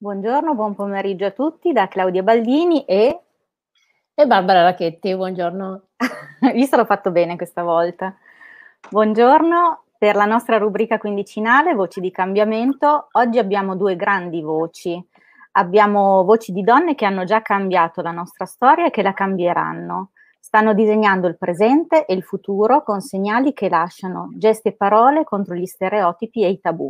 Buongiorno, 0.00 0.54
buon 0.54 0.76
pomeriggio 0.76 1.26
a 1.26 1.32
tutti 1.32 1.72
da 1.72 1.88
Claudia 1.88 2.22
Baldini 2.22 2.84
e... 2.84 3.20
E 4.14 4.26
Barbara 4.28 4.62
Racchetti, 4.62 5.12
buongiorno. 5.12 5.88
Visto 6.54 6.76
l'ho 6.76 6.84
fatto 6.84 7.10
bene 7.10 7.34
questa 7.34 7.64
volta. 7.64 8.16
Buongiorno, 8.90 9.86
per 9.98 10.14
la 10.14 10.24
nostra 10.24 10.56
rubrica 10.56 10.98
quindicinale 10.98 11.74
Voci 11.74 11.98
di 11.98 12.12
cambiamento, 12.12 13.08
oggi 13.10 13.40
abbiamo 13.40 13.74
due 13.74 13.96
grandi 13.96 14.40
voci. 14.40 15.04
Abbiamo 15.54 16.22
voci 16.22 16.52
di 16.52 16.62
donne 16.62 16.94
che 16.94 17.04
hanno 17.04 17.24
già 17.24 17.42
cambiato 17.42 18.00
la 18.00 18.12
nostra 18.12 18.44
storia 18.44 18.86
e 18.86 18.90
che 18.90 19.02
la 19.02 19.14
cambieranno. 19.14 20.12
Stanno 20.38 20.74
disegnando 20.74 21.26
il 21.26 21.36
presente 21.36 22.06
e 22.06 22.14
il 22.14 22.22
futuro 22.22 22.84
con 22.84 23.00
segnali 23.00 23.52
che 23.52 23.68
lasciano 23.68 24.28
gesti 24.36 24.68
e 24.68 24.76
parole 24.76 25.24
contro 25.24 25.56
gli 25.56 25.66
stereotipi 25.66 26.44
e 26.44 26.50
i 26.50 26.60
tabù. 26.60 26.88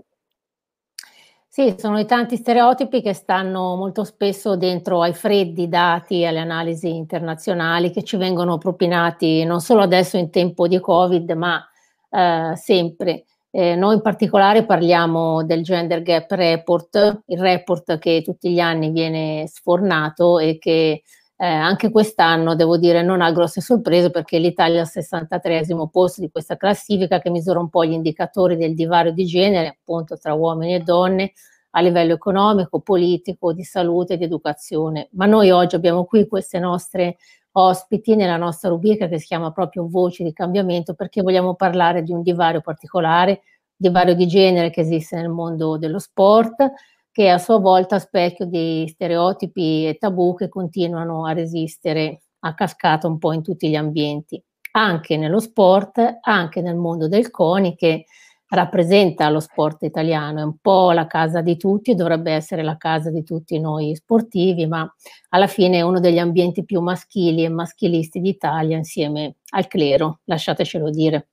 Sì, 1.52 1.74
sono 1.78 1.98
i 1.98 2.04
tanti 2.04 2.36
stereotipi 2.36 3.00
che 3.00 3.14
stanno 3.14 3.74
molto 3.74 4.04
spesso 4.04 4.54
dentro 4.56 5.00
ai 5.00 5.14
freddi 5.14 5.66
dati, 5.66 6.24
alle 6.26 6.40
analisi 6.40 6.94
internazionali 6.94 7.90
che 7.90 8.04
ci 8.04 8.18
vengono 8.18 8.58
propinati 8.58 9.44
non 9.44 9.60
solo 9.60 9.80
adesso 9.80 10.18
in 10.18 10.30
tempo 10.30 10.68
di 10.68 10.78
Covid, 10.78 11.30
ma 11.32 11.66
eh, 12.10 12.52
sempre. 12.54 13.24
Eh, 13.50 13.74
noi 13.76 13.94
in 13.94 14.02
particolare 14.02 14.66
parliamo 14.66 15.42
del 15.42 15.62
Gender 15.62 16.02
Gap 16.02 16.30
Report, 16.32 17.22
il 17.26 17.38
report 17.40 17.98
che 17.98 18.20
tutti 18.22 18.50
gli 18.52 18.60
anni 18.60 18.90
viene 18.90 19.46
sfornato 19.48 20.38
e 20.38 20.58
che 20.58 21.02
eh, 21.40 21.46
anche 21.46 21.92
quest'anno, 21.92 22.56
devo 22.56 22.76
dire, 22.76 23.02
non 23.02 23.20
ha 23.20 23.30
grosse 23.30 23.60
sorprese 23.60 24.10
perché 24.10 24.38
l'Italia 24.38 24.78
è 24.78 24.80
al 24.80 24.88
63 24.88 25.66
posto 25.88 26.20
di 26.20 26.30
questa 26.30 26.56
classifica 26.56 27.20
che 27.20 27.30
misura 27.30 27.60
un 27.60 27.68
po' 27.68 27.84
gli 27.84 27.92
indicatori 27.92 28.56
del 28.56 28.74
divario 28.74 29.12
di 29.12 29.24
genere, 29.24 29.68
appunto 29.68 30.18
tra 30.18 30.34
uomini 30.34 30.74
e 30.74 30.80
donne, 30.80 31.32
a 31.70 31.80
livello 31.80 32.12
economico, 32.12 32.80
politico, 32.80 33.52
di 33.52 33.62
salute 33.62 34.14
e 34.14 34.16
di 34.16 34.24
educazione. 34.24 35.10
Ma 35.12 35.26
noi 35.26 35.52
oggi 35.52 35.76
abbiamo 35.76 36.04
qui 36.04 36.26
queste 36.26 36.58
nostre 36.58 37.18
ospiti 37.52 38.16
nella 38.16 38.36
nostra 38.36 38.70
rubrica 38.70 39.06
che 39.06 39.20
si 39.20 39.26
chiama 39.26 39.52
proprio 39.52 39.86
Voci 39.88 40.24
di 40.24 40.32
cambiamento 40.32 40.94
perché 40.94 41.22
vogliamo 41.22 41.54
parlare 41.54 42.02
di 42.02 42.10
un 42.10 42.22
divario 42.22 42.60
particolare, 42.60 43.42
divario 43.76 44.14
di 44.14 44.26
genere 44.26 44.70
che 44.70 44.80
esiste 44.80 45.14
nel 45.14 45.28
mondo 45.28 45.78
dello 45.78 46.00
sport, 46.00 46.68
che 47.12 47.24
è 47.24 47.28
a 47.28 47.38
sua 47.38 47.58
volta 47.58 47.98
specchio 47.98 48.46
di 48.46 48.86
stereotipi 48.88 49.86
e 49.86 49.96
tabù 49.98 50.34
che 50.34 50.48
continuano 50.48 51.26
a 51.26 51.32
resistere 51.32 52.22
a 52.40 52.54
cascata 52.54 53.06
un 53.08 53.18
po' 53.18 53.32
in 53.32 53.42
tutti 53.42 53.68
gli 53.68 53.74
ambienti, 53.76 54.40
anche 54.72 55.16
nello 55.16 55.40
sport, 55.40 56.18
anche 56.22 56.60
nel 56.62 56.76
mondo 56.76 57.08
del 57.08 57.30
CONI 57.30 57.74
che 57.74 58.04
rappresenta 58.50 59.28
lo 59.28 59.40
sport 59.40 59.82
italiano, 59.82 60.40
è 60.40 60.42
un 60.42 60.56
po' 60.60 60.92
la 60.92 61.06
casa 61.06 61.42
di 61.42 61.56
tutti, 61.58 61.94
dovrebbe 61.94 62.32
essere 62.32 62.62
la 62.62 62.76
casa 62.78 63.10
di 63.10 63.22
tutti 63.22 63.58
noi 63.60 63.94
sportivi, 63.94 64.66
ma 64.66 64.90
alla 65.30 65.46
fine 65.48 65.78
è 65.78 65.82
uno 65.82 66.00
degli 66.00 66.18
ambienti 66.18 66.64
più 66.64 66.80
maschili 66.80 67.44
e 67.44 67.48
maschilisti 67.50 68.20
d'Italia 68.20 68.76
insieme 68.76 69.36
al 69.50 69.66
clero, 69.66 70.20
lasciatecelo 70.24 70.88
dire. 70.90 71.28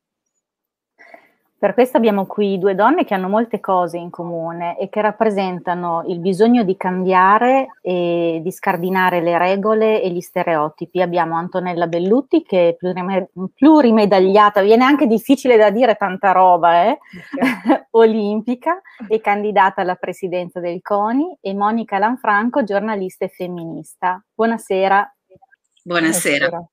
Per 1.57 1.73
questo 1.73 1.95
abbiamo 1.95 2.25
qui 2.25 2.59
due 2.59 2.75
donne 2.75 3.05
che 3.05 3.13
hanno 3.13 3.29
molte 3.29 3.61
cose 3.61 3.97
in 3.97 4.09
comune 4.09 4.77
e 4.77 4.89
che 4.89 5.01
rappresentano 5.01 6.03
il 6.07 6.19
bisogno 6.19 6.63
di 6.63 6.75
cambiare 6.75 7.77
e 7.81 8.39
di 8.43 8.51
scardinare 8.51 9.21
le 9.21 9.37
regole 9.37 10.01
e 10.01 10.09
gli 10.09 10.19
stereotipi. 10.19 11.01
Abbiamo 11.01 11.37
Antonella 11.37 11.87
Bellutti 11.87 12.43
che 12.43 12.69
è 12.69 12.75
plurime- 12.75 13.29
plurimedagliata, 13.55 14.61
viene 14.61 14.83
anche 14.83 15.07
difficile 15.07 15.55
da 15.55 15.69
dire 15.69 15.95
tanta 15.95 16.33
roba, 16.33 16.83
eh? 16.87 16.99
okay. 17.33 17.85
olimpica 17.91 18.81
e 19.07 19.21
candidata 19.21 19.79
alla 19.79 19.95
presidenza 19.95 20.59
del 20.59 20.81
CONI 20.81 21.37
e 21.39 21.53
Monica 21.53 21.97
Lanfranco, 21.97 22.65
giornalista 22.65 23.23
e 23.23 23.29
femminista. 23.29 24.21
Buonasera. 24.33 25.15
Buonasera. 25.83 26.49
Buonasera. 26.49 26.69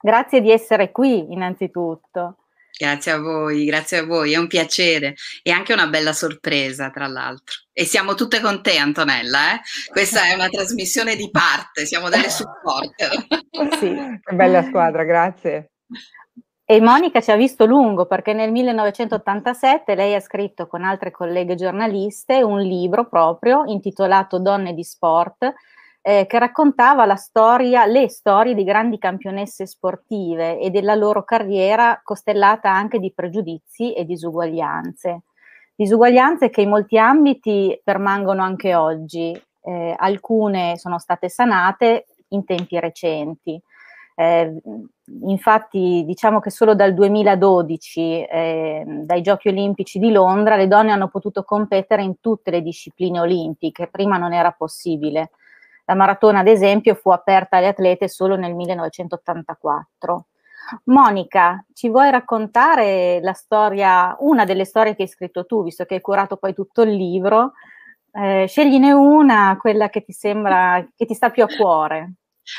Grazie 0.00 0.40
di 0.40 0.52
essere 0.52 0.92
qui 0.92 1.32
innanzitutto. 1.32 2.36
Grazie 2.78 3.12
a 3.12 3.18
voi, 3.18 3.64
grazie 3.64 3.98
a 3.98 4.04
voi, 4.04 4.32
è 4.32 4.36
un 4.36 4.46
piacere 4.46 5.14
e 5.42 5.50
anche 5.50 5.72
una 5.72 5.88
bella 5.88 6.12
sorpresa, 6.12 6.90
tra 6.90 7.06
l'altro. 7.06 7.56
E 7.72 7.84
siamo 7.84 8.14
tutte 8.14 8.40
con 8.40 8.62
te, 8.62 8.78
Antonella. 8.78 9.54
Eh? 9.54 9.60
Questa 9.90 10.24
è 10.24 10.34
una 10.34 10.48
trasmissione 10.48 11.14
di 11.14 11.30
parte, 11.30 11.86
siamo 11.86 12.08
delle 12.08 12.30
supporter. 12.30 13.10
Sì, 13.78 13.94
che 14.22 14.34
bella 14.34 14.62
squadra, 14.62 15.04
grazie. 15.04 15.72
E 16.64 16.80
Monica 16.80 17.20
ci 17.20 17.30
ha 17.30 17.36
visto 17.36 17.66
lungo 17.66 18.06
perché 18.06 18.32
nel 18.32 18.50
1987 18.50 19.94
lei 19.94 20.14
ha 20.14 20.20
scritto 20.20 20.66
con 20.66 20.84
altre 20.84 21.10
colleghe 21.10 21.54
giornaliste 21.54 22.42
un 22.42 22.60
libro 22.60 23.08
proprio 23.08 23.64
intitolato 23.66 24.38
Donne 24.38 24.72
di 24.72 24.82
sport 24.82 25.52
eh, 26.02 26.26
che 26.26 26.38
raccontava 26.38 27.06
la 27.06 27.14
storia, 27.14 27.86
le 27.86 28.08
storie 28.08 28.54
di 28.54 28.64
grandi 28.64 28.98
campionesse 28.98 29.66
sportive 29.66 30.58
e 30.58 30.70
della 30.70 30.96
loro 30.96 31.22
carriera 31.22 32.00
costellata 32.02 32.70
anche 32.70 32.98
di 32.98 33.12
pregiudizi 33.12 33.92
e 33.92 34.04
disuguaglianze. 34.04 35.22
Disuguaglianze 35.74 36.50
che 36.50 36.62
in 36.62 36.68
molti 36.68 36.98
ambiti 36.98 37.80
permangono 37.82 38.42
anche 38.42 38.74
oggi, 38.74 39.40
eh, 39.62 39.94
alcune 39.96 40.76
sono 40.76 40.98
state 40.98 41.28
sanate 41.28 42.06
in 42.28 42.44
tempi 42.44 42.80
recenti. 42.80 43.60
Eh, 44.14 44.60
infatti 45.22 46.02
diciamo 46.04 46.40
che 46.40 46.50
solo 46.50 46.74
dal 46.74 46.94
2012, 46.94 48.24
eh, 48.24 48.84
dai 48.86 49.22
Giochi 49.22 49.48
Olimpici 49.48 49.98
di 50.00 50.10
Londra, 50.10 50.56
le 50.56 50.66
donne 50.66 50.90
hanno 50.90 51.08
potuto 51.08 51.44
competere 51.44 52.02
in 52.02 52.20
tutte 52.20 52.50
le 52.50 52.60
discipline 52.60 53.20
olimpiche, 53.20 53.86
prima 53.86 54.18
non 54.18 54.32
era 54.32 54.50
possibile. 54.50 55.30
La 55.92 55.98
maratona, 55.98 56.38
ad 56.38 56.46
esempio, 56.46 56.94
fu 56.94 57.10
aperta 57.10 57.58
alle 57.58 57.66
atlete 57.68 58.08
solo 58.08 58.34
nel 58.36 58.54
1984. 58.54 60.26
Monica, 60.84 61.62
ci 61.74 61.90
vuoi 61.90 62.10
raccontare 62.10 63.20
la 63.20 63.34
storia, 63.34 64.16
una 64.20 64.46
delle 64.46 64.64
storie 64.64 64.94
che 64.94 65.02
hai 65.02 65.08
scritto 65.08 65.44
tu, 65.44 65.62
visto 65.62 65.84
che 65.84 65.96
hai 65.96 66.00
curato 66.00 66.38
poi 66.38 66.54
tutto 66.54 66.80
il 66.80 66.94
libro? 66.94 67.52
Eh, 68.10 68.46
scegliene 68.48 68.90
una, 68.92 69.58
quella 69.60 69.90
che 69.90 70.02
ti 70.02 70.12
sembra, 70.12 70.82
che 70.96 71.04
ti 71.04 71.12
sta 71.12 71.28
più 71.28 71.42
a 71.42 71.48
cuore. 71.54 72.14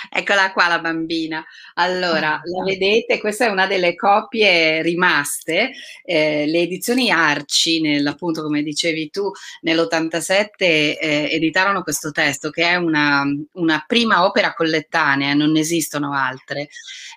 Eccola 0.09 0.51
qua 0.53 0.67
la 0.67 0.79
bambina. 0.79 1.44
Allora, 1.75 2.39
la 2.44 2.63
vedete, 2.63 3.19
questa 3.19 3.45
è 3.45 3.49
una 3.49 3.67
delle 3.67 3.95
copie 3.95 4.81
rimaste. 4.81 5.71
Eh, 6.03 6.45
le 6.47 6.59
edizioni 6.59 7.11
Arci, 7.11 7.81
nel, 7.81 8.05
appunto 8.07 8.41
come 8.43 8.63
dicevi 8.63 9.09
tu, 9.09 9.29
nell'87 9.61 10.45
eh, 10.57 11.27
editarono 11.31 11.83
questo 11.83 12.11
testo 12.11 12.49
che 12.49 12.63
è 12.63 12.75
una, 12.75 13.23
una, 13.53 13.83
prima 13.85 14.25
opera 14.25 14.53
collettanea, 14.53 15.33
non 15.33 15.57
esistono 15.57 16.13
altre, 16.13 16.69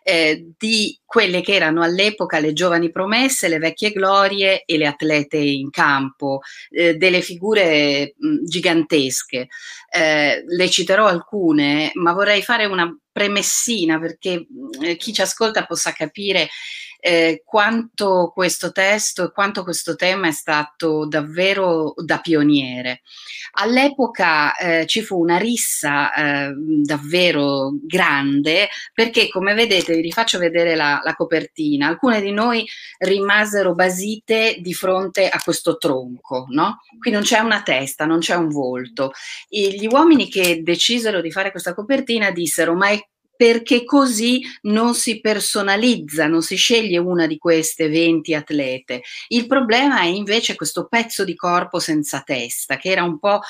eh, 0.03 0.53
di 0.59 0.99
quelle 1.05 1.41
che 1.41 1.55
erano 1.55 1.83
all'epoca 1.83 2.41
le 2.41 2.53
giovani 2.53 2.91
promesse, 2.91 3.49
le 3.49 3.59
vecchie 3.59 3.91
glorie 3.91 4.65
e 4.65 4.77
le 4.77 4.87
atlete 4.87 5.37
in 5.37 5.71
campo, 5.71 6.41
eh, 6.71 6.95
delle 6.95 7.21
figure 7.21 8.15
mh, 8.19 8.45
gigantesche. 8.45 9.49
Eh, 9.89 10.45
le 10.47 10.69
citerò 10.69 11.07
alcune, 11.07 11.91
ma 11.95 12.13
vorrei 12.13 12.43
fare 12.43 12.56
una 12.65 12.91
premessina 13.13 13.99
perché 13.99 14.47
eh, 14.83 14.97
chi 14.97 15.13
ci 15.13 15.21
ascolta 15.21 15.67
possa 15.67 15.93
capire 15.93 16.49
eh, 17.07 17.43
quanto 17.45 18.33
questo 18.35 18.73
testo 18.73 19.27
e 19.27 19.33
quanto 19.33 19.63
questo 19.63 19.95
tema 19.95 20.27
è 20.27 20.33
stato 20.33 21.07
davvero 21.07 21.95
da 21.97 22.19
pioniere. 22.19 23.03
All'epoca 23.59 24.57
eh, 24.57 24.87
ci 24.87 25.03
fu 25.03 25.21
una 25.21 25.37
rissa 25.37 26.13
eh, 26.13 26.53
davvero 26.83 27.71
grande 27.81 28.69
perché, 28.93 29.29
come 29.29 29.55
vedete, 29.55 29.95
vi 29.95 30.01
rifaccio 30.01 30.41
vedere 30.41 30.75
la, 30.75 31.01
la 31.05 31.15
copertina, 31.15 31.87
alcune 31.87 32.21
di 32.21 32.33
noi 32.33 32.67
rimasero 32.99 33.75
basite 33.75 34.57
di 34.59 34.75
fronte 34.75 35.29
a 35.29 35.41
questo 35.41 35.77
tronco, 35.77 36.47
no? 36.49 36.81
Qui 36.99 37.13
non 37.13 37.23
c'è 37.23 37.39
una 37.39 37.63
testa, 37.63 38.05
non 38.05 38.19
c'è 38.19 38.35
un 38.35 38.49
volto. 38.49 39.13
E 39.49 39.77
gli 39.79 39.87
uomini 39.87 40.29
che 40.29 40.61
decisero 40.65 41.21
di 41.21 41.31
fare 41.31 41.53
questa 41.53 41.73
copertina 41.73 42.33
dissero: 42.33 42.75
Ma 42.75 42.89
è 42.89 43.01
perché 43.37 43.85
così 43.85 44.43
non 44.63 44.95
si 44.95 45.21
personalizza, 45.21 46.27
non 46.27 46.43
si 46.43 46.57
sceglie 46.57 46.99
una 46.99 47.27
di 47.27 47.39
queste 47.39 47.89
20 47.89 48.35
atlete. 48.35 49.03
Il 49.29 49.47
problema 49.47 50.01
è 50.01 50.07
invece 50.07 50.57
questo 50.57 50.87
pezzo 50.87 51.25
di 51.25 51.35
corpo 51.35 51.79
senza 51.79 52.23
testa, 52.23 52.77
che 52.77 52.91
era 52.91 53.03
un 53.03 53.19
po' 53.19 53.41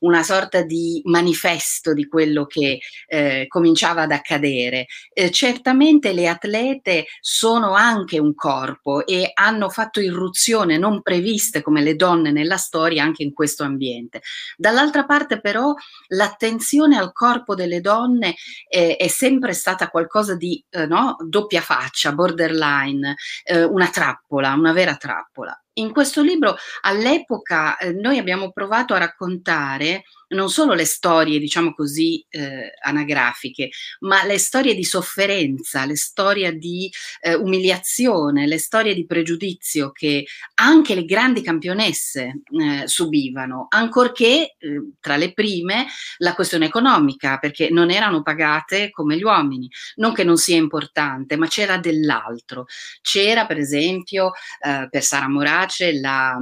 una 0.00 0.22
sorta 0.22 0.62
di 0.62 1.00
manifesto 1.04 1.92
di 1.92 2.06
quello 2.06 2.46
che 2.46 2.80
eh, 3.06 3.46
cominciava 3.48 4.02
ad 4.02 4.12
accadere. 4.12 4.86
Eh, 5.12 5.30
certamente 5.30 6.12
le 6.12 6.28
atlete 6.28 7.06
sono 7.20 7.74
anche 7.74 8.18
un 8.18 8.34
corpo 8.34 9.06
e 9.06 9.30
hanno 9.34 9.68
fatto 9.68 10.00
irruzione 10.00 10.78
non 10.78 11.02
previste 11.02 11.62
come 11.62 11.82
le 11.82 11.96
donne 11.96 12.30
nella 12.30 12.56
storia 12.56 13.02
anche 13.02 13.22
in 13.22 13.32
questo 13.32 13.64
ambiente. 13.64 14.22
Dall'altra 14.56 15.04
parte 15.04 15.40
però 15.40 15.74
l'attenzione 16.08 16.96
al 16.96 17.12
corpo 17.12 17.54
delle 17.54 17.80
donne 17.80 18.34
eh, 18.68 18.96
è 18.96 19.08
sempre 19.08 19.52
stata 19.52 19.88
qualcosa 19.88 20.34
di 20.34 20.62
eh, 20.70 20.86
no, 20.86 21.16
doppia 21.24 21.60
faccia, 21.60 22.12
borderline, 22.12 23.16
eh, 23.44 23.64
una 23.64 23.88
trappola, 23.88 24.54
una 24.54 24.72
vera 24.72 24.96
trappola. 24.96 25.58
In 25.78 25.92
questo 25.92 26.22
libro 26.22 26.56
all'epoca 26.82 27.76
eh, 27.76 27.92
noi 27.92 28.18
abbiamo 28.18 28.52
provato 28.52 28.94
a 28.94 28.98
raccontare 28.98 30.04
non 30.28 30.50
solo 30.50 30.74
le 30.74 30.84
storie, 30.84 31.38
diciamo 31.38 31.72
così, 31.74 32.24
eh, 32.28 32.72
anagrafiche, 32.80 33.70
ma 34.00 34.24
le 34.24 34.38
storie 34.38 34.74
di 34.74 34.84
sofferenza, 34.84 35.84
le 35.86 35.96
storie 35.96 36.56
di 36.56 36.90
eh, 37.20 37.34
umiliazione, 37.34 38.46
le 38.46 38.58
storie 38.58 38.94
di 38.94 39.06
pregiudizio 39.06 39.90
che 39.90 40.26
anche 40.54 40.94
le 40.94 41.04
grandi 41.04 41.42
campionesse 41.42 42.42
eh, 42.50 42.86
subivano, 42.86 43.66
ancorché 43.70 44.56
eh, 44.58 44.90
tra 45.00 45.16
le 45.16 45.32
prime 45.32 45.86
la 46.18 46.34
questione 46.34 46.66
economica, 46.66 47.38
perché 47.38 47.70
non 47.70 47.90
erano 47.90 48.22
pagate 48.22 48.90
come 48.90 49.16
gli 49.16 49.22
uomini. 49.22 49.68
Non 49.96 50.12
che 50.12 50.24
non 50.24 50.36
sia 50.36 50.56
importante, 50.56 51.36
ma 51.36 51.46
c'era 51.46 51.78
dell'altro. 51.78 52.66
C'era, 53.00 53.46
per 53.46 53.58
esempio, 53.58 54.32
eh, 54.60 54.88
per 54.90 55.02
Sara 55.02 55.28
Morace 55.28 55.98
la, 55.98 56.38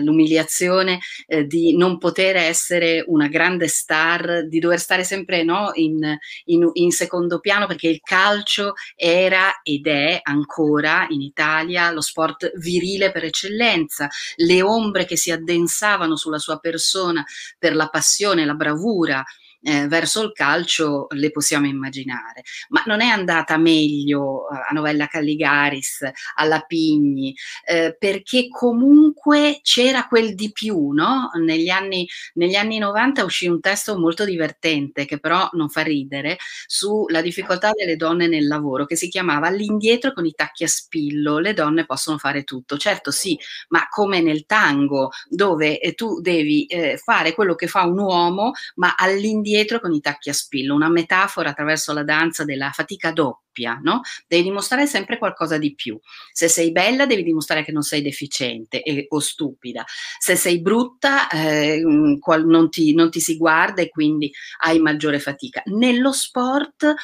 l'umiliazione 0.00 0.98
eh, 1.26 1.46
di 1.46 1.76
non 1.76 1.98
poter 1.98 2.36
essere 2.36 3.04
una 3.06 3.27
grande 3.28 3.68
star, 3.68 4.46
di 4.46 4.58
dover 4.58 4.78
stare 4.78 5.04
sempre 5.04 5.42
no, 5.42 5.70
in, 5.74 6.16
in, 6.44 6.70
in, 6.74 6.90
secondo 6.90 7.40
piano 7.40 7.66
perché 7.66 7.88
il 7.88 8.00
calcio 8.00 8.74
era 8.94 9.60
ed 9.62 9.86
è 9.86 10.20
ancora 10.22 11.06
in 11.10 11.20
Italia 11.20 11.90
lo 11.90 12.00
sport 12.00 12.52
virile 12.56 13.10
per 13.10 13.24
eccellenza, 13.24 14.08
le 14.36 14.62
ombre 14.62 15.04
che 15.04 15.16
si 15.16 15.30
addensavano 15.30 16.16
sulla 16.16 16.38
sua 16.38 16.58
persona 16.58 17.24
per 17.58 17.74
la 17.74 17.88
passione, 17.88 18.44
la 18.44 18.54
bravura, 18.54 19.24
eh, 19.62 19.86
verso 19.88 20.22
il 20.22 20.32
calcio 20.32 21.06
le 21.10 21.30
possiamo 21.30 21.66
immaginare, 21.66 22.42
ma 22.68 22.82
non 22.86 23.00
è 23.00 23.06
andata 23.06 23.56
meglio 23.56 24.48
eh, 24.50 24.56
a 24.68 24.72
Novella 24.72 25.06
Calligaris, 25.06 26.08
alla 26.36 26.60
Pigni, 26.60 27.34
eh, 27.66 27.96
perché 27.98 28.48
comunque 28.48 29.60
c'era 29.62 30.06
quel 30.06 30.34
di 30.34 30.52
più, 30.52 30.90
no? 30.90 31.30
Negli 31.42 31.68
anni, 31.68 32.06
negli 32.34 32.54
anni 32.54 32.78
90 32.78 33.24
uscì 33.24 33.46
un 33.48 33.60
testo 33.60 33.98
molto 33.98 34.24
divertente, 34.24 35.04
che 35.04 35.18
però 35.18 35.48
non 35.52 35.68
fa 35.68 35.82
ridere, 35.82 36.36
sulla 36.66 37.20
difficoltà 37.20 37.72
delle 37.72 37.96
donne 37.96 38.26
nel 38.28 38.46
lavoro, 38.46 38.84
che 38.84 38.96
si 38.96 39.08
chiamava 39.08 39.46
All'indietro 39.48 40.12
con 40.12 40.26
i 40.26 40.32
tacchi 40.32 40.64
a 40.64 40.68
spillo, 40.68 41.38
le 41.38 41.54
donne 41.54 41.86
possono 41.86 42.18
fare 42.18 42.44
tutto. 42.44 42.76
Certo 42.76 43.10
sì, 43.10 43.38
ma 43.68 43.86
come 43.88 44.20
nel 44.20 44.44
tango, 44.46 45.10
dove 45.28 45.80
eh, 45.80 45.94
tu 45.94 46.20
devi 46.20 46.66
eh, 46.66 46.98
fare 47.02 47.32
quello 47.34 47.54
che 47.54 47.66
fa 47.66 47.84
un 47.84 47.98
uomo, 47.98 48.52
ma 48.76 48.94
all'indietro 48.96 49.46
indietro 49.48 49.80
con 49.80 49.92
i 49.92 50.00
tacchi 50.00 50.28
a 50.30 50.32
spillo, 50.32 50.74
una 50.74 50.88
metafora 50.88 51.50
attraverso 51.50 51.92
la 51.92 52.04
danza 52.04 52.44
della 52.44 52.70
fatica 52.70 53.12
doppia, 53.12 53.80
no? 53.82 54.02
Devi 54.26 54.44
dimostrare 54.44 54.86
sempre 54.86 55.18
qualcosa 55.18 55.58
di 55.58 55.74
più. 55.74 55.98
Se 56.32 56.48
sei 56.48 56.70
bella 56.70 57.06
devi 57.06 57.22
dimostrare 57.22 57.64
che 57.64 57.72
non 57.72 57.82
sei 57.82 58.02
deficiente 58.02 58.82
e, 58.82 59.06
o 59.08 59.18
stupida. 59.18 59.84
Se 60.18 60.36
sei 60.36 60.60
brutta 60.60 61.28
eh, 61.28 61.82
qual, 62.20 62.46
non, 62.46 62.70
ti, 62.70 62.94
non 62.94 63.10
ti 63.10 63.20
si 63.20 63.36
guarda 63.36 63.82
e 63.82 63.88
quindi 63.88 64.32
hai 64.62 64.78
maggiore 64.78 65.18
fatica. 65.18 65.62
Nello 65.66 66.12
sport 66.12 66.94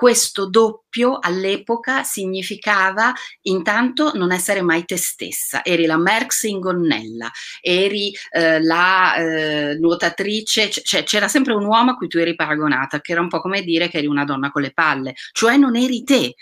questo 0.00 0.48
doppio 0.48 1.18
all'epoca 1.20 2.04
significava 2.04 3.12
intanto 3.42 4.12
non 4.14 4.32
essere 4.32 4.62
mai 4.62 4.86
te 4.86 4.96
stessa, 4.96 5.62
eri 5.62 5.84
la 5.84 5.98
Merx 5.98 6.44
in 6.44 6.58
gonnella, 6.58 7.30
eri 7.60 8.10
eh, 8.30 8.62
la 8.62 9.16
eh, 9.16 9.74
nuotatrice, 9.78 10.70
cioè 10.70 11.02
c'era 11.02 11.28
sempre 11.28 11.52
un 11.52 11.66
uomo 11.66 11.90
a 11.90 11.96
cui 11.96 12.08
tu 12.08 12.16
eri 12.16 12.34
paragonata, 12.34 13.02
che 13.02 13.12
era 13.12 13.20
un 13.20 13.28
po' 13.28 13.42
come 13.42 13.60
dire 13.60 13.90
che 13.90 13.98
eri 13.98 14.06
una 14.06 14.24
donna 14.24 14.50
con 14.50 14.62
le 14.62 14.72
palle, 14.72 15.12
cioè 15.32 15.58
non 15.58 15.76
eri 15.76 16.02
te. 16.02 16.34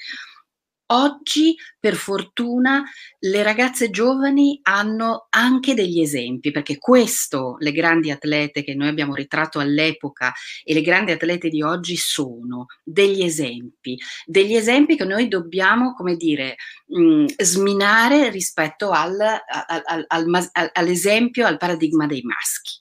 Oggi, 0.90 1.54
per 1.78 1.96
fortuna, 1.96 2.82
le 3.18 3.42
ragazze 3.42 3.90
giovani 3.90 4.58
hanno 4.62 5.26
anche 5.28 5.74
degli 5.74 6.00
esempi, 6.00 6.50
perché 6.50 6.78
questo 6.78 7.56
le 7.58 7.72
grandi 7.72 8.10
atlete 8.10 8.64
che 8.64 8.74
noi 8.74 8.88
abbiamo 8.88 9.14
ritratto 9.14 9.58
all'epoca 9.58 10.32
e 10.64 10.72
le 10.72 10.80
grandi 10.80 11.12
atlete 11.12 11.50
di 11.50 11.60
oggi 11.60 11.96
sono 11.96 12.66
degli 12.82 13.22
esempi, 13.22 13.98
degli 14.24 14.54
esempi 14.54 14.96
che 14.96 15.04
noi 15.04 15.28
dobbiamo, 15.28 15.92
come 15.92 16.16
dire, 16.16 16.56
mh, 16.86 17.02
mm, 17.02 17.26
sminare 17.36 18.30
rispetto 18.30 18.90
al, 18.90 19.20
al, 19.20 20.04
al, 20.06 20.70
all'esempio, 20.72 21.46
al 21.46 21.58
paradigma 21.58 22.06
dei 22.06 22.22
maschi. 22.22 22.78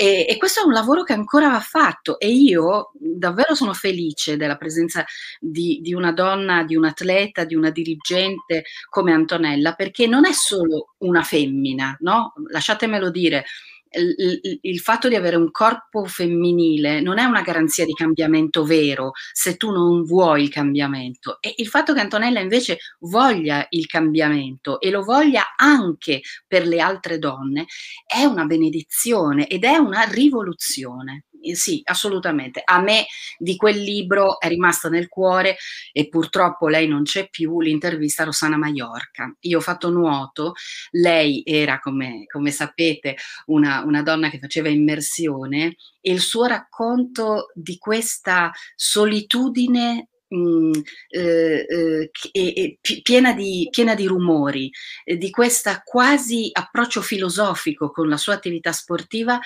E, 0.00 0.26
e, 0.28 0.36
questo 0.36 0.60
è 0.60 0.64
un 0.64 0.72
lavoro 0.72 1.02
che 1.02 1.12
ancora 1.12 1.48
va 1.48 1.58
fatto 1.58 2.20
e 2.20 2.30
io 2.30 2.92
davvero 3.00 3.56
sono 3.56 3.72
felice 3.72 4.36
della 4.36 4.56
presenza 4.56 5.04
di, 5.40 5.80
di 5.82 5.92
una 5.92 6.12
donna, 6.12 6.62
di 6.62 6.76
un 6.76 6.84
atleta, 6.84 7.42
di 7.42 7.56
una 7.56 7.70
dirigente 7.70 8.62
come 8.88 9.12
Antonella, 9.12 9.72
perché 9.72 10.06
non 10.06 10.24
è 10.24 10.30
solo 10.32 10.94
una 10.98 11.24
femmina, 11.24 11.96
no? 12.02 12.32
Lasciatemelo 12.48 13.10
dire, 13.10 13.44
il, 13.90 14.58
il, 14.62 14.78
fatto 14.80 15.08
di 15.08 15.14
avere 15.14 15.36
un 15.36 15.50
corpo 15.50 16.04
femminile 16.04 17.00
non 17.00 17.18
è 17.18 17.24
una 17.24 17.42
garanzia 17.42 17.84
di 17.84 17.92
cambiamento 17.92 18.64
vero 18.64 19.12
se 19.32 19.56
tu 19.56 19.70
non 19.70 20.04
vuoi 20.04 20.42
il 20.42 20.50
cambiamento 20.50 21.38
e 21.40 21.54
il 21.56 21.68
fatto 21.68 21.94
che 21.94 22.00
Antonella 22.00 22.40
invece 22.40 22.78
voglia 23.00 23.66
il 23.70 23.86
cambiamento 23.86 24.80
e 24.80 24.90
lo 24.90 25.02
voglia 25.02 25.54
anche 25.56 26.20
per 26.46 26.66
le 26.66 26.80
altre 26.80 27.18
donne 27.18 27.66
è 28.06 28.24
una 28.24 28.44
benedizione 28.44 29.46
ed 29.46 29.64
è 29.64 29.76
una 29.76 30.02
rivoluzione. 30.02 31.24
Eh, 31.40 31.54
sì, 31.54 31.80
assolutamente. 31.84 32.60
A 32.64 32.80
me 32.80 33.06
di 33.38 33.56
quel 33.56 33.80
libro 33.80 34.40
è 34.40 34.48
rimasta 34.48 34.88
nel 34.88 35.08
cuore 35.08 35.56
e 35.92 36.08
purtroppo 36.08 36.68
lei 36.68 36.88
non 36.88 37.04
c'è 37.04 37.28
più 37.28 37.60
l'intervista 37.60 38.22
a 38.22 38.26
Rossana 38.26 38.56
Maiorca. 38.56 39.32
Io 39.40 39.58
ho 39.58 39.60
fatto 39.60 39.90
nuoto, 39.90 40.54
lei 40.92 41.42
era, 41.44 41.78
come, 41.78 42.24
come 42.26 42.50
sapete, 42.50 43.16
una, 43.46 43.77
una 43.84 44.02
donna 44.02 44.30
che 44.30 44.38
faceva 44.38 44.68
immersione 44.68 45.76
e 46.00 46.12
il 46.12 46.20
suo 46.20 46.46
racconto 46.46 47.50
di 47.54 47.78
questa 47.78 48.50
solitudine 48.74 50.08
Mm, 50.34 50.72
eh, 51.08 51.66
eh, 51.66 52.10
eh, 52.32 52.78
piena, 53.02 53.32
di, 53.32 53.66
piena, 53.70 53.94
di, 53.94 54.06
rumori, 54.06 54.70
eh, 55.04 55.16
di 55.16 55.30
questo 55.30 55.70
quasi 55.82 56.50
approccio 56.52 57.00
filosofico 57.00 57.90
con 57.90 58.10
la 58.10 58.18
sua 58.18 58.34
attività 58.34 58.72
sportiva, 58.72 59.40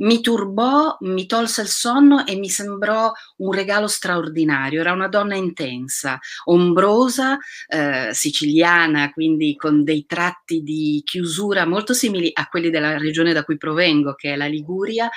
mi 0.00 0.20
turbò, 0.20 0.96
mi 1.00 1.26
tolse 1.26 1.62
il 1.62 1.68
sonno 1.68 2.26
e 2.26 2.36
mi 2.36 2.48
sembrò 2.48 3.12
un 3.38 3.52
regalo 3.52 3.86
straordinario. 3.86 4.80
Era 4.80 4.92
una 4.92 5.08
donna 5.08 5.34
intensa, 5.34 6.18
ombrosa, 6.44 7.38
eh, 7.66 8.10
siciliana, 8.12 9.12
quindi 9.12 9.56
con 9.56 9.84
dei 9.84 10.04
tratti 10.06 10.62
di 10.62 11.02
chiusura 11.04 11.66
molto 11.66 11.92
simili 11.92 12.30
a 12.32 12.46
quelli 12.46 12.70
della 12.70 12.96
regione 12.98 13.32
da 13.32 13.44
cui 13.44 13.56
provengo, 13.56 14.14
che 14.14 14.32
è 14.32 14.36
la 14.36 14.46
Liguria. 14.46 15.08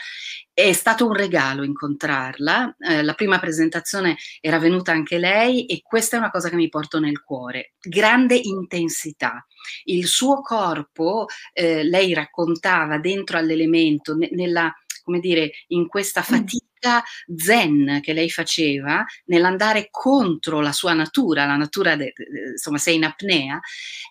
È 0.54 0.72
stato 0.74 1.08
un 1.08 1.14
regalo 1.14 1.64
incontrarla. 1.64 2.76
Eh, 2.78 3.04
la 3.04 3.14
prima 3.14 3.40
presentazione 3.40 4.18
era 4.40 4.60
venuta 4.60 4.92
anche 4.92 5.18
lei 5.18 5.66
e 5.66 5.82
questa 5.82 6.16
è 6.16 6.20
una 6.20 6.30
cosa 6.30 6.50
che 6.50 6.56
mi 6.56 6.70
porto 6.70 7.00
nel 7.00 7.24
cuore. 7.24 7.74
Grande 7.80 8.36
intensità. 8.36 9.46
Il 9.86 10.08
suo 10.08 10.42
corpo, 10.42 11.26
eh, 11.54 11.84
lei 11.84 12.14
raccontava 12.14 12.98
dentro 12.98 13.38
all'elemento, 13.38 14.16
ne, 14.16 14.30
nella 14.32 14.74
come 15.04 15.20
dire, 15.20 15.52
in 15.68 15.88
questa 15.88 16.22
mm. 16.22 16.24
fatica 16.24 17.04
zen 17.36 18.00
che 18.02 18.14
lei 18.14 18.30
faceva 18.30 19.06
nell'andare 19.26 19.90
contro 19.92 20.62
la 20.62 20.72
sua 20.72 20.94
natura, 20.94 21.46
la 21.46 21.58
natura, 21.58 21.96
de, 21.96 22.14
de, 22.16 22.52
insomma, 22.52 22.78
sei 22.78 22.96
in 22.96 23.04
apnea, 23.04 23.60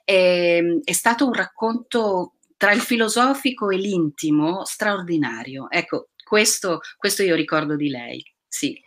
è, 0.05 0.59
ehm, 0.59 0.81
è 0.85 0.93
stato 0.93 1.27
un 1.27 1.33
racconto 1.33 2.35
tra 2.57 2.73
il 2.73 2.81
filosofico 2.81 3.71
e 3.71 3.77
l'intimo 3.77 4.65
straordinario. 4.65 5.69
Ecco, 5.71 6.11
questo, 6.23 6.81
questo 6.97 7.23
io 7.23 7.35
ricordo 7.35 7.75
di 7.75 7.89
lei, 7.89 8.23
sì. 8.47 8.79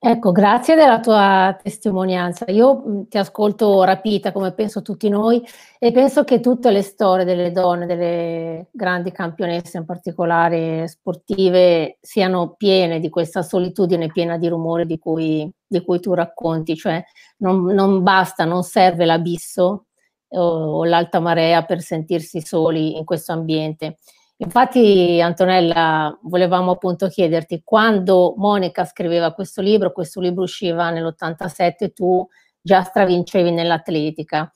Ecco, 0.00 0.30
grazie 0.30 0.76
della 0.76 1.00
tua 1.00 1.58
testimonianza. 1.60 2.44
Io 2.52 2.74
mh, 2.76 3.08
ti 3.08 3.18
ascolto 3.18 3.82
rapita, 3.82 4.30
come 4.30 4.52
penso 4.52 4.80
tutti 4.80 5.08
noi, 5.08 5.44
e 5.76 5.90
penso 5.90 6.22
che 6.22 6.38
tutte 6.38 6.70
le 6.70 6.82
storie 6.82 7.24
delle 7.24 7.50
donne, 7.50 7.84
delle 7.84 8.68
grandi 8.70 9.10
campionesse, 9.10 9.76
in 9.78 9.84
particolare 9.84 10.86
sportive, 10.86 11.98
siano 12.00 12.54
piene 12.56 13.00
di 13.00 13.08
questa 13.08 13.42
solitudine, 13.42 14.06
piena 14.06 14.38
di 14.38 14.46
rumore 14.46 14.86
di 14.86 14.98
cui, 15.00 15.50
di 15.66 15.82
cui 15.82 15.98
tu 15.98 16.14
racconti. 16.14 16.76
Cioè, 16.76 17.02
non, 17.38 17.64
non, 17.64 18.00
basta, 18.04 18.44
non 18.44 18.62
serve 18.62 19.04
l'abisso 19.04 19.86
o, 20.28 20.40
o 20.40 20.84
l'alta 20.84 21.18
marea 21.18 21.64
per 21.64 21.80
sentirsi 21.80 22.40
soli 22.40 22.96
in 22.96 23.04
questo 23.04 23.32
ambiente. 23.32 23.96
Infatti, 24.40 25.20
Antonella, 25.20 26.16
volevamo 26.22 26.72
appunto 26.72 27.08
chiederti, 27.08 27.62
quando 27.64 28.34
Monica 28.36 28.84
scriveva 28.84 29.32
questo 29.32 29.60
libro, 29.60 29.90
questo 29.92 30.20
libro 30.20 30.44
usciva 30.44 30.90
nell'87, 30.90 31.92
tu 31.92 32.24
già 32.60 32.82
stravincevi 32.82 33.50
nell'atletica. 33.50 34.50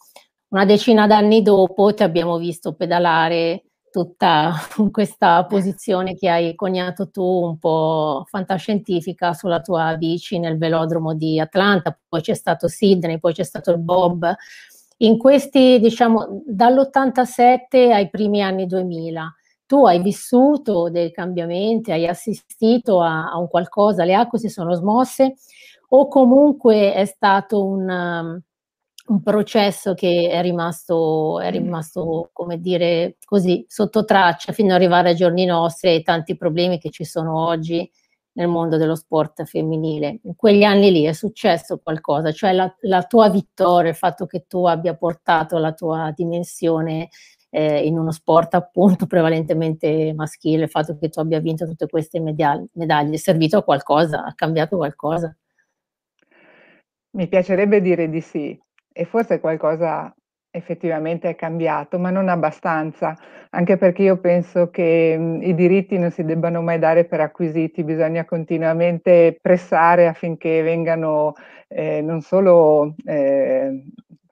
Una 0.50 0.64
decina 0.64 1.08
d'anni 1.08 1.42
dopo 1.42 1.92
ti 1.94 2.04
abbiamo 2.04 2.36
visto 2.38 2.74
pedalare 2.74 3.64
tutta 3.90 4.52
questa 4.92 5.44
posizione 5.46 6.14
che 6.14 6.28
hai 6.28 6.54
coniato 6.54 7.10
tu, 7.10 7.22
un 7.22 7.58
po' 7.58 8.24
fantascientifica, 8.28 9.32
sulla 9.34 9.60
tua 9.60 9.96
bici 9.96 10.38
nel 10.38 10.58
velodromo 10.58 11.14
di 11.14 11.40
Atlanta, 11.40 11.98
poi 12.08 12.20
c'è 12.20 12.34
stato 12.34 12.68
Sydney, 12.68 13.18
poi 13.18 13.32
c'è 13.32 13.44
stato 13.44 13.72
il 13.72 13.78
Bob, 13.78 14.32
in 14.98 15.18
questi, 15.18 15.80
diciamo, 15.80 16.42
dall'87 16.46 17.90
ai 17.90 18.08
primi 18.10 18.42
anni 18.42 18.66
2000, 18.66 19.34
tu 19.72 19.86
hai 19.86 20.02
vissuto 20.02 20.90
dei 20.90 21.10
cambiamenti, 21.10 21.92
hai 21.92 22.06
assistito 22.06 23.00
a, 23.00 23.30
a 23.30 23.38
un 23.38 23.48
qualcosa, 23.48 24.04
le 24.04 24.12
acque 24.12 24.38
si 24.38 24.50
sono 24.50 24.74
smosse 24.74 25.36
o 25.88 26.08
comunque 26.08 26.92
è 26.92 27.06
stato 27.06 27.64
un, 27.64 27.88
um, 27.88 28.40
un 29.06 29.22
processo 29.22 29.94
che 29.94 30.28
è 30.30 30.42
rimasto, 30.42 31.40
è 31.40 31.50
rimasto, 31.50 32.28
come 32.34 32.60
dire, 32.60 33.16
così 33.24 33.64
sotto 33.66 34.04
traccia 34.04 34.52
fino 34.52 34.68
ad 34.68 34.74
arrivare 34.74 35.08
ai 35.08 35.16
giorni 35.16 35.46
nostri 35.46 35.88
e 35.88 35.92
ai 35.92 36.02
tanti 36.02 36.36
problemi 36.36 36.78
che 36.78 36.90
ci 36.90 37.04
sono 37.04 37.42
oggi 37.46 37.90
nel 38.32 38.48
mondo 38.48 38.76
dello 38.76 38.94
sport 38.94 39.44
femminile. 39.44 40.20
In 40.24 40.36
quegli 40.36 40.64
anni 40.64 40.92
lì 40.92 41.04
è 41.04 41.14
successo 41.14 41.80
qualcosa, 41.82 42.30
cioè 42.30 42.52
la, 42.52 42.70
la 42.80 43.04
tua 43.04 43.30
vittoria, 43.30 43.88
il 43.88 43.96
fatto 43.96 44.26
che 44.26 44.44
tu 44.46 44.66
abbia 44.66 44.94
portato 44.94 45.56
la 45.56 45.72
tua 45.72 46.12
dimensione 46.14 47.08
eh, 47.54 47.86
in 47.86 47.98
uno 47.98 48.10
sport 48.10 48.54
appunto 48.54 49.06
prevalentemente 49.06 50.12
maschile, 50.14 50.64
il 50.64 50.70
fatto 50.70 50.96
che 50.98 51.10
tu 51.10 51.20
abbia 51.20 51.38
vinto 51.38 51.66
tutte 51.66 51.86
queste 51.86 52.18
medaglie, 52.18 53.14
è 53.14 53.16
servito 53.16 53.58
a 53.58 53.62
qualcosa, 53.62 54.24
ha 54.24 54.34
cambiato 54.34 54.76
qualcosa? 54.76 55.36
Mi 57.14 57.28
piacerebbe 57.28 57.82
dire 57.82 58.08
di 58.08 58.22
sì 58.22 58.58
e 58.90 59.04
forse 59.04 59.38
qualcosa 59.38 60.14
effettivamente 60.54 61.30
è 61.30 61.34
cambiato, 61.34 61.98
ma 61.98 62.10
non 62.10 62.28
abbastanza, 62.28 63.16
anche 63.50 63.76
perché 63.78 64.02
io 64.02 64.18
penso 64.18 64.70
che 64.70 65.16
mh, 65.18 65.42
i 65.42 65.54
diritti 65.54 65.98
non 65.98 66.10
si 66.10 66.24
debbano 66.24 66.60
mai 66.62 66.78
dare 66.78 67.04
per 67.04 67.20
acquisiti, 67.20 67.84
bisogna 67.84 68.24
continuamente 68.24 69.38
pressare 69.40 70.06
affinché 70.06 70.62
vengano 70.62 71.34
eh, 71.68 72.02
non 72.02 72.20
solo 72.20 72.94
eh, 73.04 73.82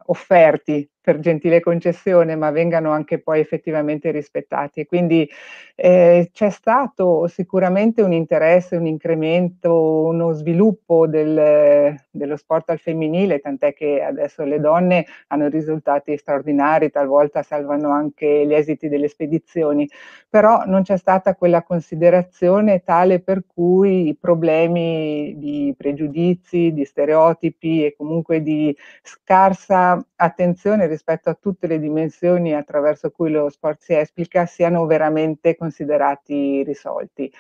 offerti 0.06 0.88
per 1.02 1.18
gentile 1.18 1.60
concessione, 1.60 2.36
ma 2.36 2.50
vengano 2.50 2.90
anche 2.90 3.18
poi 3.18 3.40
effettivamente 3.40 4.10
rispettati. 4.10 4.84
Quindi 4.84 5.28
eh, 5.74 6.28
c'è 6.32 6.50
stato 6.50 7.26
sicuramente 7.26 8.02
un 8.02 8.12
interesse, 8.12 8.76
un 8.76 8.86
incremento, 8.86 10.02
uno 10.04 10.32
sviluppo 10.32 11.06
del, 11.06 11.96
dello 12.10 12.36
sport 12.36 12.70
al 12.70 12.78
femminile, 12.78 13.40
tant'è 13.40 13.72
che 13.72 14.02
adesso 14.02 14.44
le 14.44 14.60
donne 14.60 15.06
hanno 15.28 15.48
risultati 15.48 16.16
straordinari, 16.18 16.90
talvolta 16.90 17.42
salvano 17.42 17.90
anche 17.90 18.46
gli 18.46 18.52
esiti 18.52 18.88
delle 18.88 19.08
spedizioni, 19.08 19.88
però 20.28 20.64
non 20.66 20.82
c'è 20.82 20.98
stata 20.98 21.34
quella 21.34 21.62
considerazione 21.62 22.82
tale 22.82 23.20
per 23.20 23.44
cui 23.46 24.08
i 24.08 24.16
problemi 24.16 25.34
di 25.38 25.74
pregiudizi, 25.76 26.72
di 26.72 26.84
stereotipi 26.84 27.86
e 27.86 27.94
comunque 27.96 28.42
di 28.42 28.76
scarsa 29.02 30.04
attenzione 30.16 30.88
rispetto 30.90 31.30
a 31.30 31.34
tutte 31.34 31.66
le 31.66 31.78
dimensioni 31.78 32.54
attraverso 32.54 33.10
cui 33.10 33.30
lo 33.30 33.48
sport 33.48 33.80
si 33.80 33.94
esplica 33.94 34.44
siano 34.46 34.84
veramente 34.86 35.56
considerati 35.56 36.62
risolti. 36.64 37.32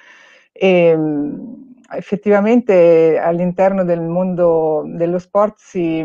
E, 0.52 0.68
ehm, 0.68 1.74
effettivamente 1.92 3.18
all'interno 3.18 3.84
del 3.84 4.00
mondo 4.00 4.84
dello 4.86 5.18
sport 5.18 5.58
si, 5.58 6.04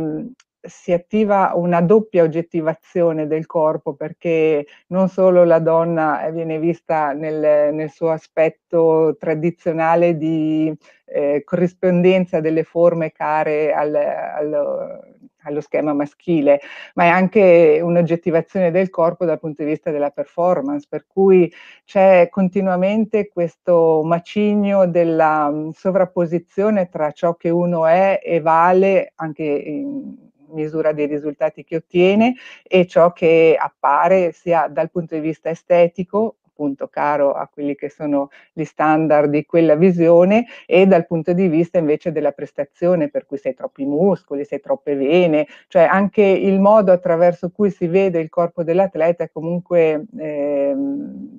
si 0.61 0.91
attiva 0.93 1.51
una 1.55 1.81
doppia 1.81 2.23
oggettivazione 2.23 3.27
del 3.27 3.45
corpo 3.45 3.93
perché 3.93 4.65
non 4.87 5.09
solo 5.09 5.43
la 5.43 5.59
donna 5.59 6.27
viene 6.31 6.59
vista 6.59 7.11
nel, 7.13 7.73
nel 7.73 7.91
suo 7.91 8.09
aspetto 8.09 9.15
tradizionale 9.19 10.17
di 10.17 10.75
eh, 11.05 11.43
corrispondenza 11.43 12.39
delle 12.39 12.63
forme 12.63 13.11
care 13.11 13.73
al, 13.73 13.95
al, 13.95 14.99
allo 15.45 15.61
schema 15.61 15.93
maschile, 15.93 16.59
ma 16.95 17.05
è 17.05 17.07
anche 17.07 17.79
un'oggettivazione 17.81 18.71
del 18.71 18.89
corpo 18.89 19.25
dal 19.25 19.39
punto 19.39 19.63
di 19.63 19.69
vista 19.69 19.91
della 19.91 20.09
performance, 20.09 20.85
per 20.89 21.05
cui 21.07 21.51
c'è 21.85 22.27
continuamente 22.29 23.29
questo 23.29 24.01
macigno 24.03 24.87
della 24.87 25.49
mm, 25.49 25.69
sovrapposizione 25.69 26.89
tra 26.89 27.11
ciò 27.11 27.35
che 27.35 27.49
uno 27.49 27.85
è 27.85 28.19
e 28.23 28.39
vale 28.41 29.13
anche 29.15 29.43
in 29.43 30.15
misura 30.49 30.93
dei 30.93 31.07
risultati 31.07 31.63
che 31.63 31.77
ottiene 31.77 32.35
e 32.63 32.87
ciò 32.87 33.11
che 33.11 33.57
appare 33.59 34.31
sia 34.31 34.67
dal 34.67 34.89
punto 34.89 35.15
di 35.15 35.21
vista 35.21 35.49
estetico 35.49 36.37
appunto 36.55 36.87
caro 36.87 37.33
a 37.33 37.49
quelli 37.51 37.75
che 37.75 37.89
sono 37.89 38.29
gli 38.53 38.63
standard 38.63 39.29
di 39.29 39.45
quella 39.45 39.75
visione 39.75 40.45
e 40.65 40.87
dal 40.87 41.05
punto 41.05 41.33
di 41.33 41.49
vista 41.49 41.77
invece 41.77 42.13
della 42.13 42.31
prestazione, 42.31 43.09
per 43.09 43.25
cui 43.25 43.37
sei 43.37 43.53
troppi 43.53 43.83
muscoli, 43.83 44.45
sei 44.45 44.61
troppe 44.61 44.95
vene, 44.95 45.47
cioè 45.67 45.83
anche 45.83 46.21
il 46.23 46.61
modo 46.61 46.93
attraverso 46.93 47.51
cui 47.51 47.69
si 47.71 47.87
vede 47.87 48.21
il 48.21 48.29
corpo 48.29 48.63
dell'atleta 48.63 49.25
è 49.25 49.29
comunque 49.31 50.05
eh, 50.17 50.73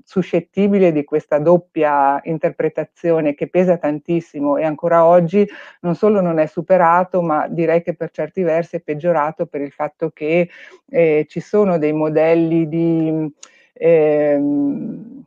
suscettibile 0.05 0.93
di 0.93 1.05
questa 1.05 1.39
doppia 1.39 2.21
interpretazione 2.25 3.35
che 3.35 3.49
pesa 3.49 3.79
tantissimo 3.79 4.59
e 4.59 4.65
ancora 4.65 5.07
oggi 5.07 5.49
non 5.81 5.95
solo 5.95 6.21
non 6.21 6.39
è 6.39 6.47
superato, 6.47 7.23
ma 7.23 7.49
direi 7.49 7.83
che 7.83 7.95
per 7.95 8.11
certi 8.11 8.43
versi 8.43 8.77
è 8.77 8.81
peggiorato 8.81 9.47
per 9.47 9.63
il 9.63 9.73
fatto 9.73 10.11
che 10.11 10.51
eh, 10.91 11.25
ci 11.27 11.41
sono 11.41 11.79
dei 11.79 11.93
modelli 11.95 12.69
di 12.69 13.33
ehm, 13.79 15.25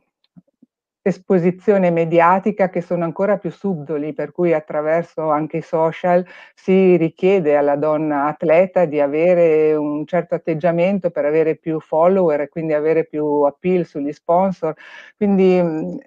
esposizione 1.02 1.90
mediatica 1.90 2.68
che 2.68 2.82
sono 2.82 3.04
ancora 3.04 3.38
più 3.38 3.50
subdoli, 3.50 4.12
per 4.12 4.32
cui 4.32 4.52
attraverso 4.52 5.30
anche 5.30 5.58
i 5.58 5.62
social 5.62 6.24
si 6.54 6.96
richiede 6.96 7.56
alla 7.56 7.76
donna 7.76 8.26
atleta 8.26 8.84
di 8.84 9.00
avere 9.00 9.74
un 9.74 10.04
certo 10.06 10.34
atteggiamento 10.34 11.10
per 11.10 11.24
avere 11.24 11.56
più 11.56 11.80
follower 11.80 12.42
e 12.42 12.48
quindi 12.48 12.74
avere 12.74 13.06
più 13.06 13.24
appeal 13.42 13.86
sugli 13.86 14.12
sponsor. 14.12 14.74
Quindi 15.16 15.98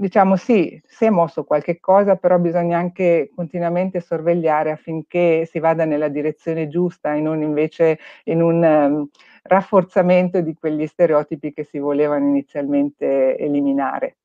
diciamo 0.00 0.36
sì, 0.36 0.80
si 0.86 1.04
è 1.04 1.10
mosso 1.10 1.44
qualche 1.44 1.78
cosa, 1.78 2.16
però 2.16 2.38
bisogna 2.38 2.78
anche 2.78 3.30
continuamente 3.34 4.00
sorvegliare 4.00 4.70
affinché 4.70 5.44
si 5.44 5.58
vada 5.58 5.84
nella 5.84 6.08
direzione 6.08 6.68
giusta 6.68 7.14
e 7.14 7.20
non 7.20 7.42
invece 7.42 7.98
in 8.24 8.40
un 8.40 8.62
um, 8.62 9.08
rafforzamento 9.42 10.40
di 10.40 10.54
quegli 10.54 10.86
stereotipi 10.86 11.52
che 11.52 11.64
si 11.64 11.78
volevano 11.78 12.26
inizialmente 12.28 13.36
eliminare. 13.36 14.16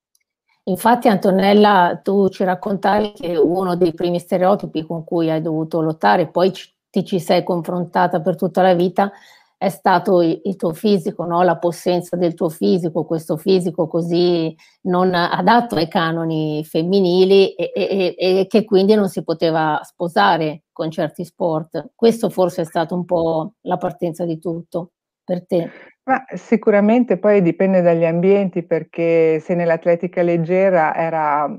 Infatti 0.64 1.10
Antonella, 1.10 2.00
tu 2.02 2.30
ci 2.30 2.46
raccontavi 2.46 3.12
che 3.12 3.36
uno 3.36 3.76
dei 3.76 3.94
primi 3.94 4.20
stereotipi 4.20 4.86
con 4.86 5.04
cui 5.04 5.30
hai 5.30 5.42
dovuto 5.42 5.82
lottare, 5.82 6.28
poi 6.28 6.54
ci, 6.54 6.74
ti 6.90 7.04
ci 7.04 7.20
sei 7.20 7.44
confrontata 7.44 8.22
per 8.22 8.38
tutta 8.38 8.62
la 8.62 8.74
vita, 8.74 9.12
è 9.58 9.70
stato 9.70 10.22
il, 10.22 10.56
tuo 10.58 10.74
fisico, 10.74 11.26
no? 11.26 11.42
la 11.42 11.58
possenza 11.58 12.16
del 12.16 12.34
tuo 12.34 12.50
fisico, 12.50 13.06
questo 13.06 13.38
fisico 13.38 13.88
così 13.88 14.54
non 14.82 15.14
adatto 15.14 15.76
ai 15.76 15.88
canoni 15.88 16.64
femminili 16.66 17.54
e, 17.54 17.72
e, 17.74 18.16
e, 18.18 18.48
che 18.48 18.64
quindi 18.66 18.96
non 18.96 19.08
si 19.08 19.24
poteva 19.24 19.80
sposare 19.84 20.64
con 20.72 20.92
certi 20.92 21.24
sport. 21.24 21.92
Questo 21.96 22.30
forse 22.30 22.64
è 22.64 22.66
stato 22.66 22.96
un 22.96 23.06
po' 23.06 23.54
la 23.62 23.78
partenza 23.78 24.26
di 24.26 24.40
tutto 24.40 24.92
per 25.24 25.46
te. 25.46 25.70
Ma 26.04 26.24
sicuramente 26.36 27.18
poi 27.18 27.42
dipende 27.42 27.82
dagli 27.82 28.06
ambienti 28.06 28.64
perché 28.64 29.40
se 29.40 29.56
nell'atletica 29.56 30.22
leggera 30.22 30.96
era 30.96 31.50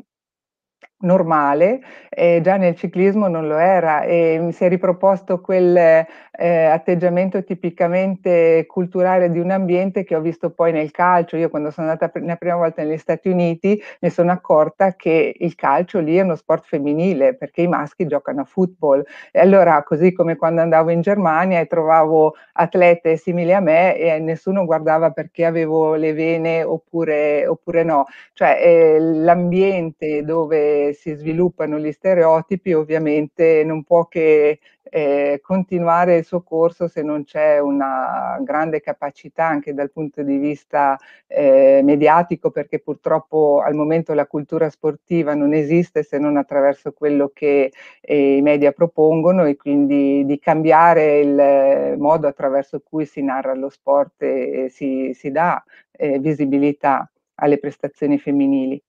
normale, 0.98 1.80
eh, 2.08 2.40
già 2.42 2.56
nel 2.56 2.74
ciclismo 2.74 3.28
non 3.28 3.46
lo 3.46 3.56
era 3.58 4.02
e 4.02 4.38
mi 4.40 4.52
si 4.52 4.64
è 4.64 4.68
riproposto 4.68 5.40
quel 5.40 5.76
eh, 5.76 6.64
atteggiamento 6.64 7.44
tipicamente 7.44 8.64
culturale 8.66 9.30
di 9.30 9.38
un 9.38 9.50
ambiente 9.50 10.04
che 10.04 10.14
ho 10.16 10.20
visto 10.20 10.50
poi 10.50 10.72
nel 10.72 10.90
calcio. 10.90 11.36
Io 11.36 11.48
quando 11.50 11.70
sono 11.70 11.88
andata 11.88 12.10
la 12.20 12.36
prima 12.36 12.56
volta 12.56 12.82
negli 12.82 12.98
Stati 12.98 13.28
Uniti 13.28 13.80
mi 14.00 14.10
sono 14.10 14.32
accorta 14.32 14.94
che 14.94 15.34
il 15.38 15.54
calcio 15.54 15.98
lì 16.00 16.16
è 16.16 16.22
uno 16.22 16.34
sport 16.34 16.64
femminile 16.66 17.34
perché 17.34 17.62
i 17.62 17.68
maschi 17.68 18.06
giocano 18.06 18.42
a 18.42 18.44
football 18.44 19.04
e 19.32 19.40
allora 19.40 19.82
così 19.82 20.12
come 20.12 20.36
quando 20.36 20.60
andavo 20.60 20.90
in 20.90 21.00
Germania 21.00 21.60
e 21.60 21.66
trovavo 21.66 22.34
atlete 22.54 23.16
simili 23.16 23.52
a 23.52 23.60
me 23.60 23.96
e 23.98 24.18
nessuno 24.18 24.64
guardava 24.64 25.10
perché 25.10 25.44
avevo 25.44 25.94
le 25.94 26.12
vene 26.12 26.62
oppure, 26.62 27.46
oppure 27.46 27.82
no, 27.84 28.04
cioè 28.32 28.58
eh, 28.62 28.98
l'ambiente 29.00 30.22
dove 30.22 30.85
si 30.92 31.14
sviluppano 31.14 31.78
gli 31.78 31.92
stereotipi 31.92 32.72
ovviamente 32.72 33.62
non 33.64 33.82
può 33.84 34.06
che 34.06 34.60
eh, 34.88 35.40
continuare 35.42 36.16
il 36.16 36.24
suo 36.24 36.42
corso 36.42 36.88
se 36.88 37.02
non 37.02 37.24
c'è 37.24 37.58
una 37.58 38.38
grande 38.42 38.80
capacità 38.80 39.46
anche 39.46 39.74
dal 39.74 39.90
punto 39.90 40.22
di 40.22 40.36
vista 40.38 40.96
eh, 41.26 41.80
mediatico 41.82 42.50
perché 42.50 42.78
purtroppo 42.78 43.62
al 43.64 43.74
momento 43.74 44.14
la 44.14 44.26
cultura 44.26 44.70
sportiva 44.70 45.34
non 45.34 45.52
esiste 45.54 46.02
se 46.02 46.18
non 46.18 46.36
attraverso 46.36 46.92
quello 46.92 47.30
che 47.34 47.72
eh, 48.00 48.36
i 48.36 48.42
media 48.42 48.72
propongono 48.72 49.44
e 49.44 49.56
quindi 49.56 50.24
di 50.24 50.38
cambiare 50.38 51.18
il 51.18 51.98
modo 51.98 52.26
attraverso 52.28 52.80
cui 52.80 53.06
si 53.06 53.22
narra 53.22 53.54
lo 53.54 53.68
sport 53.68 54.22
e 54.22 54.68
si, 54.70 55.12
si 55.14 55.30
dà 55.30 55.62
eh, 55.92 56.18
visibilità 56.18 57.10
alle 57.36 57.58
prestazioni 57.58 58.18
femminili. 58.18 58.80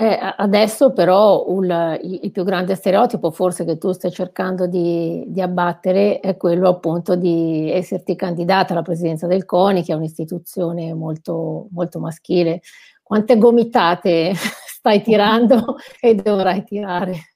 Eh, 0.00 0.18
adesso 0.38 0.94
però 0.94 1.44
un, 1.48 1.98
il, 2.00 2.30
più 2.30 2.42
grande 2.42 2.74
stereotipo 2.74 3.30
forse 3.30 3.66
che 3.66 3.76
tu 3.76 3.92
stai 3.92 4.10
cercando 4.10 4.66
di, 4.66 5.24
di, 5.26 5.42
abbattere 5.42 6.20
è 6.20 6.38
quello 6.38 6.70
appunto 6.70 7.16
di 7.16 7.70
esserti 7.70 8.16
candidata 8.16 8.72
alla 8.72 8.80
presidenza 8.80 9.26
del 9.26 9.44
CONI, 9.44 9.82
che 9.82 9.92
è 9.92 9.96
un'istituzione 9.96 10.94
molto, 10.94 11.66
molto 11.72 11.98
maschile. 12.00 12.62
Quante 13.02 13.36
gomitate 13.36 14.32
stai 14.64 15.02
tirando 15.02 15.76
e 16.00 16.14
dovrai 16.14 16.64
tirare? 16.64 17.34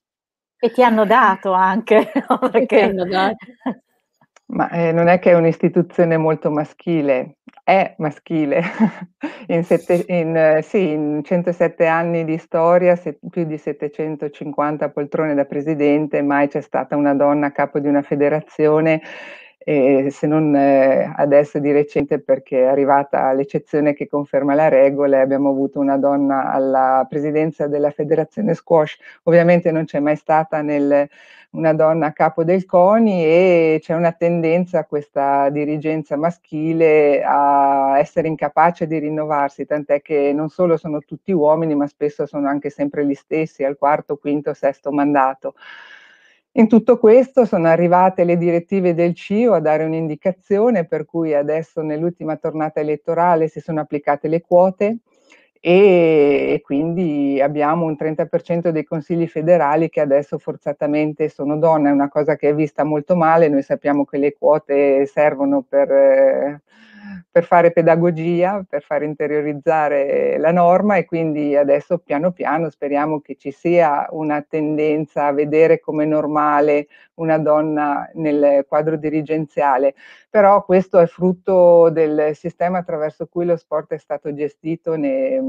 E 0.57 0.71
ti 0.71 0.83
hanno 0.83 1.05
dato 1.05 1.53
anche, 1.53 2.13
no? 2.27 2.49
Perché... 2.49 2.81
Hanno 2.81 3.05
dato. 3.05 3.37
Ma 4.47 4.69
eh, 4.71 4.93
non 4.93 5.09
è 5.09 5.19
che 5.19 5.31
è 5.31 5.35
un'istituzione 5.35 6.19
molto 6.19 6.51
maschile, 6.51 7.39
è 7.65 7.95
maschile. 7.99 8.63
in, 9.49 9.65
sette, 9.65 10.05
in, 10.09 10.37
eh, 10.37 10.63
sì, 10.63 10.91
in 10.91 11.23
107 11.25 11.87
anni 11.87 12.25
di 12.25 12.37
storia, 12.37 12.95
se, 12.95 13.19
più 13.31 13.45
di 13.45 13.57
750 13.57 14.91
poltrone 14.91 15.35
da 15.35 15.47
presidente, 15.47 16.21
mai 16.23 16.49
c'è 16.49 16.61
stata 16.61 16.95
una 16.95 17.15
donna 17.15 17.47
a 17.47 17.53
capo 17.53 17.79
di 17.79 17.89
una 17.89 18.03
federazione, 18.03 19.01
eh, 19.65 20.09
se 20.11 20.27
non 20.27 20.55
eh, 20.55 21.13
adesso 21.17 21.59
di 21.59 21.73
recente 21.73 22.21
perché 22.21 22.61
è 22.63 22.67
arrivata 22.67 23.33
l'eccezione 23.33 23.95
che 23.95 24.07
conferma 24.07 24.55
la 24.55 24.69
regola 24.69 25.17
e 25.19 25.21
abbiamo 25.21 25.49
avuto 25.51 25.81
una 25.81 25.97
donna 25.97 26.53
alla 26.53 27.07
presidenza 27.09 27.67
della 27.67 27.91
federazione 27.91 28.55
squash. 28.55 28.99
Ovviamente 29.25 29.73
non 29.73 29.85
c'è 29.85 30.01
mai 30.01 30.17
stata 30.17 30.61
nel 30.63 31.09
una 31.55 31.73
donna 31.73 32.07
a 32.07 32.13
capo 32.13 32.45
del 32.45 32.67
CONI 32.67 33.25
e 33.25 33.79
c'è 33.81 33.95
una 33.95 34.13
tendenza 34.13 34.81
a 34.81 34.85
questa 34.85 35.49
dirigenza 35.51 36.17
maschile 36.17 37.23
a 37.25 37.99
essere 37.99 38.29
incapace 38.29 38.87
di 38.87 38.99
rinnovarsi, 38.99 39.65
tant'è 39.65 40.03
che 40.03 40.33
non 40.33 40.49
solo 40.49 40.77
sono 40.77 41.01
tutti 41.01 41.33
uomini, 41.33 41.75
ma 41.75 41.87
spesso 41.87 42.27
sono 42.27 42.49
anche 42.49 42.71
sempre 42.71 43.07
gli 43.07 43.15
stessi 43.15 43.65
al 43.65 43.77
quarto, 43.79 44.17
quinto, 44.17 44.53
sesto 44.53 44.91
mandato. 44.91 45.55
In 46.57 46.69
tutto 46.69 46.99
questo 46.99 47.47
sono 47.47 47.67
arrivate 47.67 48.23
le 48.23 48.37
direttive 48.37 48.95
del 48.95 49.15
CIO 49.15 49.55
a 49.55 49.61
dare 49.61 49.83
un'indicazione 49.83 50.87
per 50.87 51.05
cui 51.05 51.35
adesso 51.35 51.83
nell'ultima 51.83 52.37
tornata 52.37 52.79
elettorale 52.79 53.49
si 53.49 53.59
sono 53.59 53.81
applicate 53.81 54.29
le 54.29 54.41
quote 54.41 54.99
e, 55.67 56.61
quindi 56.63 57.41
abbiamo 57.41 57.87
un 57.87 57.97
30% 57.99 58.69
dei 58.69 58.85
consigli 58.85 59.27
federali 59.27 59.89
che 59.89 60.03
adesso 60.03 60.37
forzatamente 60.37 61.31
sono 61.31 61.57
donne, 61.57 61.89
è 61.89 61.93
una 61.93 62.11
cosa 62.11 62.37
che 62.37 62.51
è 62.51 62.55
vista 62.55 62.85
molto 62.85 63.17
male, 63.17 63.49
noi 63.49 63.63
sappiamo 63.63 64.05
che 64.05 64.19
le 64.19 64.35
quote 64.35 65.07
servono 65.07 65.63
per, 65.63 66.61
per 67.31 67.45
fare 67.45 67.73
pedagogia, 67.73 68.63
per 68.69 68.83
far 68.83 69.05
interiorizzare 69.05 70.37
la 70.37 70.53
norma 70.53 70.97
e 70.97 71.07
quindi 71.07 71.57
adesso 71.57 71.97
piano 71.97 72.33
piano 72.33 72.69
speriamo 72.69 73.21
che 73.21 73.37
ci 73.37 73.51
sia 73.51 74.07
una 74.11 74.45
tendenza 74.47 75.27
a 75.29 75.33
vedere 75.33 75.81
come 75.81 76.05
normale 76.05 76.89
una 77.15 77.39
donna 77.39 78.11
nel 78.15 78.67
quadro 78.69 78.97
dirigenziale, 78.97 79.95
però 80.35 80.65
questo 80.65 80.99
è 80.99 81.07
frutto 81.07 81.91
del 81.91 82.35
sistema 82.35 82.79
attraverso 82.79 83.29
cui 83.29 83.45
lo 83.45 83.57
sport 83.57 83.93
è 83.93 83.99
stato 83.99 84.35
gestito 84.35 84.97
nei, 84.97 85.41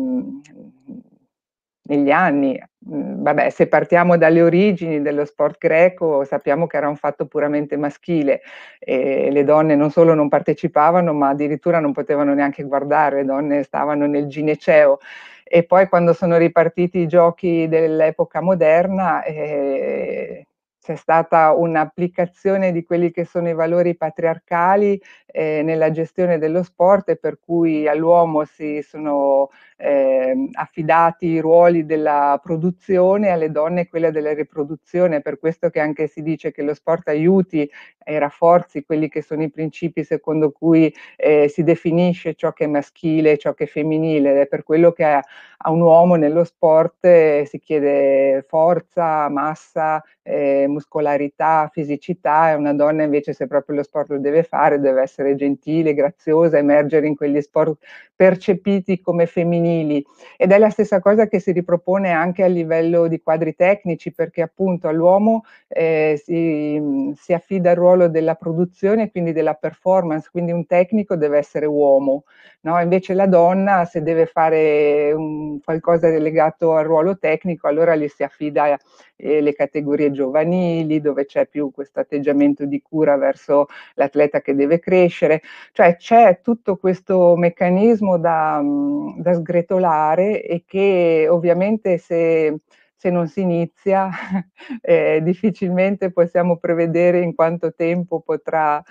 negli 1.87 2.11
anni. 2.11 2.61
Mm, 2.87 3.23
vabbè, 3.23 3.49
se 3.49 3.65
partiamo 3.65 4.15
dalle 4.15 4.43
origini 4.43 5.01
dello 5.01 5.25
sport 5.25 5.57
greco, 5.57 6.23
sappiamo 6.23 6.67
che 6.67 6.77
era 6.77 6.87
un 6.87 6.97
fatto 6.97 7.25
puramente 7.25 7.77
maschile 7.77 8.41
e 8.77 9.31
le 9.31 9.43
donne 9.43 9.75
non 9.75 9.89
solo 9.89 10.13
non 10.13 10.29
partecipavano, 10.29 11.13
ma 11.13 11.29
addirittura 11.29 11.79
non 11.79 11.91
potevano 11.91 12.35
neanche 12.35 12.61
guardare, 12.61 13.15
le 13.17 13.25
donne 13.25 13.63
stavano 13.63 14.05
nel 14.05 14.27
gineceo. 14.27 14.99
E 15.43 15.63
poi 15.63 15.89
quando 15.89 16.13
sono 16.13 16.37
ripartiti 16.37 16.99
i 16.99 17.07
giochi 17.07 17.67
dell'epoca 17.67 18.39
moderna, 18.39 19.23
eh, 19.23 20.45
c'è 20.85 20.95
stata 20.95 21.51
un'applicazione 21.51 22.71
di 22.71 22.83
quelli 22.83 23.09
che 23.09 23.25
sono 23.25 23.49
i 23.49 23.55
valori 23.55 23.95
patriarcali 23.95 25.01
eh, 25.25 25.63
nella 25.63 25.89
gestione 25.89 26.37
dello 26.37 26.61
sport 26.61 27.09
e 27.09 27.15
per 27.15 27.39
cui 27.39 27.87
all'uomo 27.87 28.45
si 28.45 28.83
sono 28.83 29.49
eh, 29.77 30.47
affidati 30.53 31.25
i 31.25 31.39
ruoli 31.39 31.87
della 31.87 32.39
produzione, 32.41 33.31
alle 33.31 33.49
donne 33.49 33.87
quella 33.87 34.11
della 34.11 34.35
riproduzione, 34.35 35.21
per 35.21 35.39
questo 35.39 35.71
che 35.71 35.79
anche 35.79 36.05
si 36.05 36.21
dice 36.21 36.51
che 36.51 36.61
lo 36.61 36.75
sport 36.75 37.07
aiuti 37.07 37.67
e 38.03 38.19
rafforzi 38.19 38.85
quelli 38.85 39.09
che 39.09 39.23
sono 39.23 39.41
i 39.41 39.49
principi 39.49 40.03
secondo 40.03 40.51
cui 40.51 40.93
eh, 41.15 41.47
si 41.49 41.63
definisce 41.63 42.35
ciò 42.35 42.53
che 42.53 42.65
è 42.65 42.67
maschile 42.67 43.39
ciò 43.39 43.55
che 43.55 43.63
è 43.63 43.67
femminile, 43.67 44.31
ed 44.33 44.37
è 44.37 44.45
per 44.45 44.61
quello 44.61 44.91
che 44.91 45.03
a, 45.03 45.23
a 45.57 45.71
un 45.71 45.81
uomo 45.81 46.13
nello 46.15 46.43
sport 46.43 47.03
eh, 47.05 47.43
si 47.47 47.59
chiede 47.59 48.45
forza, 48.47 49.27
massa, 49.29 50.03
eh, 50.27 50.65
muscolarità, 50.67 51.69
fisicità, 51.71 52.49
e 52.49 52.55
una 52.55 52.73
donna 52.73 53.03
invece 53.03 53.33
se 53.33 53.45
proprio 53.45 53.75
lo 53.75 53.83
sport 53.83 54.09
lo 54.09 54.19
deve 54.19 54.41
fare 54.41 54.79
deve 54.79 55.03
essere 55.03 55.35
gentile, 55.35 55.93
graziosa, 55.93 56.57
emergere 56.57 57.05
in 57.05 57.15
quegli 57.15 57.39
sport 57.41 57.77
percepiti 58.15 59.01
come 59.01 59.27
femminili 59.27 60.03
ed 60.37 60.51
è 60.51 60.57
la 60.57 60.69
stessa 60.69 60.99
cosa 60.99 61.27
che 61.27 61.39
si 61.39 61.51
ripropone 61.51 62.11
anche 62.11 62.43
a 62.43 62.47
livello 62.47 63.07
di 63.07 63.21
quadri 63.21 63.55
tecnici 63.55 64.13
perché 64.13 64.41
appunto 64.41 64.87
all'uomo 64.87 65.43
eh, 65.67 66.19
si, 66.23 67.13
si, 67.15 67.33
affida 67.33 67.71
il 67.71 67.77
ruolo 67.77 68.07
della 68.07 68.35
produzione 68.35 69.11
quindi 69.11 69.31
della 69.33 69.53
performance, 69.53 70.29
quindi 70.31 70.51
un 70.51 70.65
tecnico 70.65 71.15
deve 71.15 71.37
essere 71.37 71.65
uomo, 71.65 72.23
no? 72.61 72.79
invece 72.81 73.13
la 73.13 73.27
donna 73.27 73.85
se 73.85 74.01
deve 74.01 74.25
fare 74.25 75.11
un, 75.11 75.59
qualcosa 75.61 76.07
legato 76.07 76.73
al 76.75 76.85
ruolo 76.85 77.17
tecnico 77.17 77.67
allora 77.67 77.95
gli 77.95 78.07
si 78.07 78.23
affida 78.23 78.77
eh, 79.15 79.41
le 79.41 79.53
categorie 79.53 80.11
giovanili 80.11 81.01
dove 81.01 81.25
c'è 81.25 81.47
più 81.47 81.71
questo 81.71 81.99
atteggiamento 81.99 82.65
di 82.65 82.81
cura 82.81 83.15
verso 83.17 83.67
l'atleta 83.95 84.41
che 84.41 84.55
deve 84.55 84.79
crescere, 84.79 85.41
cioè 85.71 85.95
c'è 85.97 86.39
tutto 86.41 86.77
questo 86.77 87.35
meccanismo 87.35 88.17
da, 88.17 88.61
da 89.17 89.33
sgretolare 89.33 90.43
e 90.43 90.63
che 90.65 91.27
ovviamente 91.29 91.97
se, 91.97 92.59
se 92.95 93.09
non 93.09 93.27
si 93.27 93.41
inizia 93.41 94.09
eh, 94.81 95.19
difficilmente 95.23 96.11
possiamo 96.11 96.57
prevedere 96.57 97.19
in 97.21 97.33
quanto 97.35 97.73
tempo 97.73 98.21
potrà 98.21 98.83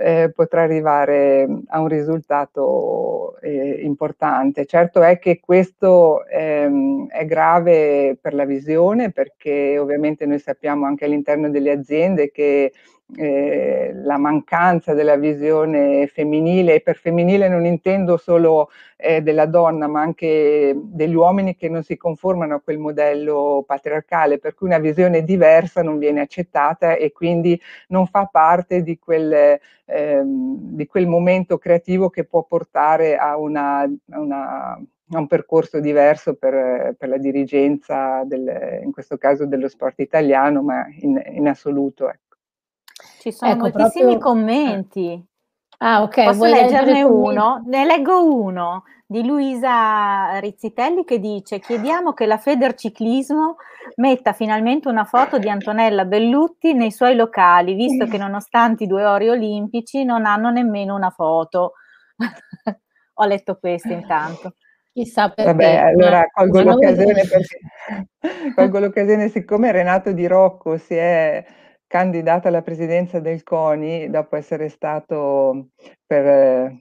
eh, 0.00 0.32
potrà 0.34 0.62
arrivare 0.62 1.46
a 1.68 1.80
un 1.80 1.88
risultato 1.88 3.38
eh, 3.40 3.82
importante. 3.82 4.64
Certo 4.64 5.02
è 5.02 5.18
che 5.18 5.40
questo 5.40 6.24
ehm, 6.26 7.08
è 7.08 7.26
grave 7.26 8.16
per 8.20 8.32
la 8.34 8.44
visione 8.44 9.12
perché 9.12 9.78
ovviamente 9.78 10.24
noi 10.24 10.38
sappiamo 10.38 10.86
anche 10.86 11.04
all'interno 11.04 11.50
delle 11.50 11.70
aziende 11.70 12.30
che 12.30 12.72
eh, 13.16 13.92
la 13.94 14.16
mancanza 14.18 14.94
della 14.94 15.16
visione 15.16 16.06
femminile, 16.06 16.74
e 16.74 16.80
per 16.80 16.96
femminile 16.96 17.48
non 17.48 17.64
intendo 17.64 18.16
solo 18.16 18.70
eh, 18.96 19.20
della 19.22 19.46
donna, 19.46 19.86
ma 19.86 20.00
anche 20.00 20.74
degli 20.76 21.14
uomini 21.14 21.56
che 21.56 21.68
non 21.68 21.82
si 21.82 21.96
conformano 21.96 22.56
a 22.56 22.60
quel 22.60 22.78
modello 22.78 23.64
patriarcale, 23.66 24.38
per 24.38 24.54
cui 24.54 24.68
una 24.68 24.78
visione 24.78 25.24
diversa 25.24 25.82
non 25.82 25.98
viene 25.98 26.20
accettata 26.20 26.94
e 26.94 27.12
quindi 27.12 27.60
non 27.88 28.06
fa 28.06 28.26
parte 28.26 28.82
di 28.82 28.98
quel, 28.98 29.58
ehm, 29.84 30.56
di 30.76 30.86
quel 30.86 31.06
momento 31.06 31.58
creativo 31.58 32.10
che 32.10 32.24
può 32.24 32.44
portare 32.44 33.16
a, 33.16 33.36
una, 33.36 33.80
a 33.80 34.20
una 34.20 34.82
a 35.12 35.18
un 35.18 35.26
percorso 35.26 35.80
diverso 35.80 36.34
per, 36.34 36.94
per 36.96 37.08
la 37.08 37.18
dirigenza, 37.18 38.22
del, 38.24 38.80
in 38.82 38.92
questo 38.92 39.16
caso 39.18 39.44
dello 39.44 39.68
sport 39.68 39.98
italiano, 40.00 40.62
ma 40.62 40.86
in, 41.00 41.20
in 41.32 41.48
assoluto. 41.48 42.08
Ecco. 42.08 42.29
Ci 43.18 43.32
sono 43.32 43.52
ecco, 43.52 43.60
moltissimi 43.60 44.16
proprio... 44.16 44.18
commenti. 44.18 45.24
Ah, 45.78 46.02
ok. 46.02 46.24
Posso 46.24 46.44
leggerne 46.44 47.02
uno? 47.02 47.62
Ne 47.66 47.84
leggo 47.84 48.24
uno 48.24 48.84
di 49.06 49.24
Luisa 49.24 50.38
Rizzitelli 50.38 51.04
che 51.04 51.18
dice: 51.18 51.58
Chiediamo 51.58 52.12
che 52.12 52.26
la 52.26 52.38
Federciclismo 52.38 53.56
metta 53.96 54.32
finalmente 54.32 54.88
una 54.88 55.04
foto 55.04 55.38
di 55.38 55.48
Antonella 55.48 56.04
Bellutti 56.04 56.74
nei 56.74 56.92
suoi 56.92 57.14
locali, 57.16 57.74
visto 57.74 58.06
che 58.06 58.18
nonostante 58.18 58.84
i 58.84 58.86
due 58.86 59.04
ori 59.04 59.28
olimpici 59.28 60.04
non 60.04 60.26
hanno 60.26 60.50
nemmeno 60.50 60.94
una 60.94 61.10
foto. 61.10 61.72
Ho 63.14 63.24
letto 63.24 63.58
questo 63.58 63.92
intanto. 63.92 64.54
Chissà 64.92 65.28
perché. 65.28 65.50
Vabbè, 65.50 65.76
allora 65.76 66.26
colgo 66.32 66.62
l'occasione, 66.62 67.22
perché, 67.28 68.54
colgo 68.54 68.78
l'occasione, 68.80 69.28
siccome 69.28 69.72
Renato 69.72 70.12
Di 70.12 70.26
Rocco 70.26 70.76
si 70.76 70.94
è 70.94 71.44
candidato 71.90 72.46
alla 72.46 72.62
presidenza 72.62 73.18
del 73.18 73.42
CONI 73.42 74.10
dopo 74.10 74.36
essere 74.36 74.68
stato 74.68 75.70
per 76.06 76.72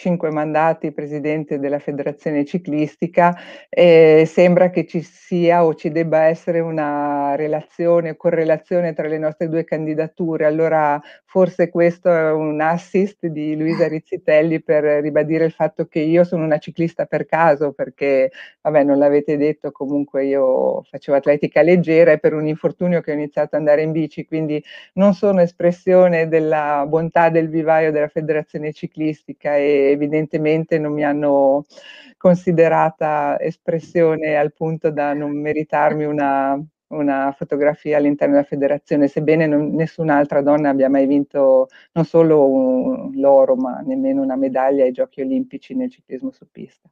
cinque 0.00 0.30
mandati 0.30 0.92
presidente 0.92 1.58
della 1.58 1.78
federazione 1.78 2.46
ciclistica, 2.46 3.36
eh, 3.68 4.24
sembra 4.26 4.70
che 4.70 4.86
ci 4.86 5.02
sia 5.02 5.62
o 5.62 5.74
ci 5.74 5.90
debba 5.90 6.22
essere 6.22 6.60
una 6.60 7.34
relazione, 7.36 8.16
correlazione 8.16 8.94
tra 8.94 9.06
le 9.08 9.18
nostre 9.18 9.50
due 9.50 9.64
candidature. 9.64 10.46
Allora 10.46 10.98
forse 11.26 11.68
questo 11.68 12.08
è 12.08 12.32
un 12.32 12.60
assist 12.62 13.26
di 13.26 13.54
Luisa 13.56 13.86
Rizzitelli 13.88 14.62
per 14.62 14.84
ribadire 15.02 15.44
il 15.44 15.52
fatto 15.52 15.84
che 15.84 16.00
io 16.00 16.24
sono 16.24 16.44
una 16.44 16.58
ciclista 16.58 17.04
per 17.04 17.26
caso, 17.26 17.72
perché, 17.72 18.30
vabbè, 18.62 18.82
non 18.82 18.96
l'avete 18.96 19.36
detto, 19.36 19.70
comunque 19.70 20.24
io 20.24 20.82
facevo 20.82 21.18
atletica 21.18 21.60
leggera 21.60 22.12
e 22.12 22.18
per 22.18 22.32
un 22.32 22.46
infortunio 22.46 23.02
che 23.02 23.10
ho 23.10 23.14
iniziato 23.14 23.54
ad 23.54 23.60
andare 23.60 23.82
in 23.82 23.92
bici, 23.92 24.24
quindi 24.24 24.64
non 24.94 25.12
sono 25.12 25.42
espressione 25.42 26.26
della 26.26 26.86
bontà 26.88 27.28
del 27.28 27.50
vivaio 27.50 27.92
della 27.92 28.08
federazione 28.08 28.72
ciclistica 28.72 29.56
e 29.56 29.89
evidentemente 29.90 30.78
non 30.78 30.92
mi 30.92 31.04
hanno 31.04 31.64
considerata 32.16 33.38
espressione 33.40 34.36
al 34.36 34.52
punto 34.52 34.90
da 34.90 35.14
non 35.14 35.32
meritarmi 35.40 36.04
una, 36.04 36.62
una 36.88 37.32
fotografia 37.36 37.96
all'interno 37.96 38.34
della 38.34 38.46
federazione, 38.46 39.08
sebbene 39.08 39.46
non, 39.46 39.74
nessun'altra 39.74 40.42
donna 40.42 40.70
abbia 40.70 40.88
mai 40.88 41.06
vinto 41.06 41.68
non 41.92 42.04
solo 42.04 42.46
un, 42.48 43.10
l'oro, 43.14 43.56
ma 43.56 43.80
nemmeno 43.80 44.22
una 44.22 44.36
medaglia 44.36 44.84
ai 44.84 44.92
giochi 44.92 45.20
olimpici 45.20 45.74
nel 45.74 45.90
ciclismo 45.90 46.30
su 46.30 46.46
pista. 46.50 46.88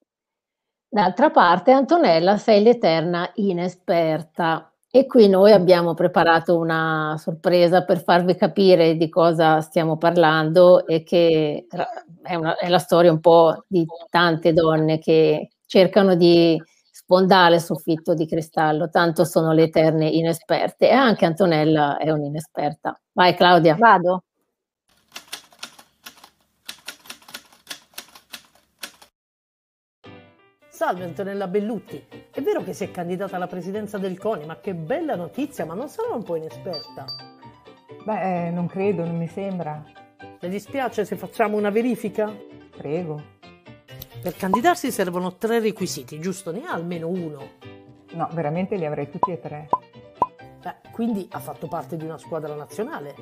D'altra 0.90 1.30
parte, 1.30 1.70
Antonella, 1.72 2.38
sei 2.38 2.62
l'eterna 2.62 3.30
inesperta. 3.34 4.67
E 4.94 5.04
qui 5.04 5.28
noi 5.28 5.52
abbiamo 5.52 5.92
preparato 5.92 6.56
una 6.56 7.14
sorpresa 7.18 7.84
per 7.84 8.02
farvi 8.02 8.34
capire 8.36 8.96
di 8.96 9.10
cosa 9.10 9.60
stiamo 9.60 9.98
parlando 9.98 10.86
e 10.86 11.02
che 11.02 11.66
è, 12.22 12.34
una, 12.34 12.56
è 12.56 12.68
la 12.70 12.78
storia 12.78 13.12
un 13.12 13.20
po' 13.20 13.64
di 13.68 13.84
tante 14.08 14.54
donne 14.54 14.98
che 14.98 15.50
cercano 15.66 16.14
di 16.14 16.58
sfondare 16.90 17.56
il 17.56 17.60
soffitto 17.60 18.14
di 18.14 18.26
cristallo, 18.26 18.88
tanto 18.88 19.24
sono 19.26 19.52
le 19.52 19.64
eterne 19.64 20.08
inesperte 20.08 20.88
e 20.88 20.92
anche 20.92 21.26
Antonella 21.26 21.98
è 21.98 22.10
un'inesperta. 22.10 22.98
Vai 23.12 23.34
Claudia. 23.36 23.74
Vado. 23.74 24.22
Salve 30.78 31.02
Antonella 31.02 31.48
Bellutti, 31.48 32.00
è 32.30 32.40
vero 32.40 32.62
che 32.62 32.72
si 32.72 32.84
è 32.84 32.92
candidata 32.92 33.34
alla 33.34 33.48
presidenza 33.48 33.98
del 33.98 34.16
CONI, 34.16 34.46
ma 34.46 34.60
che 34.60 34.74
bella 34.74 35.16
notizia, 35.16 35.64
ma 35.64 35.74
non 35.74 35.88
sarà 35.88 36.14
un 36.14 36.22
po' 36.22 36.36
inesperta? 36.36 37.04
Beh, 38.04 38.46
eh, 38.46 38.50
non 38.50 38.68
credo, 38.68 39.04
non 39.04 39.16
mi 39.16 39.26
sembra. 39.26 39.84
Le 40.38 40.48
dispiace 40.48 41.04
se 41.04 41.16
facciamo 41.16 41.56
una 41.56 41.70
verifica? 41.70 42.32
Prego. 42.76 43.20
Per 44.22 44.36
candidarsi 44.36 44.92
servono 44.92 45.34
tre 45.34 45.58
requisiti, 45.58 46.20
giusto? 46.20 46.52
Ne 46.52 46.64
ha 46.64 46.74
almeno 46.74 47.08
uno. 47.08 47.48
No, 48.12 48.28
veramente 48.32 48.76
li 48.76 48.86
avrei 48.86 49.10
tutti 49.10 49.32
e 49.32 49.40
tre. 49.40 49.68
Beh, 50.62 50.76
quindi 50.92 51.26
ha 51.32 51.40
fatto 51.40 51.66
parte 51.66 51.96
di 51.96 52.04
una 52.04 52.18
squadra 52.18 52.54
nazionale. 52.54 53.16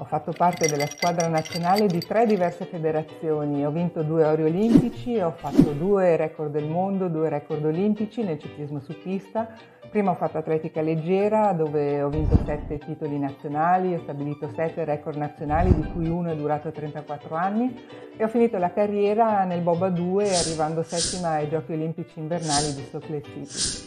Ho 0.00 0.04
fatto 0.04 0.30
parte 0.30 0.68
della 0.68 0.86
squadra 0.86 1.26
nazionale 1.26 1.88
di 1.88 1.98
tre 1.98 2.24
diverse 2.24 2.66
federazioni, 2.66 3.66
ho 3.66 3.70
vinto 3.72 4.04
due 4.04 4.22
ori 4.22 4.44
olimpici, 4.44 5.18
ho 5.18 5.32
fatto 5.32 5.72
due 5.72 6.14
record 6.14 6.52
del 6.52 6.68
mondo, 6.68 7.08
due 7.08 7.28
record 7.28 7.64
olimpici 7.64 8.22
nel 8.22 8.38
ciclismo 8.38 8.78
su 8.78 8.94
pista. 9.02 9.48
Prima 9.90 10.12
ho 10.12 10.14
fatto 10.14 10.38
atletica 10.38 10.82
leggera 10.82 11.52
dove 11.52 12.00
ho 12.00 12.08
vinto 12.10 12.38
sette 12.44 12.78
titoli 12.78 13.18
nazionali, 13.18 13.94
ho 13.94 13.98
stabilito 13.98 14.48
sette 14.54 14.84
record 14.84 15.16
nazionali 15.16 15.74
di 15.74 15.82
cui 15.90 16.06
uno 16.06 16.30
è 16.30 16.36
durato 16.36 16.70
34 16.70 17.34
anni 17.34 17.76
e 18.16 18.22
ho 18.22 18.28
finito 18.28 18.56
la 18.56 18.72
carriera 18.72 19.42
nel 19.42 19.62
Boba 19.62 19.88
2 19.88 20.36
arrivando 20.36 20.84
settima 20.84 21.30
ai 21.30 21.48
Giochi 21.48 21.72
olimpici 21.72 22.20
invernali 22.20 22.72
di 22.72 22.86
Salt 22.88 23.06
City. 23.06 23.86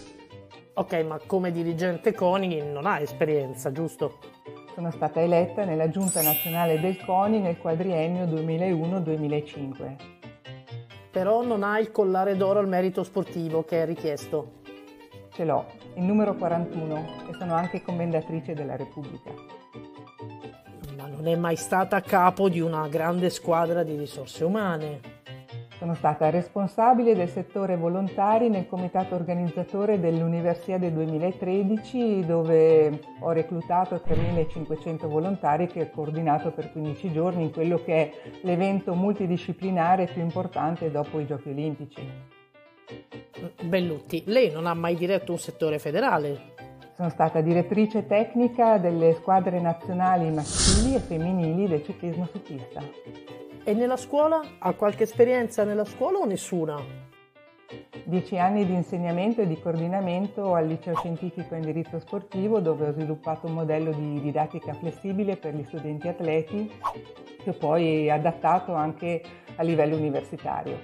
Ok, 0.73 0.93
ma 1.05 1.19
come 1.25 1.51
dirigente 1.51 2.13
CONI 2.13 2.63
non 2.69 2.85
ha 2.85 2.99
esperienza, 2.99 3.71
giusto? 3.71 4.17
Sono 4.73 4.89
stata 4.91 5.19
eletta 5.19 5.65
nella 5.65 5.89
Giunta 5.89 6.21
Nazionale 6.21 6.79
del 6.79 6.97
CONI 7.03 7.39
nel 7.39 7.57
quadriennio 7.57 8.25
2001-2005. 8.25 9.95
Però 11.11 11.43
non 11.43 11.63
ha 11.63 11.77
il 11.77 11.91
collare 11.91 12.37
d'oro 12.37 12.59
al 12.59 12.69
merito 12.69 13.03
sportivo 13.03 13.65
che 13.65 13.81
è 13.81 13.85
richiesto. 13.85 14.59
Ce 15.33 15.43
l'ho, 15.43 15.65
il 15.95 16.03
numero 16.03 16.35
41, 16.35 16.95
e 17.29 17.33
sono 17.37 17.53
anche 17.53 17.81
commendatrice 17.81 18.53
della 18.53 18.77
Repubblica. 18.77 19.31
Ma 20.95 21.07
non 21.07 21.27
è 21.27 21.35
mai 21.35 21.57
stata 21.57 21.97
a 21.97 22.01
capo 22.01 22.47
di 22.47 22.61
una 22.61 22.87
grande 22.87 23.29
squadra 23.29 23.83
di 23.83 23.97
risorse 23.97 24.45
umane. 24.45 25.20
Sono 25.81 25.95
stata 25.95 26.29
responsabile 26.29 27.15
del 27.15 27.27
settore 27.27 27.75
volontari 27.75 28.49
nel 28.49 28.67
comitato 28.67 29.15
organizzatore 29.15 29.99
dell'Universiade 29.99 30.93
2013 30.93 32.23
dove 32.23 32.99
ho 33.19 33.31
reclutato 33.31 33.95
3.500 33.95 35.07
volontari 35.07 35.65
che 35.65 35.81
ho 35.81 35.89
coordinato 35.89 36.51
per 36.51 36.71
15 36.71 37.11
giorni 37.11 37.45
in 37.45 37.51
quello 37.51 37.81
che 37.83 37.95
è 37.95 38.11
l'evento 38.41 38.93
multidisciplinare 38.93 40.05
più 40.05 40.21
importante 40.21 40.91
dopo 40.91 41.19
i 41.19 41.25
Giochi 41.25 41.49
Olimpici. 41.49 42.07
Bellutti, 43.63 44.21
lei 44.27 44.51
non 44.51 44.67
ha 44.67 44.75
mai 44.75 44.93
diretto 44.93 45.31
un 45.31 45.39
settore 45.39 45.79
federale? 45.79 46.53
Sono 46.93 47.09
stata 47.09 47.41
direttrice 47.41 48.05
tecnica 48.05 48.77
delle 48.77 49.13
squadre 49.13 49.59
nazionali 49.59 50.29
maschili 50.29 50.93
e 50.93 50.99
femminili 50.99 51.67
del 51.67 51.83
ciclismo 51.83 52.27
su 52.27 52.39
pista. 52.43 53.40
E 53.63 53.73
nella 53.73 53.95
scuola? 53.95 54.41
Ha 54.57 54.73
qualche 54.73 55.03
esperienza 55.03 55.63
nella 55.63 55.85
scuola 55.85 56.17
o 56.17 56.25
nessuna? 56.25 56.83
Dieci 58.05 58.39
anni 58.39 58.65
di 58.65 58.73
insegnamento 58.73 59.41
e 59.41 59.47
di 59.47 59.59
coordinamento 59.59 60.55
al 60.55 60.65
liceo 60.65 60.95
scientifico 60.95 61.53
in 61.53 61.61
diritto 61.61 61.99
sportivo 61.99 62.59
dove 62.59 62.87
ho 62.87 62.91
sviluppato 62.91 63.45
un 63.45 63.53
modello 63.53 63.91
di 63.91 64.19
didattica 64.19 64.73
flessibile 64.73 65.37
per 65.37 65.53
gli 65.53 65.63
studenti 65.63 66.07
atleti 66.07 66.71
che 67.43 67.53
poi 67.53 68.09
adattato 68.09 68.73
anche 68.73 69.21
a 69.55 69.61
livello 69.61 69.95
universitario. 69.95 70.79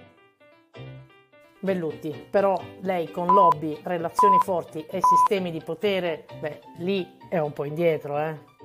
Bellutti, 1.60 2.28
però 2.30 2.56
lei 2.82 3.10
con 3.10 3.34
lobby, 3.34 3.76
relazioni 3.82 4.38
forti 4.44 4.86
e 4.88 5.00
sistemi 5.02 5.50
di 5.50 5.64
potere, 5.64 6.26
beh, 6.40 6.60
lì 6.78 7.18
è 7.28 7.40
un 7.40 7.52
po' 7.54 7.66
indietro, 7.66 8.20
eh? 8.20 8.57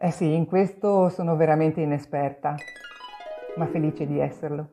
Eh 0.00 0.10
sì, 0.10 0.32
in 0.34 0.46
questo 0.46 1.08
sono 1.10 1.36
veramente 1.36 1.80
inesperta, 1.80 2.56
ma 3.56 3.66
felice 3.68 4.04
di 4.06 4.18
esserlo. 4.18 4.68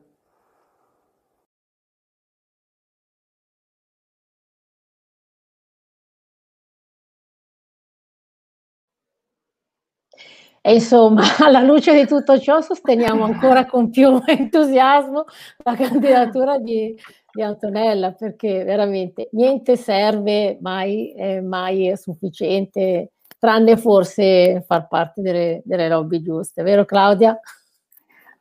E 10.60 10.74
insomma, 10.74 11.22
alla 11.44 11.60
luce 11.62 11.94
di 11.94 12.06
tutto 12.06 12.38
ciò, 12.38 12.60
sosteniamo 12.60 13.24
ancora 13.24 13.64
con 13.66 13.90
più 13.90 14.20
entusiasmo 14.26 15.24
la 15.64 15.74
candidatura 15.76 16.58
di, 16.58 16.94
di 17.32 17.42
Antonella, 17.42 18.12
perché 18.12 18.64
veramente 18.64 19.28
niente 19.32 19.76
serve, 19.76 20.58
mai, 20.60 21.12
eh, 21.14 21.40
mai 21.40 21.88
è 21.88 21.96
sufficiente 21.96 23.12
tranne 23.38 23.76
forse 23.76 24.64
far 24.66 24.88
parte 24.88 25.22
delle, 25.22 25.62
delle 25.64 25.88
lobby 25.88 26.22
giuste, 26.22 26.62
vero 26.62 26.84
Claudia? 26.84 27.38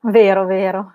Vero, 0.02 0.46
vero. 0.46 0.94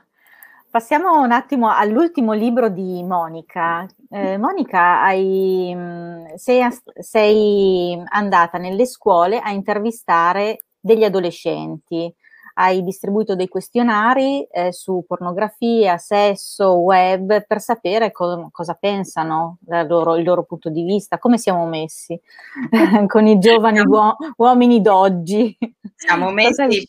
Passiamo 0.70 1.20
un 1.20 1.32
attimo 1.32 1.70
all'ultimo 1.70 2.32
libro 2.32 2.70
di 2.70 3.02
Monica. 3.02 3.86
Eh, 4.08 4.38
Monica, 4.38 5.02
hai, 5.02 5.70
mm, 5.74 6.34
sei, 6.36 6.66
sei 6.98 8.02
andata 8.08 8.56
nelle 8.56 8.86
scuole 8.86 9.38
a 9.38 9.50
intervistare 9.50 10.56
degli 10.80 11.04
adolescenti 11.04 12.12
hai 12.54 12.82
distribuito 12.82 13.34
dei 13.34 13.48
questionari 13.48 14.46
eh, 14.50 14.72
su 14.72 15.04
pornografia, 15.06 15.98
sesso, 15.98 16.74
web, 16.74 17.46
per 17.46 17.60
sapere 17.60 18.10
co- 18.12 18.48
cosa 18.52 18.74
pensano, 18.74 19.58
loro, 19.86 20.16
il 20.16 20.24
loro 20.24 20.44
punto 20.44 20.68
di 20.68 20.82
vista, 20.82 21.18
come 21.18 21.38
siamo 21.38 21.66
messi 21.66 22.18
con 23.06 23.26
i 23.26 23.38
giovani 23.38 23.80
uo- 23.80 24.16
uomini 24.36 24.80
d'oggi. 24.80 25.56
Siamo 25.94 26.30
messi 26.32 26.84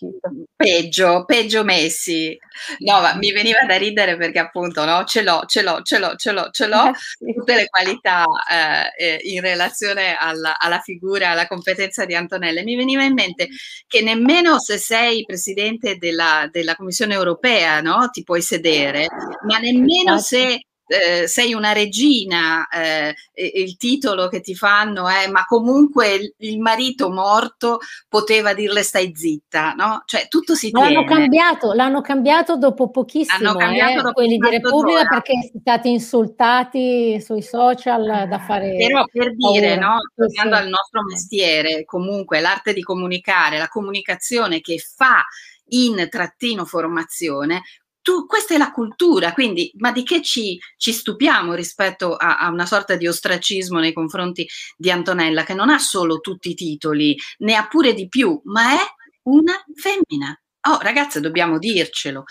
peggio, 0.56 1.24
peggio 1.26 1.64
messi. 1.64 2.38
No, 2.80 3.00
ma 3.02 3.16
mi 3.16 3.32
veniva 3.32 3.64
da 3.68 3.78
ridere 3.78 4.18
perché 4.18 4.40
appunto 4.40 4.86
no, 4.86 5.04
ce 5.04 5.22
l'ho, 5.22 5.44
ce 5.46 5.62
l'ho, 5.62 5.82
ce 5.84 6.00
l'ho, 6.00 6.16
ce 6.16 6.32
l'ho, 6.32 6.50
ce 6.50 6.68
l'ho, 6.68 6.88
eh, 6.88 6.94
sì. 6.98 7.34
tutte 7.34 7.56
le 7.56 7.68
qualità 7.68 8.26
eh, 8.50 9.06
eh, 9.06 9.20
in 9.24 9.42
relazione 9.42 10.16
alla, 10.18 10.58
alla 10.58 10.80
figura, 10.80 11.30
alla 11.30 11.48
competenza 11.48 12.06
di 12.06 12.16
Antonella. 12.16 12.64
Mi 12.64 12.76
veniva 12.76 13.04
in 13.04 13.14
mente 13.14 13.50
che 13.88 14.02
nemmeno 14.02 14.60
se 14.60 14.78
sei 14.78 15.24
presidente 15.26 15.53
presidente 15.54 15.98
della, 15.98 16.50
della 16.52 16.76
Commissione 16.76 17.14
europea, 17.14 17.80
no? 17.82 18.10
Ti 18.12 18.24
puoi 18.24 18.42
sedere, 18.42 19.08
ma 19.48 19.60
nemmeno 19.60 20.18
se 20.18 20.66
eh, 20.86 21.28
sei 21.28 21.54
una 21.54 21.72
regina, 21.72 22.68
eh, 22.68 23.16
il 23.34 23.78
titolo 23.78 24.28
che 24.28 24.42
ti 24.42 24.54
fanno 24.54 25.08
è 25.08 25.28
ma 25.28 25.46
comunque 25.46 26.14
il, 26.14 26.34
il, 26.38 26.60
marito 26.60 27.10
morto 27.10 27.80
poteva 28.10 28.54
dirle 28.54 28.84
stai 28.84 29.14
zitta, 29.16 29.74
no? 29.74 30.04
Cioè 30.06 30.28
tutto 30.28 30.56
si 30.56 30.72
tiene. 30.72 30.92
L'hanno 30.92 31.06
cambiato, 31.06 31.74
l'hanno 31.74 32.02
cambiato 32.02 32.58
dopo 32.58 32.90
pochissimo, 32.90 33.42
l'hanno 33.42 33.58
cambiato 33.58 33.92
eh, 33.92 34.02
dopo 34.02 34.12
quelli 34.14 34.38
di 34.38 34.50
Repubblica 34.50 35.04
d'ora. 35.04 35.10
perché 35.10 35.34
siete 35.42 35.60
stati 35.60 35.90
insultati 35.90 37.22
sui 37.22 37.42
social 37.42 38.28
da 38.28 38.40
fare... 38.40 38.76
Però 38.76 39.06
per 39.12 39.36
dire, 39.36 39.78
paura. 39.78 39.94
no? 39.94 39.98
Tornando 40.16 40.56
sì. 40.56 40.62
al 40.62 40.70
nostro 40.70 41.04
mestiere, 41.04 41.86
comunque 41.86 42.40
l'arte 42.40 42.74
di 42.74 42.82
comunicare, 42.82 43.58
la 43.58 43.68
comunicazione 43.70 44.60
che 44.62 44.78
fa 44.78 45.24
in 45.70 46.08
trattino 46.10 46.66
formazione, 46.66 47.64
tu, 48.04 48.28
questa 48.28 48.54
è 48.54 48.58
la 48.58 48.72
cultura, 48.72 49.34
quindi 49.34 49.72
ma 49.78 49.92
di 49.92 50.04
che 50.04 50.22
ci, 50.22 50.60
ci 50.78 50.92
stupiamo 50.92 51.56
rispetto 51.56 52.16
a, 52.16 52.38
a, 52.38 52.50
una 52.50 52.68
sorta 52.68 52.96
di 52.96 53.08
ostracismo 53.08 53.80
nei 53.80 53.94
confronti 53.94 54.48
di 54.78 54.92
Antonella, 54.92 55.44
che 55.44 55.56
non 55.56 55.70
ha 55.70 55.80
solo 55.80 56.20
tutti 56.20 56.52
i 56.52 56.54
titoli, 56.54 57.18
ne 57.40 57.56
ha 57.56 57.66
pure 57.68 57.94
di 57.94 58.08
più, 58.08 58.40
ma 58.44 58.74
è 58.74 58.86
una 59.24 59.54
femmina. 59.74 60.38
Oh, 60.66 60.80
ragazze, 60.82 61.20
dobbiamo 61.20 61.58
dircelo. 61.58 62.26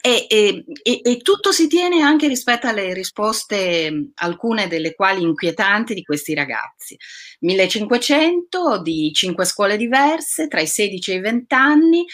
E, 0.00 0.26
e, 0.28 0.64
e, 0.82 1.00
e, 1.02 1.16
tutto 1.18 1.50
si 1.52 1.66
tiene 1.66 2.00
anche 2.00 2.28
rispetto 2.28 2.66
alle 2.66 2.94
risposte, 2.94 4.10
alcune 4.14 4.68
delle 4.68 4.94
quali 4.94 5.22
inquietanti, 5.22 5.94
di 5.94 6.02
questi 6.02 6.32
ragazzi. 6.32 6.96
1500 7.40 8.80
di 8.82 9.12
cinque 9.12 9.44
scuole 9.44 9.76
diverse, 9.76 10.46
tra 10.48 10.60
i 10.60 10.66
16 10.66 11.10
e 11.10 11.14
i 11.14 11.20
20 11.20 11.54
anni, 11.54 12.06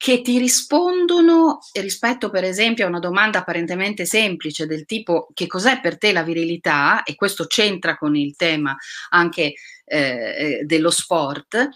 che 0.00 0.22
ti 0.22 0.38
rispondono 0.38 1.58
rispetto 1.74 2.30
per 2.30 2.42
esempio 2.42 2.86
a 2.86 2.88
una 2.88 3.00
domanda 3.00 3.40
apparentemente 3.40 4.06
semplice 4.06 4.64
del 4.64 4.86
tipo 4.86 5.28
che 5.34 5.46
cos'è 5.46 5.78
per 5.82 5.98
te 5.98 6.12
la 6.12 6.22
virilità? 6.22 7.02
E 7.02 7.14
questo 7.14 7.44
c'entra 7.44 7.98
con 7.98 8.16
il 8.16 8.34
tema 8.34 8.74
anche 9.10 9.52
eh, 9.84 10.62
dello 10.64 10.90
sport, 10.90 11.68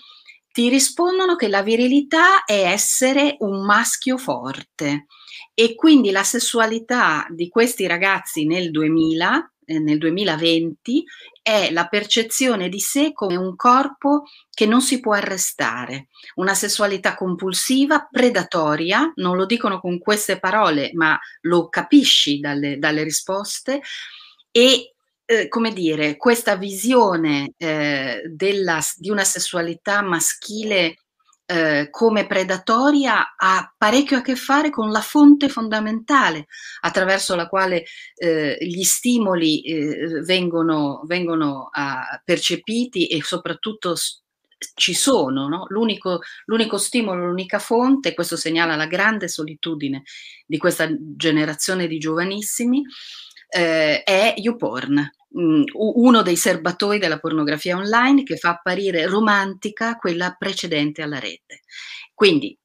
ti 0.51 0.71
rispondono 0.71 1.37
che 1.37 1.49
la 1.49 1.63
virilità 1.63 2.45
è 2.45 2.65
essere 2.65 3.37
un 3.41 3.63
maschio 3.63 4.17
forte. 4.17 5.05
E 5.53 5.75
quindi 5.75 6.11
la 6.11 6.25
sessualità 6.25 7.27
di 7.29 7.51
questi 7.51 7.87
ragazzi 7.87 8.47
nel 8.47 8.71
2000 8.71 9.37
eh, 9.37 9.54
nel 9.67 9.99
2020 9.99 11.05
è 11.43 11.71
la 11.71 11.87
percezione 11.87 12.69
di 12.69 12.81
sé 12.81 13.13
come 13.13 13.37
un 13.37 13.55
corpo 13.57 14.25
che 14.51 14.67
non 14.67 14.81
si 14.81 15.01
può 15.01 15.13
arrestare, 15.13 16.09
una 16.37 16.55
sessualità 16.55 17.15
compulsiva, 17.15 18.09
predatoria, 18.11 19.13
non 19.17 19.37
lo 19.37 19.45
dicono 19.45 19.81
con 19.81 19.99
queste 19.99 20.39
parole, 20.39 20.91
ma 20.95 21.19
lo 21.43 21.69
capisci 21.69 22.41
dalle, 22.41 22.79
dalle 22.79 23.03
risposte, 23.03 23.83
e 24.51 24.95
eh, 25.27 25.49
come 25.49 25.73
dire, 25.73 26.17
questa 26.17 26.57
visione 26.57 27.53
eh, 27.57 28.23
della, 28.27 28.81
di 28.97 29.11
una 29.11 29.25
sessualità 29.25 30.03
maschile 30.03 30.97
eh, 31.47 31.89
come 31.91 32.27
predatoria 32.27 33.35
ha 33.37 33.75
parecchio 33.77 34.19
a 34.19 34.23
che 34.23 34.35
fare 34.35 34.71
con 34.71 34.91
la 34.91 35.01
fonte 35.01 35.49
fondamentale 35.49 36.47
attraverso 36.81 37.35
la 37.35 37.49
quale 37.49 37.85
eh, 38.15 38.57
gli 38.61 38.83
stimoli 38.83 39.63
eh, 39.63 40.23
vengono, 40.23 41.03
vengono 41.05 41.71
uh, 41.73 42.21
percepiti 42.25 43.09
e 43.09 43.23
soprattutto 43.23 43.95
ci 44.75 44.95
sono, 44.95 45.49
no? 45.49 45.67
l'unico, 45.69 46.21
l'unico, 46.47 46.79
stimolo, 46.79 47.27
l'unica 47.27 47.59
fonte, 47.59 48.15
questo 48.15 48.37
segnala 48.37 48.77
la 48.77 48.87
grande 48.87 49.29
solitudine 49.29 50.05
di 50.47 50.57
questa 50.57 50.89
generazione 50.99 51.87
di 51.87 51.99
giovanissimi, 51.99 52.83
eh, 53.49 54.03
è 54.03 54.35
YouPorn 54.37 55.11
uno 55.35 56.23
dei 56.23 56.37
serbatoi 56.37 56.99
della 56.99 57.19
pornografia 57.19 57.77
online 57.77 58.23
che 58.23 58.37
fa 58.37 58.51
apparire 58.51 59.07
romantica 59.07 59.97
quella 59.97 60.37
precedente 60.39 61.03
alla 61.03 61.19
rete. 61.19 61.63
Quindi 62.15 62.57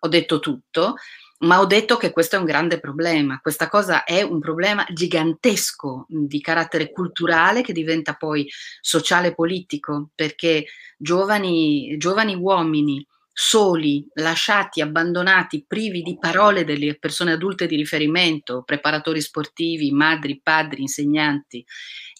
ho 0.00 0.08
detto 0.08 0.40
tutto, 0.40 0.94
ma 1.40 1.60
ho 1.60 1.66
detto 1.66 1.96
che 1.96 2.10
questo 2.10 2.36
è 2.36 2.38
un 2.38 2.44
grande 2.44 2.80
problema. 2.80 3.38
Questa 3.40 3.68
cosa 3.68 4.04
è 4.04 4.22
un 4.22 4.40
problema 4.40 4.84
gigantesco 4.90 6.06
di 6.08 6.40
carattere 6.40 6.90
culturale 6.90 7.62
che 7.62 7.72
diventa 7.72 8.14
poi 8.14 8.50
sociale 8.80 9.28
e 9.28 9.34
politico, 9.34 10.10
perché 10.14 10.66
giovani, 10.98 11.96
giovani 11.96 12.34
uomini 12.34 13.06
soli, 13.32 14.06
lasciati, 14.14 14.80
abbandonati, 14.80 15.64
privi 15.66 16.02
di 16.02 16.18
parole 16.18 16.64
delle 16.64 16.98
persone 16.98 17.32
adulte 17.32 17.66
di 17.66 17.76
riferimento, 17.76 18.62
preparatori 18.64 19.20
sportivi, 19.20 19.92
madri, 19.92 20.40
padri, 20.42 20.82
insegnanti, 20.82 21.64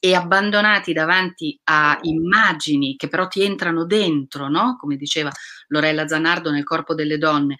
e 0.00 0.14
abbandonati 0.14 0.92
davanti 0.94 1.60
a 1.64 1.98
immagini 2.02 2.96
che 2.96 3.08
però 3.08 3.28
ti 3.28 3.42
entrano 3.42 3.84
dentro, 3.84 4.48
no? 4.48 4.76
come 4.80 4.96
diceva 4.96 5.30
Lorella 5.68 6.08
Zanardo 6.08 6.50
nel 6.50 6.64
corpo 6.64 6.94
delle 6.94 7.18
donne, 7.18 7.56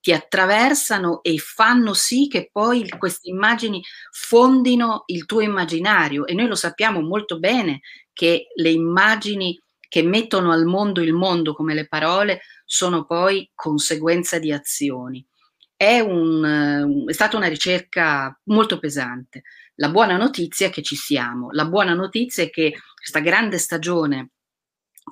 ti 0.00 0.12
attraversano 0.12 1.22
e 1.22 1.38
fanno 1.38 1.94
sì 1.94 2.26
che 2.28 2.48
poi 2.50 2.88
queste 2.98 3.30
immagini 3.30 3.80
fondino 4.10 5.04
il 5.06 5.26
tuo 5.26 5.40
immaginario 5.40 6.26
e 6.26 6.34
noi 6.34 6.48
lo 6.48 6.56
sappiamo 6.56 7.00
molto 7.00 7.38
bene 7.38 7.82
che 8.12 8.48
le 8.56 8.70
immagini 8.70 9.56
che 9.88 10.02
mettono 10.02 10.50
al 10.50 10.64
mondo 10.64 11.02
il 11.02 11.12
mondo 11.12 11.54
come 11.54 11.74
le 11.74 11.86
parole 11.86 12.40
sono 12.72 13.04
poi 13.04 13.50
conseguenza 13.54 14.38
di 14.38 14.50
azioni. 14.50 15.22
È, 15.76 16.00
un, 16.00 17.04
è 17.06 17.12
stata 17.12 17.36
una 17.36 17.48
ricerca 17.48 18.34
molto 18.44 18.78
pesante. 18.78 19.42
La 19.74 19.90
buona 19.90 20.16
notizia 20.16 20.68
è 20.68 20.70
che 20.70 20.80
ci 20.80 20.96
siamo, 20.96 21.50
la 21.50 21.66
buona 21.66 21.92
notizia 21.92 22.44
è 22.44 22.48
che 22.48 22.72
questa 22.94 23.20
grande 23.20 23.58
stagione 23.58 24.30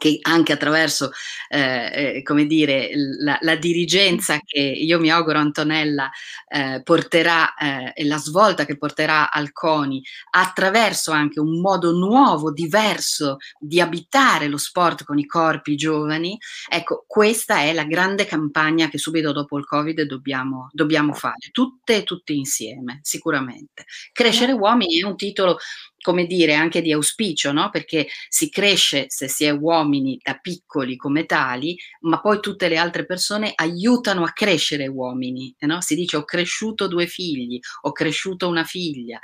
che 0.00 0.18
anche 0.22 0.54
attraverso, 0.54 1.10
eh, 1.50 2.14
eh, 2.16 2.22
come 2.22 2.46
dire, 2.46 2.88
la, 2.94 3.36
la, 3.42 3.54
dirigenza 3.56 4.38
che 4.42 4.58
io 4.58 4.98
mi 4.98 5.10
auguro 5.10 5.38
Antonella 5.38 6.10
eh, 6.48 6.80
porterà 6.82 7.54
eh, 7.54 7.92
e 7.94 8.06
la 8.06 8.16
svolta 8.16 8.64
che 8.64 8.78
porterà 8.78 9.30
al 9.30 9.52
CONI, 9.52 10.02
attraverso 10.30 11.10
anche 11.10 11.38
un 11.38 11.60
modo 11.60 11.92
nuovo, 11.92 12.50
diverso 12.50 13.36
di 13.58 13.78
abitare 13.78 14.48
lo 14.48 14.56
sport 14.56 15.04
con 15.04 15.18
i 15.18 15.26
corpi 15.26 15.76
giovani, 15.76 16.38
ecco, 16.70 17.04
questa 17.06 17.58
è 17.58 17.74
la 17.74 17.84
grande 17.84 18.24
campagna 18.24 18.88
che 18.88 18.96
subito 18.96 19.32
dopo 19.32 19.58
il 19.58 19.66
Covid 19.66 20.00
dobbiamo, 20.04 20.70
dobbiamo 20.72 21.12
fare, 21.12 21.50
tutte 21.52 21.96
e 21.96 22.04
tutti 22.04 22.34
insieme, 22.38 23.00
sicuramente. 23.02 23.84
Crescere 24.12 24.52
uomini 24.52 24.98
è 24.98 25.04
un 25.04 25.16
titolo 25.16 25.58
come 26.00 26.26
dire, 26.26 26.54
anche 26.54 26.80
di 26.82 26.92
auspicio, 26.92 27.52
no? 27.52 27.70
perché 27.70 28.08
si 28.28 28.48
cresce 28.48 29.06
se 29.08 29.28
si 29.28 29.44
è 29.44 29.50
uomini 29.50 30.18
da 30.22 30.34
piccoli 30.34 30.96
come 30.96 31.26
tali, 31.26 31.78
ma 32.00 32.20
poi 32.20 32.40
tutte 32.40 32.68
le 32.68 32.76
altre 32.76 33.04
persone 33.04 33.52
aiutano 33.54 34.24
a 34.24 34.32
crescere 34.32 34.86
uomini. 34.86 35.54
No? 35.60 35.80
Si 35.80 35.94
dice 35.94 36.16
ho 36.16 36.24
cresciuto 36.24 36.86
due 36.86 37.06
figli, 37.06 37.58
ho 37.82 37.92
cresciuto 37.92 38.48
una 38.48 38.64
figlia. 38.64 39.20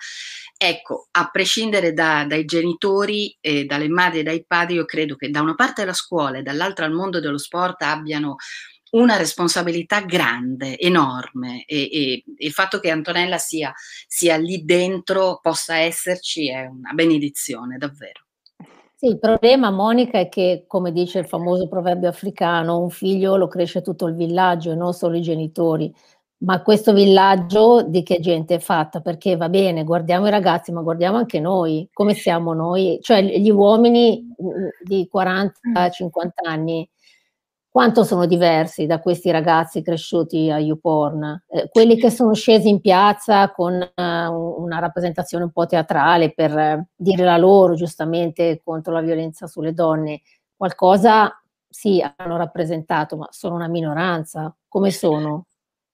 Ecco, 0.57 1.09
a 1.11 1.29
prescindere 1.31 1.93
da, 1.93 2.25
dai 2.27 2.45
genitori, 2.45 3.37
e 3.41 3.65
dalle 3.65 3.89
madri 3.89 4.21
e 4.21 4.23
dai 4.23 4.45
padri, 4.47 4.77
io 4.77 4.85
credo 4.85 5.17
che 5.17 5.31
da 5.31 5.41
una 5.41 5.55
parte 5.55 5.85
la 5.85 5.93
scuola 5.93 6.39
e 6.39 6.43
dall'altra 6.43 6.87
il 6.87 6.93
mondo 6.93 7.21
dello 7.21 7.39
sport 7.39 7.83
abbiano 7.83 8.37
una 8.91 9.17
responsabilità 9.17 10.01
grande, 10.01 10.79
enorme 10.79 11.65
e, 11.65 11.89
e, 11.91 12.25
il 12.39 12.53
fatto 12.53 12.79
che 12.79 12.91
Antonella 12.91 13.39
sia, 13.39 13.73
sia 14.07 14.37
lì 14.37 14.65
dentro, 14.65 15.41
possa 15.43 15.77
esserci, 15.77 16.49
è 16.49 16.67
una 16.67 16.93
benedizione, 16.93 17.79
davvero. 17.79 18.25
Sì, 18.99 19.09
il 19.09 19.19
problema, 19.19 19.71
Monica, 19.71 20.19
è 20.19 20.29
che, 20.29 20.65
come 20.67 20.91
dice 20.91 21.19
il 21.19 21.27
famoso 21.27 21.69
proverbio 21.69 22.09
africano, 22.09 22.81
un 22.81 22.89
figlio 22.89 23.37
lo 23.37 23.47
cresce 23.47 23.83
tutto 23.83 24.07
il 24.07 24.15
villaggio 24.15 24.73
e 24.73 24.75
non 24.75 24.95
solo 24.95 25.17
i 25.17 25.21
genitori. 25.21 25.93
Ma 26.39 26.63
questo 26.63 26.93
villaggio 26.93 27.83
di 27.83 28.03
che 28.03 28.21
gente 28.21 28.55
è 28.57 28.59
fatta? 28.59 29.01
Perché 29.01 29.37
va 29.37 29.49
bene, 29.49 29.85
guardiamo 29.85 30.27
i 30.27 30.31
ragazzi, 30.31 30.73
ma 30.73 30.81
guardiamo 30.83 31.19
anche 31.19 31.41
noi, 31.41 31.89
come 31.93 32.15
siamo 32.15 32.55
noi, 32.55 32.99
cioè 33.03 33.23
gli 33.23 33.51
uomini 33.51 34.35
mm, 34.43 34.69
di 34.83 35.09
40-50 35.13 35.51
anni 36.47 36.89
quanto 37.77 38.05
sono 38.05 38.25
diversi 38.25 38.87
da 38.87 39.01
questi 39.01 39.31
ragazzi 39.31 39.83
cresciuti 39.83 40.51
a 40.51 40.59
YouPorn, 40.59 41.43
eh, 41.47 41.69
quelli 41.69 41.99
che 41.99 42.09
sono 42.11 42.33
scesi 42.33 42.71
in 42.71 42.81
piazza 42.81 43.51
con 43.51 43.75
uh, 43.75 44.03
una 44.03 44.79
rappresentazione 44.79 45.45
un 45.45 45.51
po' 45.51 45.67
teatrale 45.67 46.33
per 46.33 46.53
uh, 46.53 46.87
dire 46.97 47.23
la 47.23 47.37
loro 47.37 47.75
giustamente 47.75 48.63
contro 48.65 48.95
la 48.95 49.03
violenza 49.03 49.47
sulle 49.47 49.75
donne, 49.75 50.23
qualcosa 50.57 51.39
sì 51.69 52.03
hanno 52.17 52.39
rappresentato, 52.39 53.19
ma 53.19 53.29
sono 53.31 53.57
una 53.57 53.69
minoranza, 53.69 54.57
come 54.67 54.91
sono? 54.91 55.45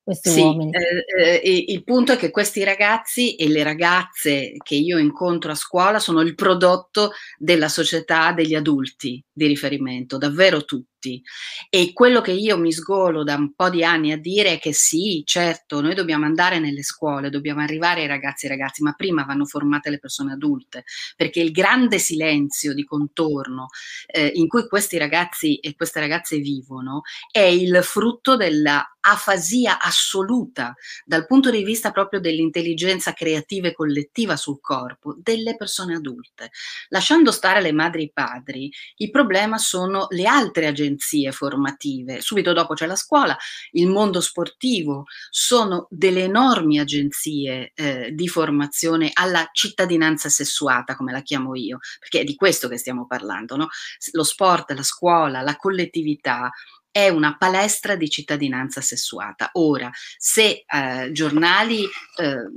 questi 0.05 0.31
sì, 0.31 0.41
uomini. 0.41 0.71
Eh, 0.73 1.41
eh, 1.43 1.65
il 1.67 1.83
punto 1.83 2.13
è 2.13 2.17
che 2.17 2.31
questi 2.31 2.63
ragazzi 2.63 3.35
e 3.35 3.49
le 3.49 3.65
ragazze 3.65 4.53
che 4.63 4.77
io 4.77 4.99
incontro 4.99 5.51
a 5.51 5.57
scuola 5.57 5.99
sono 5.99 6.21
il 6.21 6.37
prodotto 6.37 7.11
della 7.39 7.69
società 7.69 8.33
degli 8.33 8.55
adulti 8.55 9.21
di 9.33 9.47
riferimento, 9.47 10.19
davvero 10.19 10.65
tutti 10.65 10.91
tutti. 11.03 11.23
E 11.69 11.93
quello 11.93 12.21
che 12.21 12.31
io 12.31 12.57
mi 12.57 12.73
sgolo 12.73 13.25
da 13.25 13.35
un 13.35 13.53
po' 13.55 13.69
di 13.69 13.85
anni 13.85 14.13
a 14.13 14.17
dire 14.17 14.53
è 14.53 14.59
che 14.59 14.73
sì, 14.73 15.23
certo, 15.27 15.81
noi 15.81 15.95
dobbiamo 15.95 16.25
andare 16.25 16.61
nelle 16.61 16.83
scuole, 16.83 17.29
dobbiamo 17.29 17.61
arrivare 17.61 18.03
ai 18.03 18.07
ragazzi 18.07 18.47
e 18.47 18.51
ragazzi, 18.51 18.83
ma 18.83 18.93
prima 18.93 19.25
vanno 19.25 19.45
formate 19.45 19.91
le 19.91 19.99
persone 19.99 20.33
adulte, 20.33 20.85
perché 21.17 21.41
il 21.41 21.51
grande 21.51 21.99
silenzio 21.99 22.73
di 22.73 22.85
contorno 22.85 23.67
eh, 24.07 24.31
in 24.35 24.47
cui 24.47 24.69
questi 24.69 24.97
ragazzi 24.97 25.57
e 25.57 25.75
queste 25.75 26.01
ragazze 26.01 26.39
vivono 26.39 27.03
è 27.31 27.41
il 27.41 27.81
frutto 27.83 28.37
della 28.37 28.87
afasia 29.05 29.81
assoluta 29.81 30.75
dal 31.05 31.27
punto 31.27 31.51
di 31.51 31.65
vista 31.65 31.91
proprio 31.91 32.21
dell'intelligenza 32.21 33.13
creativa 33.13 33.69
e 33.69 33.75
collettiva 33.75 34.37
sul 34.37 34.61
corpo 34.61 35.17
delle 35.19 35.57
persone 35.57 35.97
adulte. 35.97 36.51
Lasciando 36.89 37.33
stare 37.33 37.61
le 37.61 37.73
madri 37.73 38.03
e 38.03 38.05
i 38.05 38.13
padri, 38.13 38.71
il 38.97 39.11
problema 39.11 39.59
sono 39.59 40.07
le 40.11 40.27
altre 40.27 40.67
agenzie 40.67 40.92
formative. 41.33 42.21
Subito 42.21 42.53
dopo 42.53 42.75
c'è 42.75 42.87
la 42.87 42.97
scuola, 42.97 43.37
il 43.73 43.89
mondo 43.89 44.21
sportivo, 44.21 45.05
sono 45.31 45.87
delle 45.91 46.25
enormi 46.25 46.79
agenzie 46.79 47.73
eh, 47.75 48.11
di 48.13 48.29
formazione 48.29 49.11
alla 49.13 49.49
cittadinanza 49.53 50.29
sessuata, 50.29 50.97
come 50.97 51.13
la 51.13 51.23
chiamo 51.23 51.55
io, 51.55 51.79
perché 51.99 52.21
è 52.21 52.25
di 52.25 52.35
questo 52.35 52.69
che 52.69 52.79
stiamo 52.79 53.07
parlando, 53.07 53.57
no? 53.57 53.69
Lo 54.13 54.25
sport, 54.25 54.73
la 54.73 54.83
scuola, 54.83 55.43
la 55.43 55.57
collettività 55.57 56.51
è 56.91 57.09
una 57.09 57.37
palestra 57.39 57.97
di 57.97 58.09
cittadinanza 58.11 58.83
sessuata. 58.83 59.51
Ora, 59.55 59.91
se 60.19 60.65
eh, 60.67 61.11
giornali 61.13 61.85
eh, 61.85 62.51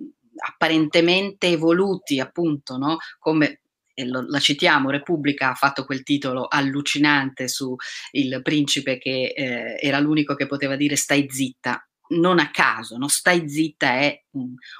apparentemente 0.46 1.48
evoluti, 1.48 2.20
appunto, 2.20 2.78
no? 2.78 2.98
come 3.18 3.62
lo, 4.04 4.26
la 4.28 4.40
citiamo, 4.40 4.90
Repubblica 4.90 5.52
ha 5.52 5.56
fatto 5.56 5.86
quel 5.86 6.04
titolo 6.04 6.48
allucinante 6.48 7.48
su 7.48 7.76
il 8.12 8.42
principe 8.42 8.98
che 8.98 9.34
eh, 9.36 9.78
era 9.80 10.00
l'unico 10.00 10.36
che 10.36 10.48
poteva 10.48 10.76
dire 10.76 10.96
stai 10.96 11.28
zitta, 11.30 11.88
non 12.10 12.40
a 12.40 12.52
caso, 12.52 12.98
no? 12.98 13.08
stai 13.08 13.50
zitta 13.50 13.94
è 13.94 14.24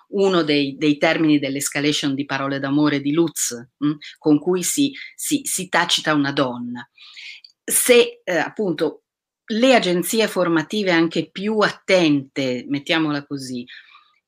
uno 0.10 0.44
dei, 0.44 0.76
dei, 0.78 0.98
termini 0.98 1.40
dell'escalation 1.40 2.14
di 2.14 2.26
parole 2.26 2.60
d'amore 2.60 3.02
di 3.02 3.14
Lutz, 3.14 3.52
mh, 3.78 3.88
mm, 3.88 3.94
con 4.18 4.40
cui 4.40 4.64
si, 4.64 4.92
si, 5.16 5.42
si, 5.44 5.70
tacita 5.70 6.14
una 6.14 6.32
donna. 6.32 6.88
Se 7.64 8.22
eh, 8.24 8.36
appunto 8.38 9.04
le 9.48 9.76
agenzie 9.76 10.28
formative 10.28 10.92
anche 10.92 11.30
più 11.32 11.60
attente, 11.60 12.66
mettiamola 12.68 13.26
così, 13.26 13.66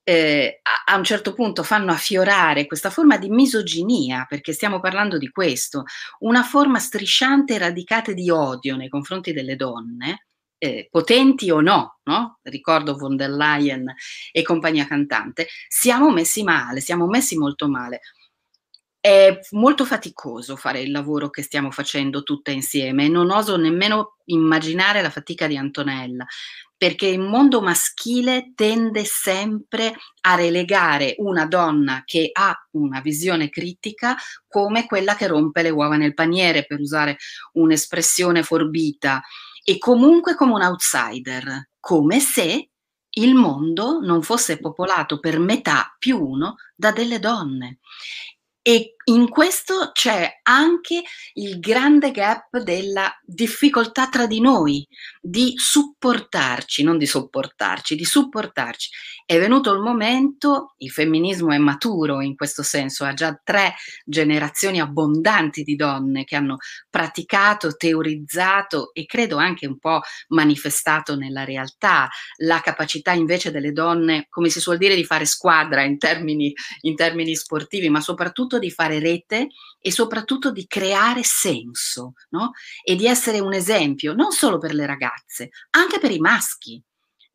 eh, 0.09 0.61
a, 0.61 0.93
a, 0.93 0.95
un 0.95 1.03
certo 1.03 1.33
punto 1.33 1.63
fanno 1.63 1.91
affiorare 1.91 2.65
questa 2.65 2.89
forma 2.89 3.17
di 3.17 3.27
misoginia, 3.27 4.25
perché 4.25 4.53
stiamo 4.53 4.79
parlando 4.79 5.17
di 5.17 5.29
questo, 5.29 5.83
una 6.19 6.43
forma 6.43 6.79
strisciante 6.79 7.55
e 7.55 7.57
radicata 7.57 8.13
di 8.13 8.29
odio 8.29 8.77
nei 8.77 8.87
confronti 8.87 9.33
delle 9.33 9.57
donne, 9.57 10.27
eh, 10.59 10.87
potenti 10.89 11.51
o 11.51 11.59
no, 11.59 11.99
no? 12.03 12.39
ricordo 12.43 12.95
von 12.95 13.17
der 13.17 13.31
Leyen 13.31 13.93
e 14.31 14.41
compagnia 14.43 14.87
cantante, 14.87 15.47
siamo 15.67 16.09
messi 16.09 16.41
male, 16.41 16.79
siamo 16.79 17.05
messi 17.07 17.37
molto 17.37 17.67
male. 17.67 17.99
È 18.99 19.39
molto 19.51 19.85
faticoso 19.85 20.55
fare 20.55 20.81
il 20.81 20.91
lavoro 20.91 21.29
che 21.29 21.41
stiamo 21.41 21.71
facendo 21.71 22.23
tutte 22.23 22.51
insieme 22.51 23.07
non 23.07 23.29
oso 23.31 23.55
nemmeno 23.55 24.17
immaginare 24.25 25.01
la 25.01 25.09
fatica 25.09 25.47
di 25.47 25.55
Antonella, 25.55 26.25
perché 26.75 27.07
il 27.07 27.19
mondo 27.19 27.61
maschile 27.61 28.53
tende 28.55 29.05
sempre 29.05 29.95
a 30.21 30.35
relegare 30.35 31.15
una 31.19 31.45
donna 31.45 32.03
che 32.05 32.29
ha 32.31 32.53
una 32.71 32.99
visione 32.99 33.49
critica 33.49 34.15
come 34.47 34.85
quella 34.85 35.15
che 35.15 35.27
rompe 35.27 35.61
le 35.61 35.69
uova 35.69 35.95
nel 35.95 36.13
paniere, 36.13 36.65
per 36.65 36.79
usare 36.79 37.17
un'espressione 37.53 38.43
forbita, 38.43 39.21
e 39.63 39.77
comunque 39.77 40.35
come 40.35 40.53
un 40.53 40.61
outsider, 40.61 41.69
come 41.79 42.19
se 42.19 42.69
il 43.09 43.33
mondo 43.33 43.99
non 44.01 44.21
fosse 44.21 44.59
popolato 44.59 45.19
per 45.19 45.39
metà 45.39 45.95
più 45.97 46.21
uno 46.21 46.57
da 46.75 46.91
delle 46.91 47.19
donne. 47.19 47.79
E 48.67 48.96
in 49.09 49.29
questo 49.29 49.91
c'è 49.93 50.39
anche 50.43 51.01
il 51.33 51.59
grande 51.59 52.11
gap 52.11 52.57
della 52.57 53.09
difficoltà 53.23 54.09
tra 54.09 54.27
di 54.27 54.41
noi 54.41 54.85
di 55.21 55.53
supportarci, 55.55 56.83
non 56.83 56.97
di 56.97 57.05
sopportarci, 57.05 57.95
di 57.95 58.03
supportarci. 58.03 58.89
È 59.25 59.37
venuto 59.39 59.71
il 59.73 59.79
momento, 59.79 60.73
il 60.77 60.89
femminismo 60.89 61.51
è 61.51 61.57
maturo 61.57 62.21
in 62.21 62.35
questo 62.35 62.63
senso, 62.63 63.05
ha 63.05 63.13
già 63.13 63.39
tre 63.41 63.75
generazioni 64.05 64.81
abbondanti 64.81 65.63
di 65.63 65.75
donne 65.75 66.25
che 66.25 66.35
hanno 66.35 66.57
praticato, 66.89 67.75
teorizzato 67.77 68.93
e 68.93 69.05
credo 69.05 69.37
anche 69.37 69.67
un 69.67 69.79
po' 69.79 70.01
manifestato 70.29 71.15
nella 71.15 71.45
realtà 71.45 72.09
la 72.37 72.59
capacità 72.59 73.11
invece 73.11 73.51
delle 73.51 73.71
donne, 73.71 74.27
come 74.29 74.49
si 74.49 74.59
suol 74.59 74.77
dire, 74.77 74.95
di 74.95 75.05
fare 75.05 75.25
squadra 75.25 75.83
in 75.83 75.97
termini, 75.97 76.53
in 76.81 76.95
termini 76.95 77.35
sportivi, 77.35 77.89
ma 77.89 78.01
soprattutto 78.01 78.59
di 78.59 78.69
fare 78.69 78.96
rete 78.99 79.49
e 79.79 79.91
soprattutto 79.91 80.51
di 80.51 80.65
creare 80.67 81.21
senso 81.23 82.13
no? 82.29 82.51
e 82.83 82.95
di 82.95 83.05
essere 83.05 83.39
un 83.39 83.53
esempio 83.53 84.13
non 84.13 84.31
solo 84.31 84.57
per 84.57 84.73
le 84.73 84.85
ragazze, 84.85 85.49
anche 85.71 85.99
per 85.99 86.11
i 86.11 86.19
maschi. 86.19 86.81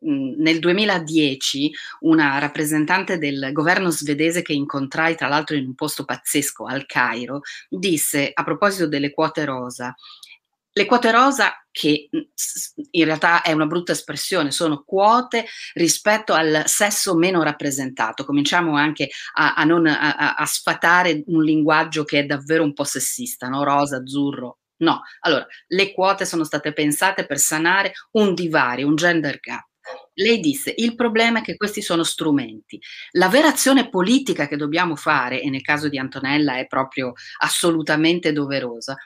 Mm, 0.04 0.34
nel 0.38 0.58
2010 0.58 1.72
una 2.00 2.38
rappresentante 2.38 3.18
del 3.18 3.50
governo 3.52 3.90
svedese 3.90 4.42
che 4.42 4.52
incontrai 4.52 5.14
tra 5.14 5.28
l'altro 5.28 5.54
in 5.54 5.66
un 5.66 5.74
posto 5.76 6.04
pazzesco 6.04 6.64
al 6.64 6.86
Cairo 6.86 7.42
disse 7.68 8.32
a 8.34 8.42
proposito 8.42 8.88
delle 8.88 9.12
quote 9.12 9.44
rosa 9.44 9.94
le 10.74 10.86
quote 10.86 11.10
rosa, 11.10 11.52
che 11.70 12.08
mm, 12.14 12.20
in 12.92 13.04
realtà 13.04 13.42
è 13.42 13.52
una 13.52 13.66
brutta 13.66 13.92
espressione, 13.92 14.50
sono 14.50 14.82
quote 14.84 15.46
rispetto 15.74 16.32
al 16.32 16.64
sesso 16.66 17.14
meno 17.14 17.42
rappresentato. 17.42 18.24
Cominciamo 18.24 18.76
anche 18.76 19.10
a, 19.34 19.54
a, 19.54 19.64
non, 19.64 19.86
a, 19.86 20.34
a 20.34 20.46
sfatare 20.46 21.22
un 21.26 21.42
linguaggio 21.42 22.04
che 22.04 22.20
è 22.20 22.24
davvero 22.24 22.62
un 22.64 22.72
po' 22.72 22.84
sessista, 22.84 23.48
no? 23.48 23.64
rosa, 23.64 23.98
azzurro. 23.98 24.58
No, 24.82 25.00
allora, 25.20 25.46
le 25.68 25.92
quote 25.92 26.24
sono 26.24 26.42
state 26.44 26.72
pensate 26.72 27.24
per 27.24 27.38
sanare 27.38 27.92
un 28.12 28.34
divario, 28.34 28.88
un 28.88 28.96
gender 28.96 29.38
gap. 29.38 29.66
Lei 30.14 30.40
disse: 30.40 30.72
il 30.76 30.94
problema 30.94 31.40
è 31.40 31.42
che 31.42 31.56
questi 31.56 31.82
sono 31.82 32.02
strumenti. 32.02 32.80
La 33.12 33.28
vera 33.28 33.48
azione 33.48 33.88
politica 33.88 34.48
che 34.48 34.56
dobbiamo 34.56 34.96
fare, 34.96 35.40
e 35.40 35.50
nel 35.50 35.62
caso 35.62 35.88
di 35.88 35.98
Antonella 35.98 36.56
è 36.58 36.66
proprio 36.66 37.12
assolutamente 37.38 38.32
doverosa, 38.32 38.96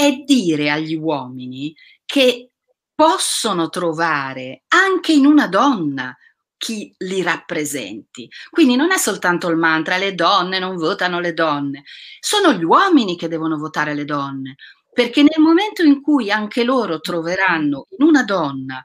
è 0.00 0.22
dire 0.24 0.70
agli 0.70 0.94
uomini 0.96 1.76
che 2.06 2.52
possono 2.94 3.68
trovare 3.68 4.62
anche 4.68 5.12
in 5.12 5.26
una 5.26 5.46
donna 5.46 6.16
chi 6.56 6.90
li 7.00 7.20
rappresenti. 7.20 8.26
Quindi 8.48 8.76
non 8.76 8.92
è 8.92 8.96
soltanto 8.96 9.48
il 9.48 9.58
mantra, 9.58 9.98
le 9.98 10.14
donne 10.14 10.58
non 10.58 10.76
votano 10.76 11.20
le 11.20 11.34
donne, 11.34 11.84
sono 12.18 12.54
gli 12.54 12.64
uomini 12.64 13.14
che 13.14 13.28
devono 13.28 13.58
votare 13.58 13.92
le 13.92 14.06
donne, 14.06 14.56
perché 14.90 15.20
nel 15.20 15.38
momento 15.38 15.82
in 15.82 16.00
cui 16.00 16.30
anche 16.30 16.64
loro 16.64 17.00
troveranno 17.00 17.86
in 17.98 18.06
una 18.06 18.22
donna 18.22 18.82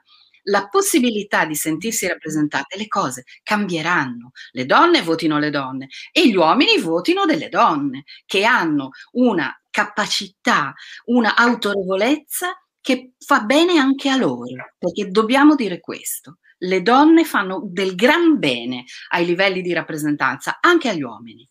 la 0.48 0.68
possibilità 0.68 1.44
di 1.44 1.54
sentirsi 1.54 2.06
rappresentate, 2.06 2.76
le 2.76 2.88
cose 2.88 3.24
cambieranno. 3.42 4.32
Le 4.52 4.66
donne 4.66 5.02
votino 5.02 5.38
le 5.38 5.50
donne 5.50 5.88
e 6.12 6.28
gli 6.28 6.36
uomini 6.36 6.78
votino 6.78 7.24
delle 7.24 7.48
donne 7.48 8.04
che 8.24 8.44
hanno 8.44 8.90
una 9.12 9.52
capacità, 9.70 10.72
una 11.06 11.34
autorevolezza 11.36 12.52
che 12.80 13.14
fa 13.18 13.40
bene 13.40 13.78
anche 13.78 14.08
a 14.08 14.16
loro, 14.16 14.72
perché 14.78 15.10
dobbiamo 15.10 15.54
dire 15.54 15.80
questo. 15.80 16.38
Le 16.58 16.82
donne 16.82 17.24
fanno 17.24 17.60
del 17.64 17.94
gran 17.94 18.38
bene 18.38 18.84
ai 19.10 19.26
livelli 19.26 19.60
di 19.60 19.72
rappresentanza, 19.72 20.58
anche 20.60 20.88
agli 20.88 21.02
uomini. 21.02 21.46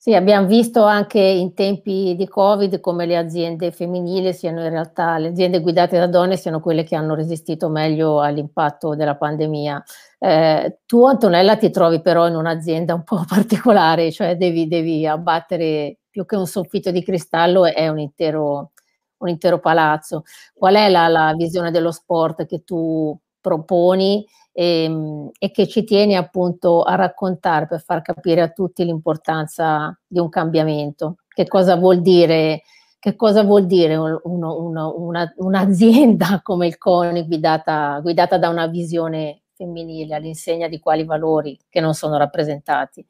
Sì, 0.00 0.14
abbiamo 0.14 0.46
visto 0.46 0.84
anche 0.84 1.18
in 1.18 1.54
tempi 1.54 2.14
di 2.16 2.28
Covid 2.28 2.78
come 2.78 3.04
le 3.04 3.16
aziende 3.16 3.72
femminili 3.72 4.32
siano 4.32 4.62
in 4.62 4.70
realtà, 4.70 5.18
le 5.18 5.26
aziende 5.30 5.60
guidate 5.60 5.98
da 5.98 6.06
donne 6.06 6.36
siano 6.36 6.60
quelle 6.60 6.84
che 6.84 6.94
hanno 6.94 7.16
resistito 7.16 7.68
meglio 7.68 8.20
all'impatto 8.20 8.94
della 8.94 9.16
pandemia. 9.16 9.82
Eh, 10.20 10.78
tu 10.86 11.04
Antonella 11.04 11.56
ti 11.56 11.70
trovi 11.70 12.00
però 12.00 12.28
in 12.28 12.36
un'azienda 12.36 12.94
un 12.94 13.02
po' 13.02 13.24
particolare, 13.28 14.12
cioè 14.12 14.36
devi, 14.36 14.68
devi 14.68 15.04
abbattere 15.04 15.98
più 16.08 16.24
che 16.24 16.36
un 16.36 16.46
soffitto 16.46 16.92
di 16.92 17.02
cristallo 17.02 17.64
è 17.66 17.88
un 17.88 17.98
intero, 17.98 18.70
un 19.18 19.28
intero 19.28 19.58
palazzo. 19.58 20.22
Qual 20.54 20.76
è 20.76 20.88
la, 20.88 21.08
la, 21.08 21.34
visione 21.34 21.72
dello 21.72 21.90
sport 21.90 22.46
che 22.46 22.62
tu 22.62 23.18
proponi 23.40 24.24
e, 24.58 24.82
ehm, 24.84 25.30
e, 25.38 25.50
che 25.52 25.68
ci 25.68 25.84
tieni 25.84 26.16
appunto 26.16 26.82
a 26.82 26.96
raccontare 26.96 27.68
per 27.68 27.80
far 27.80 28.02
capire 28.02 28.40
a 28.40 28.48
tutti 28.48 28.84
l'importanza 28.84 29.96
di 30.04 30.18
un 30.18 30.28
cambiamento? 30.28 31.18
Che 31.28 31.46
cosa 31.46 31.76
vuol 31.76 32.00
dire? 32.00 32.62
Che 32.98 33.14
cosa 33.14 33.44
vuol 33.44 33.66
dire 33.66 33.94
uno, 33.94 34.20
uno, 34.24 34.94
una, 34.98 35.32
un'azienda 35.36 36.40
come 36.42 36.66
il 36.66 36.78
CONI 36.78 37.26
guidata, 37.26 38.00
guidata 38.00 38.38
da 38.38 38.48
una 38.48 38.66
visione 38.66 39.42
femminile 39.54 40.16
all'insegna 40.16 40.66
di 40.66 40.80
quali 40.80 41.04
valori 41.04 41.56
che 41.68 41.80
non 41.80 41.94
sono 41.94 42.16
rappresentati? 42.16 43.06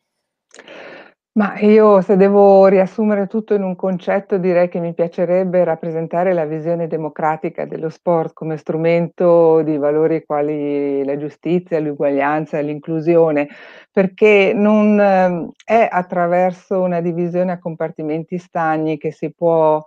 Ma 1.39 1.57
io 1.61 2.01
se 2.01 2.17
devo 2.17 2.67
riassumere 2.67 3.29
tutto 3.29 3.55
in 3.55 3.63
un 3.63 3.77
concetto 3.77 4.39
direi 4.39 4.69
che 4.69 4.81
mi 4.81 4.93
piacerebbe 4.93 5.63
rappresentare 5.63 6.33
la 6.35 6.45
visione 6.45 6.89
democratica 6.89 7.65
dello 7.65 7.91
sport 7.91 8.33
come 8.33 8.57
strumento 8.57 9.63
di 9.63 9.77
valori 9.77 10.25
quali 10.25 11.05
la 11.05 11.17
giustizia, 11.17 11.79
l'uguaglianza, 11.79 12.59
l'inclusione, 12.59 13.47
perché 13.93 14.53
non 14.53 14.99
ehm, 14.99 15.51
è 15.65 15.87
attraverso 15.89 16.81
una 16.81 17.01
divisione 17.01 17.53
a 17.53 17.61
compartimenti 17.61 18.37
stagni 18.39 18.99
che 18.99 19.13
si 19.13 19.33
può 19.33 19.81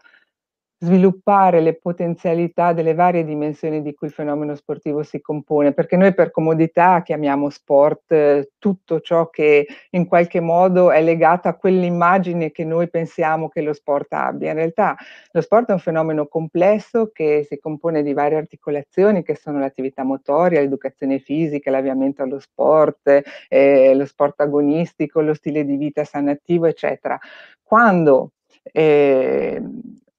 sviluppare 0.84 1.62
le 1.62 1.76
potenzialità 1.76 2.74
delle 2.74 2.96
varie 2.96 3.24
dimensioni 3.24 3.84
di 3.84 3.94
cui 3.94 4.08
il 4.08 4.14
fenomeno 4.14 4.56
sportivo 4.56 5.04
si 5.04 5.22
compone, 5.22 5.74
perché 5.74 5.96
noi 5.96 6.12
per 6.16 6.32
comodità 6.32 7.04
chiamiamo 7.04 7.52
sport 7.52 8.12
eh, 8.12 8.50
tutto 8.58 9.00
ciò 9.00 9.30
che 9.30 9.68
in 9.92 10.08
qualche 10.08 10.40
modo 10.40 10.92
è 10.92 11.04
legato 11.04 11.48
a 11.48 11.54
quell'immagine 11.54 12.50
che 12.50 12.66
noi 12.66 12.90
pensiamo 12.90 13.48
che 13.48 13.62
lo 13.62 13.74
sport 13.74 14.12
abbia. 14.14 14.50
In 14.50 14.56
realtà 14.56 14.96
lo 15.32 15.42
sport 15.42 15.70
è 15.70 15.74
un 15.74 15.80
fenomeno 15.80 16.26
complesso 16.26 17.12
che 17.14 17.46
si 17.48 17.60
compone 17.60 18.02
di 18.02 18.14
varie 18.14 18.38
articolazioni 18.38 19.22
che 19.22 19.36
sono 19.36 19.60
l'attività 19.60 20.04
motoria, 20.04 20.62
l'educazione 20.62 21.20
fisica, 21.20 21.70
l'avviamento 21.70 22.24
allo 22.24 22.40
sport, 22.40 23.22
eh, 23.50 23.94
lo 23.94 24.06
sport 24.06 24.42
agonistico, 24.42 25.22
lo 25.22 25.36
stile 25.36 25.64
di 25.64 25.78
vita 25.78 26.04
sanativo, 26.06 26.66
eccetera. 26.66 27.20
Quando 27.62 28.32
eh, 28.64 29.62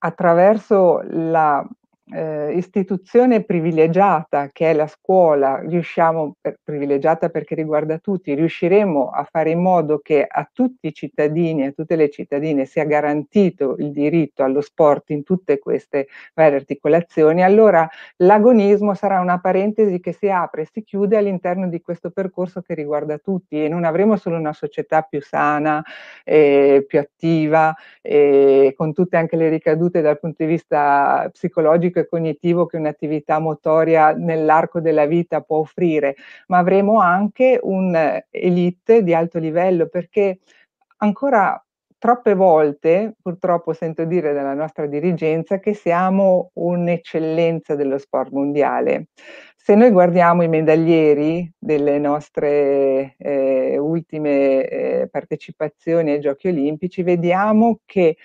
attraverso 0.04 1.00
la 1.10 1.64
eh, 2.10 2.52
istituzione 2.56 3.44
privilegiata 3.44 4.48
che 4.52 4.70
è 4.70 4.74
la 4.74 4.86
scuola, 4.86 5.60
riusciamo, 5.60 6.36
per, 6.40 6.58
privilegiata 6.62 7.28
perché 7.28 7.54
riguarda 7.54 7.98
tutti, 7.98 8.34
riusciremo 8.34 9.10
a 9.10 9.26
fare 9.30 9.50
in 9.50 9.60
modo 9.60 9.98
che 9.98 10.26
a 10.28 10.48
tutti 10.52 10.88
i 10.88 10.92
cittadini, 10.92 11.66
a 11.66 11.72
tutte 11.72 11.96
le 11.96 12.10
cittadine 12.10 12.64
sia 12.64 12.84
garantito 12.84 13.76
il 13.78 13.92
diritto 13.92 14.42
allo 14.42 14.60
sport 14.60 15.10
in 15.10 15.22
tutte 15.22 15.58
queste 15.58 16.08
varie 16.34 16.56
articolazioni, 16.56 17.42
allora 17.42 17.88
l'agonismo 18.16 18.94
sarà 18.94 19.20
una 19.20 19.38
parentesi 19.40 20.00
che 20.00 20.12
si 20.12 20.28
apre 20.28 20.62
e 20.62 20.68
si 20.72 20.82
chiude 20.82 21.16
all'interno 21.16 21.68
di 21.68 21.80
questo 21.80 22.10
percorso 22.10 22.62
che 22.62 22.74
riguarda 22.74 23.18
tutti 23.18 23.62
e 23.64 23.68
non 23.68 23.84
avremo 23.84 24.16
solo 24.16 24.36
una 24.36 24.52
società 24.52 25.02
più 25.02 25.20
sana, 25.22 25.82
eh, 26.24 26.84
più 26.86 26.98
attiva, 26.98 27.74
eh, 28.00 28.74
con 28.76 28.92
tutte 28.92 29.16
anche 29.16 29.36
le 29.36 29.48
ricadute 29.48 30.00
dal 30.00 30.18
punto 30.18 30.44
di 30.44 30.50
vista 30.50 31.28
psicologico 31.32 31.91
e 32.00 32.08
cognitivo 32.08 32.66
che 32.66 32.76
un'attività 32.76 33.38
motoria 33.38 34.12
nell'arco 34.12 34.80
della 34.80 35.06
vita 35.06 35.40
può 35.40 35.58
offrire, 35.58 36.16
ma 36.48 36.58
avremo 36.58 37.00
anche 37.00 37.58
un'elite 37.62 39.02
di 39.02 39.14
alto 39.14 39.38
livello 39.38 39.86
perché 39.88 40.40
ancora 40.98 41.62
troppe 42.02 42.34
volte, 42.34 43.14
purtroppo 43.22 43.72
sento 43.72 44.04
dire 44.04 44.32
dalla 44.32 44.54
nostra 44.54 44.86
dirigenza, 44.86 45.60
che 45.60 45.72
siamo 45.72 46.50
un'eccellenza 46.54 47.76
dello 47.76 47.96
sport 47.96 48.32
mondiale. 48.32 49.06
Se 49.54 49.76
noi 49.76 49.92
guardiamo 49.92 50.42
i 50.42 50.48
medaglieri 50.48 51.48
delle 51.56 52.00
nostre 52.00 53.14
eh, 53.18 53.78
ultime 53.78 54.66
eh, 54.66 55.08
partecipazioni 55.08 56.10
ai 56.10 56.18
Giochi 56.18 56.48
Olimpici, 56.48 57.04
vediamo 57.04 57.78
che 57.84 58.16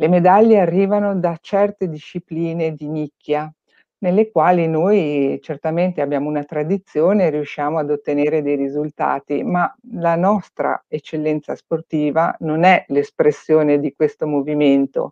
le 0.00 0.08
medaglie 0.08 0.60
arrivano 0.60 1.18
da 1.18 1.36
certe 1.40 1.88
discipline 1.88 2.72
di 2.74 2.86
nicchia, 2.88 3.52
nelle 4.00 4.30
quali 4.30 4.68
noi 4.68 5.40
certamente 5.42 6.00
abbiamo 6.00 6.28
una 6.28 6.44
tradizione 6.44 7.26
e 7.26 7.30
riusciamo 7.30 7.78
ad 7.78 7.90
ottenere 7.90 8.42
dei 8.42 8.54
risultati, 8.54 9.42
ma 9.42 9.72
la 9.94 10.14
nostra 10.14 10.84
eccellenza 10.86 11.56
sportiva 11.56 12.32
non 12.40 12.62
è 12.62 12.84
l'espressione 12.88 13.80
di 13.80 13.92
questo 13.92 14.26
movimento 14.28 15.10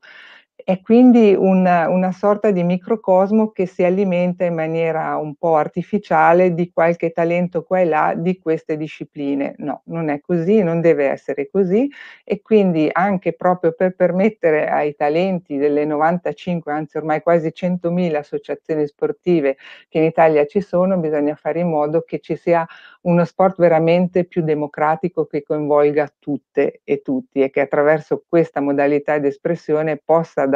è 0.69 0.81
quindi 0.81 1.33
una, 1.33 1.89
una, 1.89 2.11
sorta 2.11 2.51
di 2.51 2.65
microcosmo 2.65 3.53
che 3.53 3.67
si 3.67 3.85
alimenta 3.85 4.45
in 4.45 4.55
maniera 4.55 5.17
un 5.17 5.37
po' 5.37 5.55
artificiale 5.55 6.55
di 6.55 6.73
qualche 6.73 7.13
talento 7.13 7.63
qua 7.63 7.79
e 7.79 7.85
là 7.85 8.15
di 8.17 8.37
queste 8.41 8.77
discipline. 8.77 9.55
No, 9.59 9.83
non 9.85 10.09
è 10.09 10.21
così, 10.21 10.65
non 10.65 10.81
deve 10.81 11.07
essere 11.07 11.49
così 11.49 11.89
e 12.25 12.43
quindi 12.43 12.89
anche 12.91 13.35
proprio 13.35 13.75
per 13.75 13.95
permettere 13.95 14.69
ai 14.69 14.97
talenti 14.97 15.57
delle 15.57 15.85
95, 15.85 16.73
anzi 16.73 16.97
ormai 16.97 17.23
quasi 17.23 17.53
100.000 17.55 18.17
associazioni 18.17 18.89
sportive 18.89 19.57
che 19.89 19.99
in 19.99 20.05
Italia 20.05 20.47
ci 20.47 20.61
sono, 20.61 20.99
bisogna 20.99 21.37
fare 21.37 21.61
in 21.61 21.69
modo 21.69 22.03
che 22.03 22.19
ci 22.19 22.35
sia 22.35 22.67
uno 23.03 23.25
sport 23.25 23.61
veramente 23.61 24.25
più 24.25 24.43
democratico 24.43 25.27
che 25.27 25.45
coinvolga 25.45 26.13
tutte 26.19 26.81
e 26.83 27.03
tutti 27.03 27.41
e 27.41 27.51
che 27.51 27.61
attraverso 27.61 28.25
questa 28.29 28.61
modalità 28.61 29.19
di 29.19 29.29
espressione 29.29 30.03
possa 30.05 30.45
dare 30.47 30.55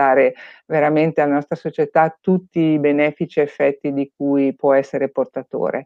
veramente 0.67 1.21
alla 1.21 1.35
nostra 1.35 1.57
società 1.57 2.17
tutti 2.21 2.61
i 2.61 2.79
benefici 2.79 3.41
effetti 3.41 3.93
di 3.93 4.11
cui 4.15 4.55
può 4.55 4.73
essere 4.75 5.09
portatore. 5.09 5.85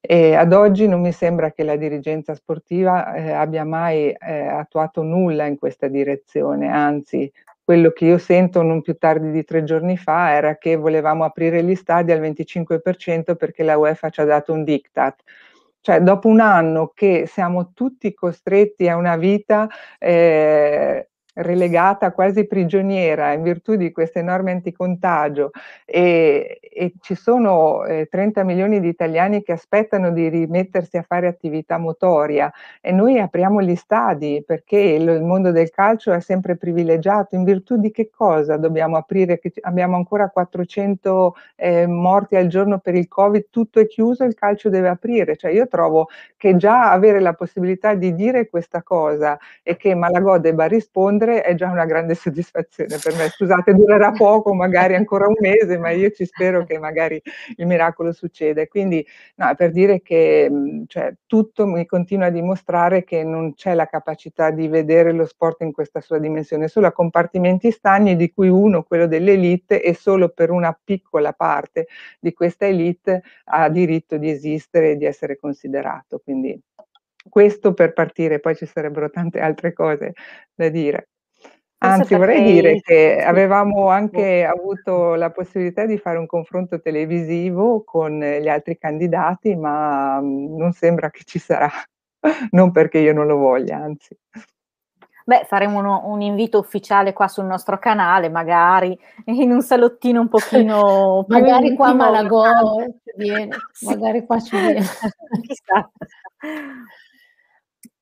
E 0.00 0.34
ad 0.34 0.52
oggi 0.52 0.86
non 0.88 1.00
mi 1.00 1.12
sembra 1.12 1.52
che 1.52 1.64
la 1.64 1.76
dirigenza 1.76 2.34
sportiva 2.34 3.14
eh, 3.14 3.32
abbia 3.32 3.64
mai 3.64 4.10
eh, 4.10 4.46
attuato 4.46 5.02
nulla 5.02 5.46
in 5.46 5.56
questa 5.58 5.88
direzione, 5.88 6.68
anzi 6.68 7.30
quello 7.64 7.90
che 7.90 8.04
io 8.04 8.18
sento 8.18 8.62
non 8.62 8.80
più 8.80 8.96
tardi 8.96 9.32
di 9.32 9.42
tre 9.42 9.64
giorni 9.64 9.96
fa 9.96 10.30
era 10.32 10.56
che 10.56 10.76
volevamo 10.76 11.24
aprire 11.24 11.64
gli 11.64 11.74
stadi 11.74 12.12
al 12.12 12.20
25% 12.20 13.34
perché 13.34 13.64
la 13.64 13.76
UEFA 13.76 14.08
ci 14.10 14.20
ha 14.20 14.24
dato 14.24 14.52
un 14.52 14.62
diktat 14.62 15.22
cioè 15.86 16.00
dopo 16.00 16.26
un 16.26 16.40
anno 16.40 16.90
che 16.92 17.26
siamo 17.28 17.72
tutti 17.72 18.12
costretti 18.12 18.88
a 18.88 18.96
una 18.96 19.16
vita 19.16 19.68
eh, 20.00 21.10
relegata 21.36 22.12
quasi 22.12 22.46
prigioniera 22.46 23.32
in 23.32 23.42
virtù 23.42 23.74
di 23.74 23.92
queste 23.92 24.22
norme 24.22 24.52
anticontagio. 24.52 25.50
E, 25.84 26.58
e 26.60 26.92
ci 27.00 27.14
sono 27.14 27.84
eh, 27.84 28.06
30 28.10 28.44
milioni 28.44 28.80
di 28.80 28.88
italiani 28.88 29.42
che 29.42 29.52
aspettano 29.52 30.10
di 30.10 30.28
rimettersi 30.28 30.96
a 30.96 31.02
fare 31.02 31.26
attività 31.26 31.78
motoria. 31.78 32.50
E 32.80 32.92
noi 32.92 33.18
apriamo 33.18 33.60
gli 33.60 33.76
stadi 33.76 34.42
perché 34.46 34.78
il, 34.78 35.08
il 35.08 35.22
mondo 35.22 35.50
del 35.50 35.70
calcio 35.70 36.12
è 36.12 36.20
sempre 36.20 36.56
privilegiato. 36.56 37.34
In 37.34 37.44
virtù 37.44 37.76
di 37.76 37.90
che 37.90 38.10
cosa 38.10 38.56
dobbiamo 38.56 38.96
aprire 38.96 39.38
che 39.38 39.52
abbiamo 39.62 39.96
ancora 39.96 40.28
400 40.28 41.34
eh, 41.56 41.86
morti 41.86 42.36
al 42.36 42.46
giorno 42.46 42.78
per 42.78 42.94
il 42.94 43.08
covid 43.08 43.48
tutto 43.50 43.80
è 43.80 43.86
chiuso 43.86 44.24
il 44.24 44.34
calcio 44.34 44.70
deve 44.70 44.88
aprire. 44.88 45.36
Cioè 45.36 45.50
io 45.50 45.68
trovo 45.68 46.08
che 46.36 46.56
già 46.56 46.90
avere 46.92 47.20
la 47.20 47.34
possibilità 47.34 47.94
di 47.94 48.14
dire 48.14 48.48
questa 48.48 48.82
cosa 48.82 49.38
e 49.62 49.76
che 49.76 49.94
Malagò 49.94 50.38
debba 50.38 50.66
rispondere 50.66 51.25
rispondere 51.26 51.42
è 51.42 51.54
già 51.54 51.70
una 51.70 51.84
grande 51.84 52.14
soddisfazione 52.14 52.98
per 53.02 53.14
me. 53.16 53.28
Scusate, 53.28 53.74
durerà 53.74 54.12
poco, 54.12 54.54
magari 54.54 54.94
ancora 54.94 55.26
un 55.26 55.34
mese, 55.38 55.78
ma 55.78 55.90
io 55.90 56.10
ci 56.10 56.24
spero 56.24 56.64
che 56.64 56.78
magari 56.78 57.20
il 57.56 57.66
miracolo 57.66 58.12
succeda. 58.12 58.66
Quindi, 58.66 59.04
no, 59.36 59.54
per 59.56 59.72
dire 59.72 60.00
che 60.00 60.50
cioè, 60.86 61.14
tutto 61.26 61.66
mi 61.66 61.84
continua 61.86 62.26
a 62.26 62.30
dimostrare 62.30 63.04
che 63.04 63.24
non 63.24 63.54
c'è 63.54 63.74
la 63.74 63.86
capacità 63.86 64.50
di 64.50 64.68
vedere 64.68 65.12
lo 65.12 65.26
sport 65.26 65.62
in 65.62 65.72
questa 65.72 66.00
sua 66.00 66.18
dimensione, 66.18 66.68
solo 66.68 66.86
a 66.86 66.92
compartimenti 66.92 67.70
stagni, 67.70 68.16
di 68.16 68.32
cui 68.32 68.48
uno, 68.48 68.82
quello 68.84 69.06
dell'elite, 69.06 69.82
e 69.82 69.94
solo 69.94 70.28
per 70.28 70.50
una 70.50 70.78
piccola 70.82 71.32
parte 71.32 71.86
di 72.20 72.32
questa 72.32 72.66
elite 72.66 73.22
ha 73.46 73.68
diritto 73.68 74.16
di 74.16 74.30
esistere 74.30 74.92
e 74.92 74.96
di 74.96 75.04
essere 75.04 75.36
considerato. 75.36 76.20
Quindi 76.22 76.58
questo 77.28 77.74
per 77.74 77.92
partire, 77.92 78.38
poi 78.38 78.54
ci 78.54 78.66
sarebbero 78.66 79.10
tante 79.10 79.40
altre 79.40 79.72
cose 79.72 80.12
da 80.54 80.68
dire. 80.68 81.08
Anzi, 81.78 82.14
vorrei 82.14 82.42
dire 82.42 82.80
che 82.80 83.22
avevamo 83.22 83.88
anche 83.88 84.44
avuto 84.44 85.14
la 85.14 85.30
possibilità 85.30 85.84
di 85.84 85.98
fare 85.98 86.16
un 86.16 86.26
confronto 86.26 86.80
televisivo 86.80 87.84
con 87.84 88.18
gli 88.18 88.48
altri 88.48 88.78
candidati, 88.78 89.54
ma 89.54 90.18
mhmm, 90.20 90.56
non 90.56 90.72
sembra 90.72 91.10
che 91.10 91.22
ci 91.24 91.38
sarà, 91.38 91.70
non 92.52 92.72
perché 92.72 92.98
io 92.98 93.12
non 93.12 93.26
lo 93.26 93.36
voglia, 93.36 93.76
anzi. 93.76 94.16
Beh, 95.28 95.44
faremo 95.44 95.80
uno, 95.80 96.02
un 96.04 96.22
invito 96.22 96.58
ufficiale 96.58 97.12
qua 97.12 97.26
sul 97.26 97.46
nostro 97.46 97.78
canale, 97.78 98.28
magari 98.30 98.96
in 99.24 99.50
un 99.50 99.60
salottino 99.60 100.20
un 100.20 100.28
pochino 100.28 101.24
più 101.26 101.34
Magari 101.36 101.74
qua 101.74 101.92
Malagò 101.92 102.44
viene, 103.16 103.56
magari 103.80 104.24
qua 104.24 104.38
ci 104.38 104.56
viene. 104.56 104.80
Chissà. 105.42 105.90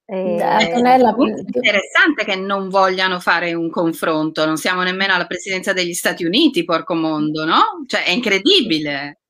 Eh, 0.06 0.42
Antonella, 0.42 1.14
è 1.14 1.40
interessante 1.46 2.24
che 2.24 2.36
non 2.36 2.68
vogliano 2.68 3.20
fare 3.20 3.54
un 3.54 3.70
confronto, 3.70 4.44
non 4.44 4.58
siamo 4.58 4.82
nemmeno 4.82 5.14
alla 5.14 5.26
presidenza 5.26 5.72
degli 5.72 5.94
Stati 5.94 6.24
Uniti, 6.24 6.64
porco 6.64 6.94
mondo, 6.94 7.44
no? 7.44 7.82
Cioè 7.86 8.04
è 8.04 8.10
incredibile. 8.10 9.20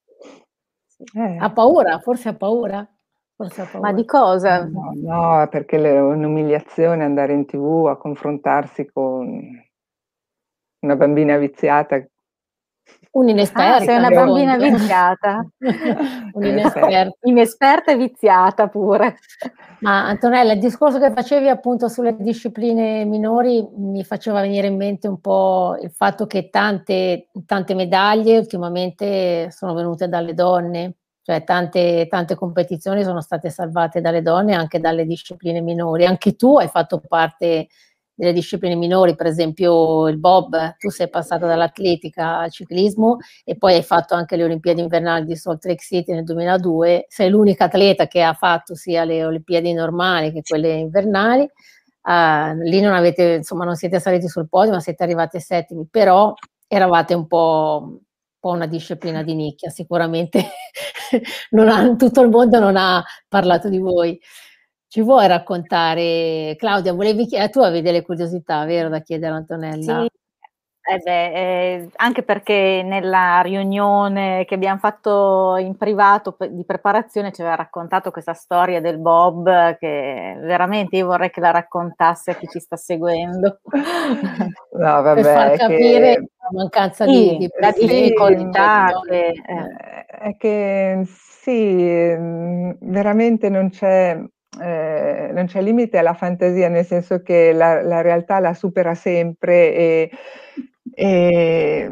Eh. 1.14 1.36
Ha 1.38 1.50
paura, 1.52 2.00
forse 2.00 2.30
ha 2.30 2.34
paura. 2.34 2.88
Forse 3.36 3.60
ha 3.62 3.64
paura. 3.66 3.88
Ma 3.88 3.94
di 3.94 4.04
cosa? 4.04 4.64
No, 4.64 4.92
no, 4.94 5.48
perché 5.48 5.76
è 5.76 6.00
un'umiliazione 6.00 7.04
andare 7.04 7.34
in 7.34 7.46
tv 7.46 7.86
a 7.88 7.96
confrontarsi 7.96 8.90
con 8.92 9.40
una 10.80 10.96
bambina 10.96 11.36
viziata 11.36 12.04
Un 13.14 13.28
inesperto. 13.28 13.82
Ah, 13.82 13.86
sei 13.86 13.96
una 13.96 14.10
bambina 14.10 14.56
viziata. 14.56 15.46
Un'inesperta. 16.34 17.16
Inesperta 17.22 17.92
e 17.92 17.96
viziata 17.96 18.66
pure. 18.66 19.18
Ma 19.80 20.08
Antonella, 20.08 20.54
il 20.54 20.58
discorso 20.58 20.98
che 20.98 21.12
facevi 21.12 21.48
appunto 21.48 21.88
sulle 21.88 22.16
discipline 22.18 23.04
minori 23.04 23.64
mi 23.76 24.02
faceva 24.02 24.40
venire 24.40 24.66
in 24.66 24.76
mente 24.76 25.06
un 25.06 25.20
po' 25.20 25.76
il 25.80 25.92
fatto 25.92 26.26
che 26.26 26.50
tante, 26.50 27.28
tante 27.46 27.74
medaglie 27.74 28.38
ultimamente 28.38 29.48
sono 29.52 29.74
venute 29.74 30.08
dalle 30.08 30.34
donne, 30.34 30.94
cioè 31.22 31.44
tante, 31.44 32.08
tante 32.08 32.34
competizioni 32.34 33.04
sono 33.04 33.20
state 33.20 33.48
salvate 33.48 34.00
dalle 34.00 34.22
donne 34.22 34.54
anche 34.54 34.80
dalle 34.80 35.06
discipline 35.06 35.60
minori. 35.60 36.04
Anche 36.04 36.34
tu 36.34 36.58
hai 36.58 36.68
fatto 36.68 37.00
parte 37.06 37.68
delle 38.14 38.32
discipline 38.32 38.76
minori, 38.76 39.16
per 39.16 39.26
esempio 39.26 40.08
il 40.08 40.18
bob, 40.18 40.76
tu 40.78 40.88
sei 40.90 41.08
passata 41.08 41.46
dall'atletica 41.46 42.38
al 42.38 42.50
ciclismo 42.50 43.18
e 43.44 43.56
poi 43.56 43.74
hai 43.74 43.82
fatto 43.82 44.14
anche 44.14 44.36
le 44.36 44.44
Olimpiadi 44.44 44.80
invernali 44.80 45.24
di 45.24 45.36
Salt 45.36 45.64
Lake 45.64 45.82
City 45.82 46.12
nel 46.12 46.24
2002, 46.24 47.06
sei 47.08 47.30
l'unica 47.30 47.64
atleta 47.64 48.06
che 48.06 48.22
ha 48.22 48.32
fatto 48.34 48.74
sia 48.74 49.04
le 49.04 49.24
Olimpiadi 49.24 49.72
normali 49.72 50.32
che 50.32 50.42
quelle 50.42 50.72
invernali. 50.74 51.48
Uh, 52.06 52.52
lì 52.62 52.80
non 52.80 52.92
avete, 52.92 53.34
insomma, 53.36 53.64
non 53.64 53.76
siete 53.76 53.98
saliti 53.98 54.28
sul 54.28 54.48
podio, 54.48 54.72
ma 54.72 54.80
siete 54.80 55.02
arrivati 55.02 55.40
settimi, 55.40 55.86
però 55.90 56.34
eravate 56.66 57.14
un 57.14 57.26
po', 57.26 57.80
un 57.82 57.98
po 58.38 58.50
una 58.50 58.66
disciplina 58.66 59.22
di 59.22 59.34
nicchia, 59.34 59.70
sicuramente 59.70 60.44
ha, 61.68 61.96
tutto 61.96 62.20
il 62.20 62.28
mondo 62.28 62.58
non 62.58 62.76
ha 62.76 63.02
parlato 63.28 63.68
di 63.68 63.78
voi. 63.78 64.20
Ci 64.94 65.02
vuoi 65.02 65.26
raccontare, 65.26 66.54
Claudia, 66.56 66.92
volevi 66.92 67.26
chiedere, 67.26 67.50
tu 67.50 67.58
avevi 67.58 67.82
delle 67.82 68.02
curiosità, 68.02 68.64
vero, 68.64 68.88
da 68.88 69.00
chiedere 69.00 69.32
a 69.32 69.38
Antonella? 69.38 70.02
Sì, 70.02 70.08
eh 70.86 70.98
beh, 71.02 71.32
eh, 71.32 71.88
anche 71.96 72.22
perché 72.22 72.82
nella 72.84 73.40
riunione 73.40 74.44
che 74.44 74.54
abbiamo 74.54 74.78
fatto 74.78 75.56
in 75.58 75.76
privato 75.76 76.36
di 76.48 76.64
preparazione 76.64 77.32
ci 77.32 77.40
aveva 77.40 77.56
raccontato 77.56 78.12
questa 78.12 78.34
storia 78.34 78.80
del 78.80 79.00
Bob 79.00 79.76
che 79.78 80.36
veramente 80.38 80.94
io 80.94 81.06
vorrei 81.06 81.30
che 81.30 81.40
la 81.40 81.50
raccontasse 81.50 82.30
a 82.30 82.34
chi 82.36 82.46
ci 82.46 82.60
sta 82.60 82.76
seguendo. 82.76 83.58
No, 84.74 85.02
vabbè, 85.02 85.22
per 85.22 85.32
far 85.32 85.56
capire 85.56 86.14
che... 86.14 86.20
la 86.38 86.48
mancanza 86.52 87.04
sì, 87.04 87.10
di, 87.10 87.36
di 87.38 87.50
la 87.58 87.72
difficoltà 87.72 88.86
che, 89.08 89.26
eh. 89.26 90.06
è 90.06 90.36
che 90.36 91.02
sì, 91.06 92.14
mm, 92.16 92.70
veramente 92.80 93.48
non 93.48 93.70
c'è 93.70 94.20
eh, 94.60 95.30
non 95.32 95.46
c'è 95.46 95.60
limite 95.60 95.98
alla 95.98 96.14
fantasia, 96.14 96.68
nel 96.68 96.84
senso 96.84 97.22
che 97.22 97.52
la, 97.52 97.82
la 97.82 98.00
realtà 98.00 98.38
la 98.38 98.54
supera 98.54 98.94
sempre 98.94 99.74
e, 99.74 100.10
e, 100.94 101.90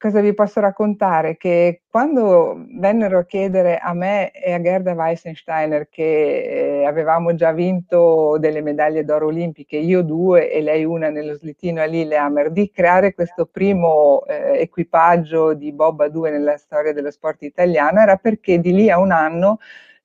cosa 0.00 0.20
vi 0.20 0.32
posso 0.34 0.60
raccontare? 0.60 1.36
Che 1.36 1.82
quando 1.90 2.64
vennero 2.78 3.18
a 3.18 3.24
chiedere 3.24 3.76
a 3.78 3.92
me 3.92 4.30
e 4.30 4.52
a 4.52 4.60
Gerda 4.60 4.92
Weissensteiner, 4.92 5.88
che 5.90 6.80
eh, 6.80 6.84
avevamo 6.86 7.34
già 7.34 7.52
vinto 7.52 8.38
delle 8.38 8.62
medaglie 8.62 9.04
d'oro 9.04 9.26
olimpiche, 9.26 9.76
io 9.76 10.02
due 10.02 10.50
e 10.50 10.62
lei 10.62 10.84
una 10.84 11.10
nello 11.10 11.34
slittino 11.34 11.82
a 11.82 11.84
Lillehammer, 11.84 12.50
di 12.50 12.70
creare 12.70 13.14
questo 13.14 13.46
primo 13.46 14.24
eh, 14.26 14.60
equipaggio 14.60 15.54
di 15.54 15.72
Bob 15.72 16.00
a 16.00 16.08
due 16.08 16.30
nella 16.30 16.56
storia 16.56 16.92
dello 16.92 17.10
sport 17.10 17.42
italiano, 17.42 18.00
era 18.00 18.16
perché 18.16 18.58
di 18.58 18.72
lì 18.72 18.90
a 18.90 18.98
un 18.98 19.12
anno 19.12 19.58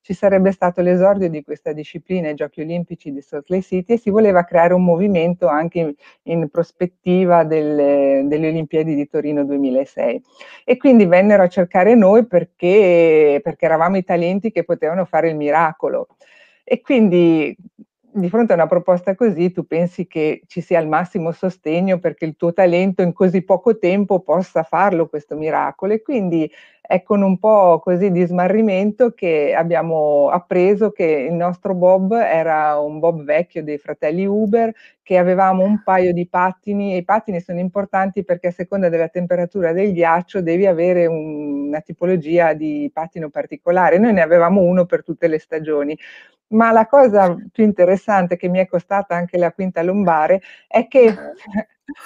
ci 0.05 0.13
sarebbe 0.13 0.51
stato 0.51 0.81
l'esordio 0.81 1.27
di 1.29 1.41
questa 1.41 1.73
disciplina 1.73 2.27
ai 2.27 2.35
Giochi 2.35 2.61
Olimpici 2.61 3.11
di 3.11 3.21
Salt 3.21 3.49
Lake 3.49 3.63
City 3.63 3.93
e 3.93 3.97
si 3.97 4.11
voleva 4.11 4.43
creare 4.43 4.75
un 4.75 4.83
movimento 4.83 5.47
anche 5.47 5.79
in, 5.79 5.95
in 6.31 6.47
prospettiva 6.49 7.43
delle, 7.43 8.21
delle, 8.27 8.49
Olimpiadi 8.49 8.93
di 8.93 9.07
Torino 9.07 9.43
2006. 9.43 10.21
E 10.63 10.77
quindi 10.77 11.07
vennero 11.07 11.41
a 11.41 11.47
cercare 11.47 11.95
noi 11.95 12.27
perché, 12.27 13.39
perché 13.41 13.65
eravamo 13.65 13.97
i 13.97 14.03
talenti 14.03 14.51
che 14.51 14.63
potevano 14.63 15.05
fare 15.05 15.29
il 15.29 15.35
miracolo. 15.37 16.09
E 16.63 16.81
quindi 16.81 17.57
di 18.17 18.29
fronte 18.29 18.53
a 18.53 18.55
una 18.55 18.67
proposta 18.67 19.15
così 19.15 19.51
tu 19.51 19.65
pensi 19.65 20.05
che 20.05 20.43
ci 20.45 20.61
sia 20.61 20.79
il 20.79 20.87
massimo 20.87 21.31
sostegno 21.31 21.97
perché 21.97 22.25
il 22.25 22.35
tuo 22.37 22.53
talento 22.53 23.01
in 23.01 23.11
così 23.11 23.41
poco 23.41 23.77
tempo 23.79 24.21
possa 24.21 24.63
farlo 24.63 25.07
questo 25.07 25.35
miracolo 25.35 25.93
e 25.93 26.01
quindi 26.01 26.49
è 26.87 27.03
con 27.03 27.21
un 27.21 27.37
po' 27.37 27.79
così 27.79 28.11
di 28.11 28.25
smarrimento 28.25 29.11
che 29.11 29.53
abbiamo 29.55 30.29
appreso 30.29 30.91
che 30.91 31.27
il 31.29 31.33
nostro 31.33 31.73
Bob 31.73 32.13
era 32.13 32.77
un 32.79 32.99
Bob 32.99 33.23
vecchio 33.23 33.63
dei 33.63 33.77
fratelli 33.77 34.25
Uber, 34.25 34.73
che 35.01 35.17
avevamo 35.17 35.63
un 35.63 35.81
paio 35.83 36.13
di 36.13 36.27
pattini 36.27 36.93
e 36.93 36.97
i 36.97 37.03
pattini 37.03 37.39
sono 37.39 37.59
importanti 37.59 38.23
perché 38.23 38.47
a 38.47 38.51
seconda 38.51 38.89
della 38.89 39.07
temperatura 39.07 39.71
del 39.71 39.93
ghiaccio 39.93 40.41
devi 40.41 40.65
avere 40.65 41.05
un, 41.05 41.67
una 41.67 41.81
tipologia 41.81 42.53
di 42.53 42.89
pattino 42.93 43.29
particolare. 43.29 43.97
Noi 43.97 44.13
ne 44.13 44.21
avevamo 44.21 44.61
uno 44.61 44.85
per 44.85 45.03
tutte 45.03 45.27
le 45.27 45.39
stagioni. 45.39 45.97
Ma 46.47 46.71
la 46.71 46.85
cosa 46.85 47.35
più 47.51 47.63
interessante 47.63 48.37
che 48.37 48.47
mi 48.47 48.59
è 48.59 48.67
costata 48.67 49.15
anche 49.15 49.37
la 49.37 49.51
quinta 49.51 49.81
lombare 49.81 50.41
è 50.67 50.87
che 50.87 51.13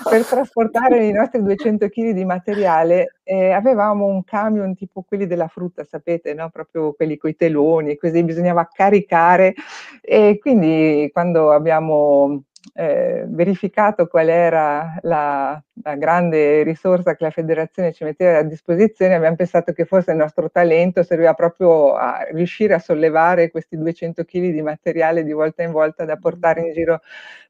per 0.09 0.25
trasportare 0.25 1.05
i 1.05 1.11
nostri 1.11 1.41
200 1.41 1.87
kg 1.87 2.11
di 2.11 2.25
materiale 2.25 3.15
eh, 3.23 3.51
avevamo 3.51 4.05
un 4.05 4.23
camion 4.23 4.75
tipo 4.75 5.03
quelli 5.03 5.27
della 5.27 5.47
frutta, 5.47 5.83
sapete, 5.83 6.33
no? 6.33 6.49
proprio 6.49 6.93
quelli 6.93 7.17
con 7.17 7.29
i 7.29 7.35
teloni, 7.35 7.97
così 7.97 8.23
bisognava 8.23 8.67
caricare 8.71 9.53
e 10.01 10.37
quindi 10.39 11.09
quando 11.13 11.51
abbiamo 11.51 12.43
eh, 12.73 13.25
verificato 13.27 14.07
qual 14.07 14.29
era 14.29 14.97
la, 15.01 15.61
la, 15.83 15.95
grande 15.95 16.63
risorsa 16.63 17.15
che 17.15 17.23
la 17.23 17.31
federazione 17.31 17.93
ci 17.93 18.03
metteva 18.03 18.39
a 18.39 18.43
disposizione, 18.43 19.15
abbiamo 19.15 19.35
pensato 19.35 19.71
che 19.71 19.85
forse 19.85 20.11
il 20.11 20.17
nostro 20.17 20.49
talento 20.49 21.03
serviva 21.03 21.33
proprio 21.33 21.93
a 21.95 22.27
riuscire 22.31 22.73
a 22.73 22.79
sollevare 22.79 23.49
questi 23.49 23.77
200 23.77 24.23
kg 24.23 24.51
di 24.51 24.61
materiale 24.61 25.23
di 25.23 25.31
volta 25.31 25.63
in 25.63 25.71
volta 25.71 26.05
da 26.05 26.17
portare 26.17 26.61
in 26.61 26.73
giro 26.73 27.01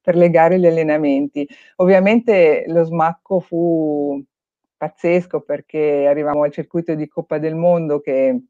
per 0.09 0.17
le 0.17 0.31
gare 0.31 0.55
e 0.55 0.59
gli 0.59 0.65
allenamenti. 0.65 1.47
Ovviamente 1.75 2.63
lo 2.67 2.83
smacco 2.83 3.39
fu 3.39 4.19
pazzesco 4.75 5.41
perché 5.41 6.07
arrivavamo 6.07 6.43
al 6.43 6.51
circuito 6.51 6.95
di 6.95 7.07
Coppa 7.07 7.37
del 7.37 7.53
Mondo 7.53 7.99
che 7.99 8.41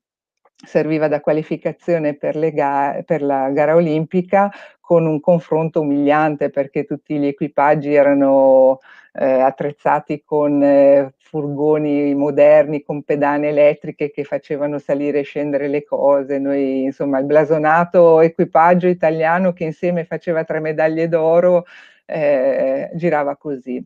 serviva 0.65 1.07
da 1.07 1.21
qualificazione 1.21 2.15
per, 2.15 2.37
ga- 2.51 3.01
per, 3.05 3.21
la 3.21 3.49
gara 3.51 3.75
olimpica 3.75 4.51
con 4.79 5.05
un 5.05 5.19
confronto 5.19 5.81
umiliante 5.81 6.49
perché 6.49 6.83
tutti 6.83 7.17
gli 7.17 7.27
equipaggi 7.27 7.93
erano 7.93 8.79
eh, 9.13 9.25
attrezzati 9.25 10.23
con 10.23 10.61
eh, 10.61 11.13
furgoni 11.17 12.13
moderni, 12.15 12.83
con 12.83 13.03
pedane 13.03 13.49
elettriche 13.49 14.11
che 14.11 14.23
facevano 14.23 14.79
salire 14.79 15.19
e 15.19 15.23
scendere 15.23 15.67
le 15.67 15.83
cose. 15.83 16.39
Noi, 16.39 16.83
insomma, 16.83 17.19
il 17.19 17.25
blasonato 17.25 18.19
equipaggio 18.19 18.87
italiano 18.87 19.53
che 19.53 19.63
insieme 19.63 20.05
faceva 20.05 20.43
tre 20.43 20.59
medaglie 20.59 21.07
d'oro 21.07 21.65
eh, 22.05 22.89
girava 22.95 23.35
così. 23.37 23.85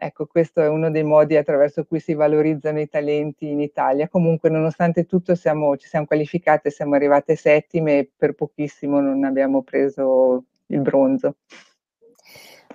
Ecco, 0.00 0.26
questo 0.26 0.60
è 0.60 0.68
uno 0.68 0.90
dei 0.90 1.02
modi 1.02 1.36
attraverso 1.36 1.84
cui 1.84 1.98
si 1.98 2.14
valorizzano 2.14 2.80
i 2.80 2.88
talenti 2.88 3.48
in 3.48 3.60
Italia. 3.60 4.08
Comunque, 4.08 4.48
nonostante 4.48 5.06
tutto, 5.06 5.34
siamo, 5.34 5.76
ci 5.76 5.88
siamo 5.88 6.06
qualificate, 6.06 6.70
siamo 6.70 6.94
arrivate 6.94 7.34
settime 7.34 7.98
e 7.98 8.10
per 8.16 8.34
pochissimo 8.34 9.00
non 9.00 9.24
abbiamo 9.24 9.62
preso 9.62 10.44
il 10.66 10.80
bronzo. 10.80 11.34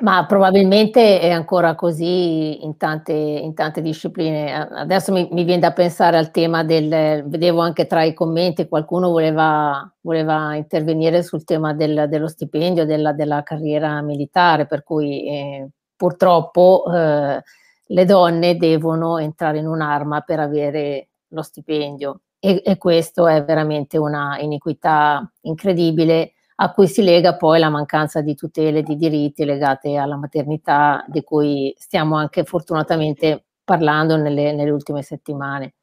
Ma 0.01 0.25
probabilmente 0.25 1.21
è 1.21 1.29
ancora 1.29 1.75
così 1.75 2.65
in 2.65 2.75
tante, 2.77 3.13
in 3.13 3.53
tante 3.53 3.81
discipline. 3.81 4.51
Adesso 4.51 5.13
mi, 5.13 5.29
mi, 5.31 5.43
viene 5.45 5.61
da 5.61 5.71
pensare 5.71 6.17
al 6.17 6.31
tema 6.31 6.63
del, 6.63 7.23
vedevo 7.25 7.61
anche 7.61 7.85
tra 7.85 8.03
i 8.03 8.13
commenti 8.13 8.67
qualcuno 8.67 9.11
voleva, 9.11 9.89
voleva 10.01 10.55
intervenire 10.55 11.23
sul 11.23 11.45
tema 11.45 11.73
del, 11.73 12.07
dello 12.09 12.27
stipendio, 12.27 12.85
della, 12.85 13.13
della, 13.13 13.43
carriera 13.43 14.01
militare, 14.01 14.65
per 14.65 14.83
cui 14.83 15.25
eh, 15.27 15.69
purtroppo 16.03 16.83
eh, 16.93 17.41
le 17.85 18.05
donne 18.05 18.57
devono 18.57 19.19
entrare 19.19 19.59
in 19.59 19.67
un'arma 19.67 20.19
per 20.19 20.41
avere 20.41 21.11
lo 21.29 21.41
stipendio 21.41 22.23
e, 22.39 22.61
e 22.61 22.77
questo 22.77 23.25
è 23.25 23.41
veramente 23.45 23.97
una 23.97 24.37
iniquità 24.41 25.25
incredibile 25.43 26.33
a 26.55 26.73
cui 26.73 26.89
si 26.89 27.03
lega 27.03 27.37
poi 27.37 27.57
la 27.57 27.69
mancanza 27.69 28.19
di 28.19 28.35
tutele 28.35 28.83
di 28.83 28.97
diritti 28.97 29.45
legate 29.45 29.95
alla 29.95 30.17
maternità, 30.17 31.05
di 31.07 31.23
cui 31.23 31.73
stiamo 31.77 32.17
anche 32.17 32.43
fortunatamente 32.43 33.45
parlando 33.63 34.17
nelle, 34.17 34.51
nelle 34.51 34.71
ultime 34.71 35.03
settimane. 35.03 35.75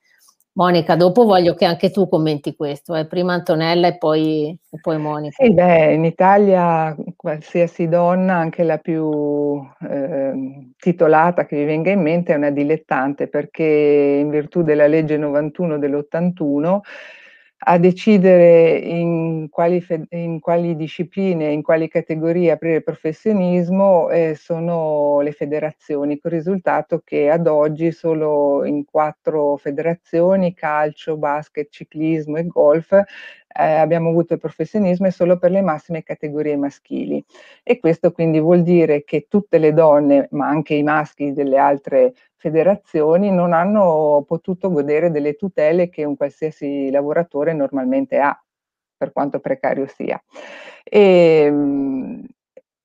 Monica, 0.52 0.96
dopo 0.96 1.24
voglio 1.24 1.54
che 1.54 1.64
anche 1.64 1.90
tu 1.90 2.08
commenti 2.08 2.56
questo, 2.56 2.94
eh? 2.96 3.06
prima 3.06 3.34
Antonella 3.34 3.86
e 3.86 3.98
poi, 3.98 4.48
e 4.48 4.80
poi 4.80 4.98
Monica. 4.98 5.42
Sì, 5.42 5.52
beh, 5.52 5.92
in 5.92 6.04
Italia 6.04 6.96
qualsiasi 7.14 7.88
donna, 7.88 8.34
anche 8.34 8.64
la 8.64 8.78
più 8.78 9.62
eh, 9.88 10.72
titolata 10.76 11.46
che 11.46 11.56
vi 11.56 11.64
venga 11.64 11.90
in 11.90 12.02
mente, 12.02 12.32
è 12.32 12.36
una 12.36 12.50
dilettante 12.50 13.28
perché 13.28 13.62
in 13.64 14.28
virtù 14.28 14.62
della 14.62 14.88
legge 14.88 15.16
91 15.16 15.78
dell'81 15.78 16.80
a 17.62 17.78
decidere 17.78 18.78
in 18.78 19.48
quali, 19.50 19.84
in 20.10 20.40
quali, 20.40 20.76
discipline, 20.76 21.52
in 21.52 21.62
quali 21.62 21.88
categorie 21.88 22.50
aprire 22.52 22.82
professionismo 22.82 24.08
eh, 24.10 24.34
sono 24.34 25.20
le 25.20 25.32
federazioni, 25.32 26.18
con 26.18 26.30
il 26.32 26.38
risultato 26.38 27.02
che 27.04 27.28
ad 27.28 27.46
oggi 27.46 27.92
solo 27.92 28.64
in 28.64 28.84
quattro 28.84 29.56
federazioni, 29.56 30.54
calcio, 30.54 31.18
basket, 31.18 31.68
ciclismo 31.70 32.38
e 32.38 32.46
golf, 32.46 32.94
eh, 33.52 33.74
abbiamo 33.74 34.10
avuto 34.10 34.34
il 34.34 34.38
professionismo 34.38 35.06
e 35.06 35.10
solo 35.10 35.38
per 35.38 35.50
le 35.50 35.62
massime 35.62 36.02
categorie 36.02 36.56
maschili. 36.56 37.24
E 37.62 37.78
questo 37.78 38.12
quindi 38.12 38.38
vuol 38.40 38.62
dire 38.62 39.04
che 39.04 39.26
tutte 39.28 39.58
le 39.58 39.72
donne, 39.72 40.28
ma 40.32 40.48
anche 40.48 40.74
i 40.74 40.82
maschi 40.82 41.32
delle 41.32 41.58
altre 41.58 42.14
federazioni 42.36 43.30
non 43.30 43.52
hanno 43.52 44.24
potuto 44.26 44.70
godere 44.70 45.10
delle 45.10 45.34
tutele 45.34 45.88
che 45.90 46.04
un 46.04 46.16
qualsiasi 46.16 46.90
lavoratore 46.90 47.52
normalmente 47.52 48.18
ha, 48.18 48.38
per 48.96 49.12
quanto 49.12 49.40
precario 49.40 49.86
sia. 49.86 50.22
E, 50.84 51.42
ehm, 51.46 52.26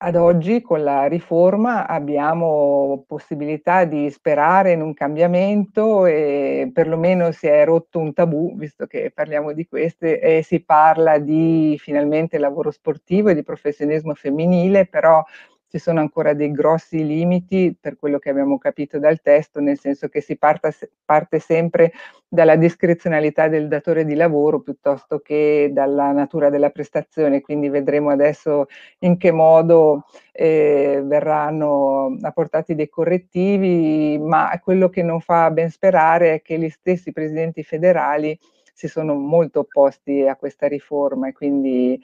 ad 0.05 0.15
oggi 0.15 0.61
con 0.61 0.83
la 0.83 1.07
riforma 1.07 1.87
abbiamo 1.87 3.05
possibilità 3.07 3.85
di 3.85 4.11
sperare 4.11 4.71
in 4.73 4.81
un 4.81 4.93
cambiamento 4.93 6.05
e 6.05 6.69
perlomeno 6.71 7.31
si 7.31 7.47
è 7.47 7.65
rotto 7.65 7.97
un 7.97 8.13
tabù, 8.13 8.55
visto 8.55 8.85
che 8.85 9.11
parliamo 9.11 9.51
di 9.51 9.65
queste, 9.65 10.19
e 10.19 10.43
si 10.43 10.63
parla 10.63 11.17
di 11.17 11.75
finalmente 11.79 12.37
lavoro 12.37 12.69
sportivo 12.69 13.29
e 13.29 13.33
di 13.33 13.41
professionismo 13.41 14.13
femminile, 14.13 14.85
però 14.85 15.23
ci 15.67 15.79
sono 15.79 15.99
ancora 15.99 16.33
dei 16.33 16.51
grossi 16.51 17.05
limiti 17.05 17.75
per 17.79 17.97
quello 17.97 18.19
che 18.19 18.29
abbiamo 18.29 18.57
capito 18.57 18.99
dal 18.99 19.21
testo, 19.21 19.59
nel 19.59 19.79
senso 19.79 20.07
che 20.07 20.21
si 20.21 20.37
parta, 20.37 20.71
parte 21.03 21.39
sempre 21.39 21.91
dalla 22.27 22.55
discrezionalità 22.55 23.47
del 23.47 23.67
datore 23.67 24.05
di 24.05 24.15
lavoro 24.15 24.61
piuttosto 24.61 25.19
che 25.19 25.69
dalla 25.71 26.11
natura 26.11 26.49
della 26.49 26.69
prestazione, 26.69 27.41
quindi 27.41 27.69
vedremo 27.69 28.09
adesso 28.09 28.67
in 28.99 29.17
che 29.17 29.31
modo 29.31 30.05
eh, 30.31 31.01
verranno 31.03 32.17
apportati 32.21 32.75
dei 32.75 32.89
correttivi, 32.89 34.17
ma 34.19 34.57
quello 34.63 34.89
che 34.89 35.01
non 35.03 35.19
fa 35.19 35.49
ben 35.51 35.69
sperare 35.69 36.35
è 36.35 36.41
che 36.41 36.59
gli 36.59 36.69
stessi 36.69 37.11
presidenti 37.11 37.63
federali 37.63 38.37
si 38.75 38.89
sono 38.89 39.13
molto 39.15 39.61
opposti 39.61 40.27
a 40.27 40.35
questa 40.35 40.67
riforma 40.67 41.29
e 41.29 41.31
quindi 41.31 42.01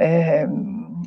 eh, 0.00 0.48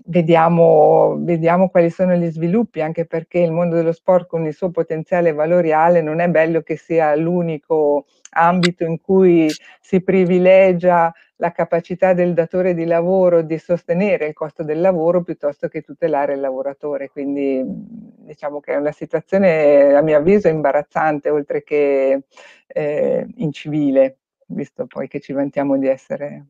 vediamo, 0.06 1.18
vediamo, 1.20 1.70
quali 1.70 1.90
sono 1.90 2.14
gli 2.14 2.30
sviluppi, 2.30 2.80
anche 2.80 3.06
perché 3.06 3.40
il 3.40 3.52
mondo 3.52 3.76
dello 3.76 3.92
sport 3.92 4.28
con 4.28 4.46
il 4.46 4.54
suo 4.54 4.70
potenziale 4.70 5.34
valoriale 5.34 6.02
non 6.02 6.20
è 6.20 6.30
bello 6.30 6.62
che 6.62 6.76
sia 6.76 7.16
l'unico 7.16 8.06
ambito 8.36 8.84
in 8.84 9.02
cui 9.02 9.50
si 9.82 10.02
privilegia 10.04 11.12
la 11.38 11.52
capacità 11.52 12.14
del 12.14 12.34
datore 12.34 12.76
di 12.76 12.86
lavoro 12.86 13.42
di 13.42 13.58
sostenere 13.58 14.28
il 14.28 14.34
costo 14.34 14.64
del 14.64 14.80
lavoro 14.80 15.24
piuttosto 15.24 15.68
che 15.68 15.82
tutelare 15.82 16.34
il 16.34 16.40
lavoratore. 16.40 17.10
Quindi 17.10 17.64
diciamo 17.66 18.60
che 18.60 18.74
è 18.74 18.76
una 18.76 18.92
situazione, 18.92 19.96
a 19.96 20.02
mio 20.02 20.18
avviso, 20.18 20.50
imbarazzante, 20.50 21.30
oltre 21.32 21.64
che 21.64 22.26
eh, 22.68 23.28
incivile, 23.38 24.18
visto 24.48 24.86
poi 24.86 25.08
che 25.08 25.20
ci 25.20 25.34
vantiamo 25.34 25.78
di 25.78 25.88
essere 25.88 26.46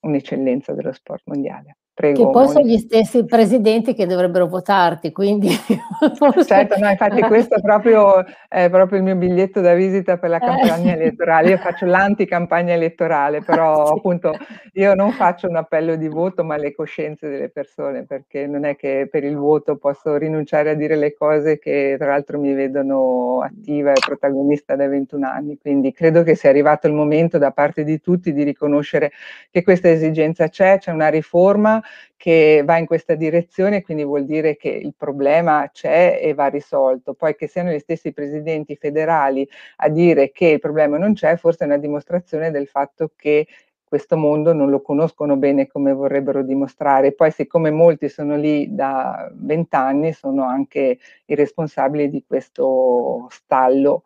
un'eccellenza 0.00 0.74
dello 0.74 0.92
sport 0.92 1.22
mondiale. 1.26 1.78
Prego, 1.98 2.26
che 2.26 2.30
poi 2.30 2.46
sono 2.46 2.64
gli 2.64 2.78
stessi 2.78 3.24
presidenti 3.24 3.92
che 3.92 4.06
dovrebbero 4.06 4.46
votarti, 4.46 5.10
quindi... 5.10 5.48
certo, 6.46 6.78
no, 6.78 6.88
infatti 6.90 7.20
questo 7.22 7.56
è 7.56 7.60
proprio, 7.60 8.24
è 8.46 8.70
proprio, 8.70 8.98
il 8.98 9.04
mio 9.04 9.16
biglietto 9.16 9.60
da 9.60 9.74
visita 9.74 10.16
per 10.16 10.30
la 10.30 10.36
eh. 10.36 10.46
campagna 10.46 10.92
elettorale. 10.92 11.48
Io 11.48 11.56
faccio 11.56 11.86
l'anti-campagna 11.90 12.72
elettorale, 12.72 13.42
però 13.42 13.84
sì. 13.84 13.92
appunto 13.96 14.32
io 14.74 14.94
non 14.94 15.10
faccio 15.10 15.48
un 15.48 15.56
appello 15.56 15.96
di 15.96 16.06
voto, 16.06 16.44
ma 16.44 16.56
le 16.56 16.72
coscienze 16.72 17.28
delle 17.28 17.48
persone, 17.48 18.04
perché 18.04 18.46
non 18.46 18.64
è 18.64 18.76
che 18.76 19.08
per 19.10 19.24
il 19.24 19.34
voto 19.34 19.74
posso 19.74 20.16
rinunciare 20.16 20.70
a 20.70 20.74
dire 20.74 20.94
le 20.94 21.14
cose 21.14 21.58
che 21.58 21.96
tra 21.98 22.10
l'altro 22.10 22.38
mi 22.38 22.52
vedono 22.52 23.40
attiva 23.40 23.90
e 23.90 23.98
protagonista 23.98 24.76
da 24.76 24.86
21 24.86 25.26
anni. 25.26 25.58
Quindi 25.60 25.90
credo 25.90 26.22
che 26.22 26.36
sia 26.36 26.48
arrivato 26.48 26.86
il 26.86 26.92
momento 26.92 27.38
da 27.38 27.50
parte 27.50 27.82
di 27.82 28.00
tutti 28.00 28.32
di 28.32 28.44
riconoscere 28.44 29.10
che 29.50 29.64
questa 29.64 29.90
esigenza 29.90 30.48
c'è, 30.48 30.78
c'è 30.78 30.92
una 30.92 31.08
riforma 31.08 31.82
che 32.16 32.62
va 32.64 32.78
in 32.78 32.86
questa 32.86 33.14
direzione, 33.14 33.82
quindi 33.82 34.04
vuol 34.04 34.24
dire 34.24 34.56
che 34.56 34.68
il 34.68 34.94
problema 34.96 35.70
c'è 35.72 36.18
e 36.20 36.34
va 36.34 36.46
risolto. 36.46 37.14
Poi 37.14 37.36
che 37.36 37.46
siano 37.46 37.70
gli 37.70 37.78
stessi 37.78 38.12
presidenti 38.12 38.76
federali 38.76 39.48
a 39.76 39.88
dire 39.88 40.30
che 40.32 40.46
il 40.48 40.58
problema 40.58 40.98
non 40.98 41.14
c'è, 41.14 41.36
forse 41.36 41.64
è 41.64 41.66
una 41.66 41.78
dimostrazione 41.78 42.50
del 42.50 42.66
fatto 42.66 43.12
che 43.14 43.46
questo 43.88 44.16
mondo 44.18 44.52
non 44.52 44.68
lo 44.68 44.82
conoscono 44.82 45.36
bene 45.36 45.66
come 45.66 45.92
vorrebbero 45.94 46.42
dimostrare. 46.42 47.14
Poi 47.14 47.30
siccome 47.30 47.70
molti 47.70 48.08
sono 48.08 48.36
lì 48.36 48.74
da 48.74 49.30
vent'anni, 49.34 50.12
sono 50.12 50.44
anche 50.44 50.98
i 51.24 51.34
responsabili 51.34 52.10
di 52.10 52.22
questo 52.26 53.26
stallo 53.30 54.02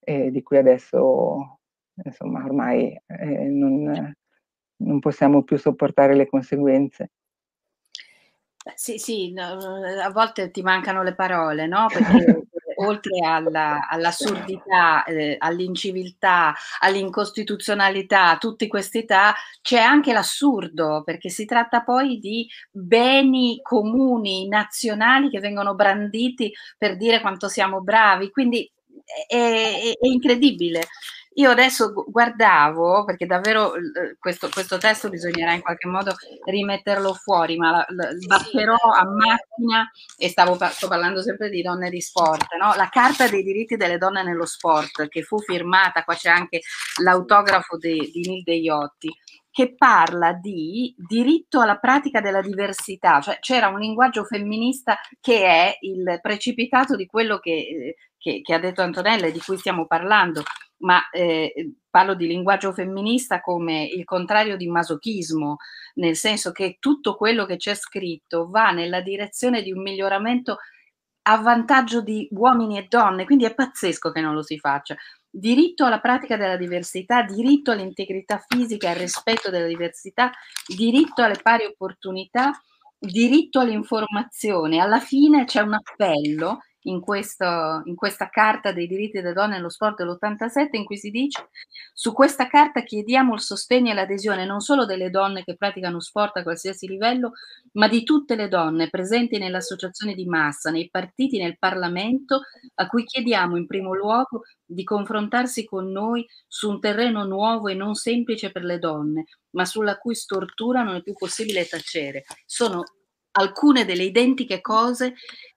eh, 0.00 0.30
di 0.30 0.42
cui 0.42 0.58
adesso 0.58 1.58
insomma 2.04 2.44
ormai 2.44 2.96
eh, 3.06 3.48
non, 3.48 4.14
non 4.76 4.98
possiamo 5.00 5.42
più 5.42 5.56
sopportare 5.58 6.14
le 6.14 6.28
conseguenze. 6.28 7.10
Sì, 8.76 8.98
sì, 8.98 9.30
no, 9.32 9.58
a 10.02 10.10
volte 10.10 10.50
ti 10.50 10.62
mancano 10.62 11.02
le 11.02 11.14
parole, 11.14 11.66
no? 11.66 11.86
Perché 11.86 12.46
oltre 12.76 13.18
alla, 13.26 13.86
all'assurdità, 13.88 15.04
eh, 15.04 15.36
all'inciviltà, 15.38 16.54
all'incostituzionalità, 16.80 18.36
tutti 18.38 18.66
questi 18.66 18.98
età, 18.98 19.34
c'è 19.60 19.78
anche 19.80 20.12
l'assurdo, 20.14 21.02
perché 21.04 21.28
si 21.28 21.44
tratta 21.44 21.82
poi 21.82 22.18
di 22.18 22.48
beni 22.70 23.60
comuni, 23.62 24.48
nazionali 24.48 25.28
che 25.30 25.40
vengono 25.40 25.74
branditi 25.74 26.50
per 26.78 26.96
dire 26.96 27.20
quanto 27.20 27.48
siamo 27.48 27.80
bravi, 27.82 28.30
quindi 28.30 28.68
è, 29.28 29.36
è, 29.36 29.92
è 29.92 30.06
incredibile. 30.08 30.86
Io 31.34 31.50
adesso 31.50 31.92
guardavo, 31.92 33.04
perché 33.04 33.26
davvero 33.26 33.72
questo, 34.20 34.48
questo, 34.52 34.78
testo 34.78 35.08
bisognerà 35.08 35.52
in 35.52 35.62
qualche 35.62 35.88
modo 35.88 36.14
rimetterlo 36.44 37.12
fuori, 37.14 37.56
ma 37.56 37.84
batterò 38.26 38.76
a 38.76 39.04
macchina 39.04 39.90
e 40.16 40.28
stavo, 40.28 40.56
sto 40.70 40.86
parlando 40.86 41.22
sempre 41.22 41.50
di 41.50 41.60
donne 41.60 41.90
di 41.90 42.00
sport, 42.00 42.54
no? 42.54 42.74
la 42.74 42.88
Carta 42.88 43.28
dei 43.28 43.42
diritti 43.42 43.76
delle 43.76 43.98
donne 43.98 44.22
nello 44.22 44.46
sport, 44.46 45.08
che 45.08 45.22
fu 45.22 45.40
firmata, 45.40 46.04
qua 46.04 46.14
c'è 46.14 46.30
anche 46.30 46.60
l'autografo 47.02 47.76
di, 47.78 48.10
di 48.12 48.20
Nilde 48.28 48.54
Iotti, 48.54 49.12
che 49.54 49.76
parla 49.76 50.32
di 50.32 50.92
diritto 50.96 51.60
alla 51.60 51.78
pratica 51.78 52.20
della 52.20 52.40
diversità, 52.40 53.20
cioè 53.20 53.38
c'era 53.38 53.68
un 53.68 53.78
linguaggio 53.78 54.24
femminista 54.24 54.98
che 55.20 55.44
è 55.44 55.76
il 55.82 56.18
precipitato 56.20 56.96
di 56.96 57.06
quello 57.06 57.38
che, 57.38 57.94
che, 58.18 58.40
che 58.42 58.52
ha 58.52 58.58
detto 58.58 58.82
Antonella 58.82 59.26
e 59.26 59.30
di 59.30 59.38
cui 59.38 59.56
stiamo 59.56 59.86
parlando, 59.86 60.42
ma 60.78 61.08
eh, 61.10 61.76
parlo 61.88 62.16
di 62.16 62.26
linguaggio 62.26 62.72
femminista 62.72 63.40
come 63.40 63.84
il 63.84 64.04
contrario 64.04 64.56
di 64.56 64.66
masochismo, 64.66 65.58
nel 65.94 66.16
senso 66.16 66.50
che 66.50 66.78
tutto 66.80 67.14
quello 67.14 67.46
che 67.46 67.56
c'è 67.56 67.76
scritto 67.76 68.50
va 68.50 68.72
nella 68.72 69.02
direzione 69.02 69.62
di 69.62 69.70
un 69.70 69.82
miglioramento 69.82 70.56
a 71.26 71.36
vantaggio 71.36 72.00
di 72.00 72.26
uomini 72.32 72.76
e 72.76 72.86
donne, 72.88 73.24
quindi 73.24 73.44
è 73.44 73.54
pazzesco 73.54 74.10
che 74.10 74.20
non 74.20 74.34
lo 74.34 74.42
si 74.42 74.58
faccia. 74.58 74.96
Diritto 75.36 75.84
alla 75.84 75.98
pratica 75.98 76.36
della 76.36 76.56
diversità, 76.56 77.22
diritto 77.22 77.72
all'integrità 77.72 78.40
fisica 78.46 78.86
e 78.86 78.90
al 78.90 78.96
rispetto 78.98 79.50
della 79.50 79.66
diversità, 79.66 80.30
diritto 80.64 81.22
alle 81.22 81.40
pari 81.42 81.64
opportunità, 81.64 82.52
diritto 82.96 83.58
all'informazione. 83.58 84.78
Alla 84.78 85.00
fine 85.00 85.44
c'è 85.44 85.60
un 85.60 85.74
appello 85.74 86.60
in, 86.84 87.00
questo, 87.00 87.82
in 87.84 87.94
questa 87.94 88.28
Carta 88.28 88.72
dei 88.72 88.86
diritti 88.86 89.20
delle 89.20 89.32
donne 89.32 89.56
nello 89.56 89.68
sport 89.68 89.96
dell'87 89.96 90.70
in 90.72 90.84
cui 90.84 90.96
si 90.96 91.10
dice 91.10 91.48
su 91.92 92.12
questa 92.12 92.48
carta 92.48 92.82
chiediamo 92.82 93.34
il 93.34 93.40
sostegno 93.40 93.92
e 93.92 93.94
l'adesione 93.94 94.44
non 94.44 94.60
solo 94.60 94.84
delle 94.84 95.10
donne 95.10 95.44
che 95.44 95.56
praticano 95.56 96.00
sport 96.00 96.38
a 96.38 96.42
qualsiasi 96.42 96.86
livello, 96.86 97.32
ma 97.72 97.88
di 97.88 98.02
tutte 98.02 98.34
le 98.34 98.48
donne 98.48 98.90
presenti 98.90 99.38
nelle 99.38 99.58
associazioni 99.58 100.14
di 100.14 100.26
massa, 100.26 100.70
nei 100.70 100.88
partiti, 100.90 101.38
nel 101.38 101.58
Parlamento, 101.58 102.42
a 102.74 102.86
cui 102.86 103.04
chiediamo 103.04 103.56
in 103.56 103.66
primo 103.66 103.94
luogo 103.94 104.42
di 104.64 104.84
confrontarsi 104.84 105.64
con 105.64 105.90
noi 105.90 106.26
su 106.46 106.68
un 106.68 106.80
terreno 106.80 107.24
nuovo 107.24 107.68
e 107.68 107.74
non 107.74 107.94
semplice 107.94 108.50
per 108.50 108.64
le 108.64 108.78
donne, 108.78 109.24
ma 109.50 109.64
sulla 109.64 109.98
cui 109.98 110.14
stortura 110.14 110.82
non 110.82 110.96
è 110.96 111.02
più 111.02 111.12
possibile 111.12 111.66
tacere. 111.66 112.24
Sono 112.44 112.82
alcune 113.36 113.84
delle 113.84 114.04
identiche 114.04 114.60
cose 114.60 115.14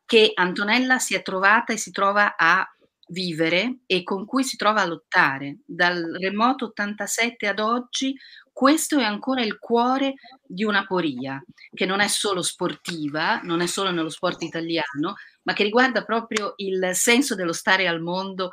che 0.07 0.31
Antonella 0.33 0.99
si 0.99 1.15
è 1.15 1.21
trovata 1.21 1.73
e 1.73 1.77
si 1.77 1.91
trova 1.91 2.37
a 2.37 2.65
vivere 3.09 3.79
e 3.85 4.03
con 4.03 4.25
cui 4.25 4.45
si 4.45 4.55
trova 4.55 4.81
a 4.81 4.85
lottare. 4.85 5.57
Dal 5.65 6.15
remoto 6.17 6.67
87 6.67 7.45
ad 7.45 7.59
oggi, 7.59 8.15
questo 8.53 8.97
è 8.97 9.03
ancora 9.03 9.41
il 9.43 9.59
cuore 9.59 10.13
di 10.45 10.63
una 10.63 10.85
poria, 10.85 11.43
che 11.73 11.85
non 11.85 11.99
è 11.99 12.07
solo 12.07 12.41
sportiva, 12.41 13.41
non 13.43 13.59
è 13.59 13.67
solo 13.67 13.91
nello 13.91 14.09
sport 14.09 14.41
italiano, 14.43 15.15
ma 15.47 15.53
che 15.53 15.63
riguarda 15.63 16.03
proprio 16.03 16.53
il 16.57 16.89
senso 16.91 17.33
dello 17.33 17.53
stare 17.53 17.87
al 17.87 18.01
mondo 18.01 18.49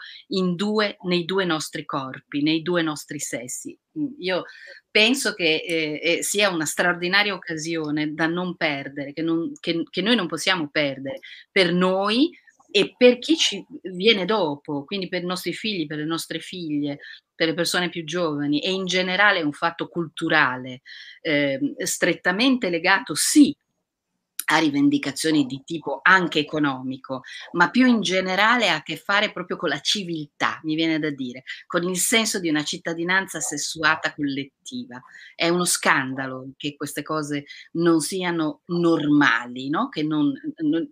due, 0.55 0.97
nei 1.03 1.25
due 1.25 1.45
nostri 1.45 1.85
corpi, 1.85 2.41
nei 2.41 2.63
due 2.63 2.83
nostri 2.83 3.19
sessi. 3.19 3.77
Mm, 3.99 4.13
io 4.19 4.45
penso 4.89 5.35
che 5.35 5.57
eh, 5.67 6.01
eh, 6.01 6.23
sia 6.23 6.51
una 6.51 6.65
straordinaria 6.65 7.35
occasione 7.35 8.15
da 8.15 8.29
non 8.29 8.57
perdere, 8.57 9.13
che, 9.13 9.23
non, 9.23 9.53
che, 9.59 9.83
che 9.91 10.03
noi 10.03 10.15
non 10.15 10.29
possiamo 10.29 10.69
perdere 10.71 11.19
per 11.51 11.73
noi, 11.73 12.31
e 12.71 12.95
per 12.97 13.19
chi 13.19 13.37
ci 13.37 13.65
viene 13.83 14.25
dopo, 14.25 14.85
quindi 14.85 15.07
per 15.07 15.23
i 15.23 15.27
nostri 15.27 15.53
figli, 15.53 15.87
per 15.87 15.99
le 15.99 16.05
nostre 16.05 16.41
figlie, 16.41 16.99
per 17.33 17.49
le 17.49 17.55
persone 17.55 17.89
più 17.89 18.05
giovani 18.05 18.61
e 18.61 18.73
in 18.73 18.85
generale 18.85 19.39
è 19.39 19.45
un 19.45 19.53
fatto 19.53 19.87
culturale 19.87 20.83
eh, 21.21 21.61
strettamente 21.85 22.71
legato 22.71 23.15
sì 23.15 23.57
a 24.47 24.59
rivendicazioni 24.59 25.47
di 25.47 25.63
tipo 25.65 26.01
anche 26.03 26.41
economico, 26.41 27.23
ma 27.53 27.71
più 27.71 27.87
in 27.87 28.01
generale 28.01 28.69
ha 28.69 28.77
a 28.77 28.83
che 28.83 28.97
fare 28.97 29.33
proprio 29.33 29.57
con 29.57 29.69
la 29.69 29.81
civiltà, 29.81 30.61
mi 30.65 30.75
viene 30.75 30.99
da 30.99 31.11
dire, 31.11 31.45
con 31.67 31.83
il 31.85 31.97
senso 31.97 32.39
di 32.39 32.49
una 32.49 32.63
cittadinanza 32.63 33.41
sessuata 33.41 34.15
collettiva. 34.15 35.03
È 35.35 35.49
uno 35.49 35.65
scandalo 35.65 36.51
che 36.57 36.77
queste 36.77 37.03
cose 37.03 37.45
non 37.73 38.01
siano 38.01 38.63
normali, 38.67 39.69
no? 39.69 39.89
che 39.89 40.03
non, 40.03 40.33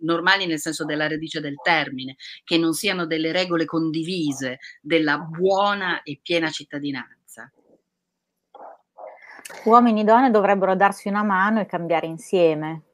normali 0.01 0.45
nel 0.45 0.59
senso 0.59 0.85
della 0.85 1.07
radice 1.07 1.39
del 1.39 1.55
termine, 1.61 2.15
che 2.43 2.57
non 2.57 2.73
siano 2.73 3.05
delle 3.05 3.31
regole 3.31 3.65
condivise 3.65 4.59
della 4.81 5.17
buona 5.17 6.01
e 6.03 6.19
piena 6.21 6.49
cittadinanza. 6.49 7.51
Uomini 9.65 10.01
e 10.01 10.03
donne 10.03 10.31
dovrebbero 10.31 10.75
darsi 10.75 11.07
una 11.07 11.23
mano 11.23 11.59
e 11.59 11.65
cambiare 11.65 12.07
insieme. 12.07 12.92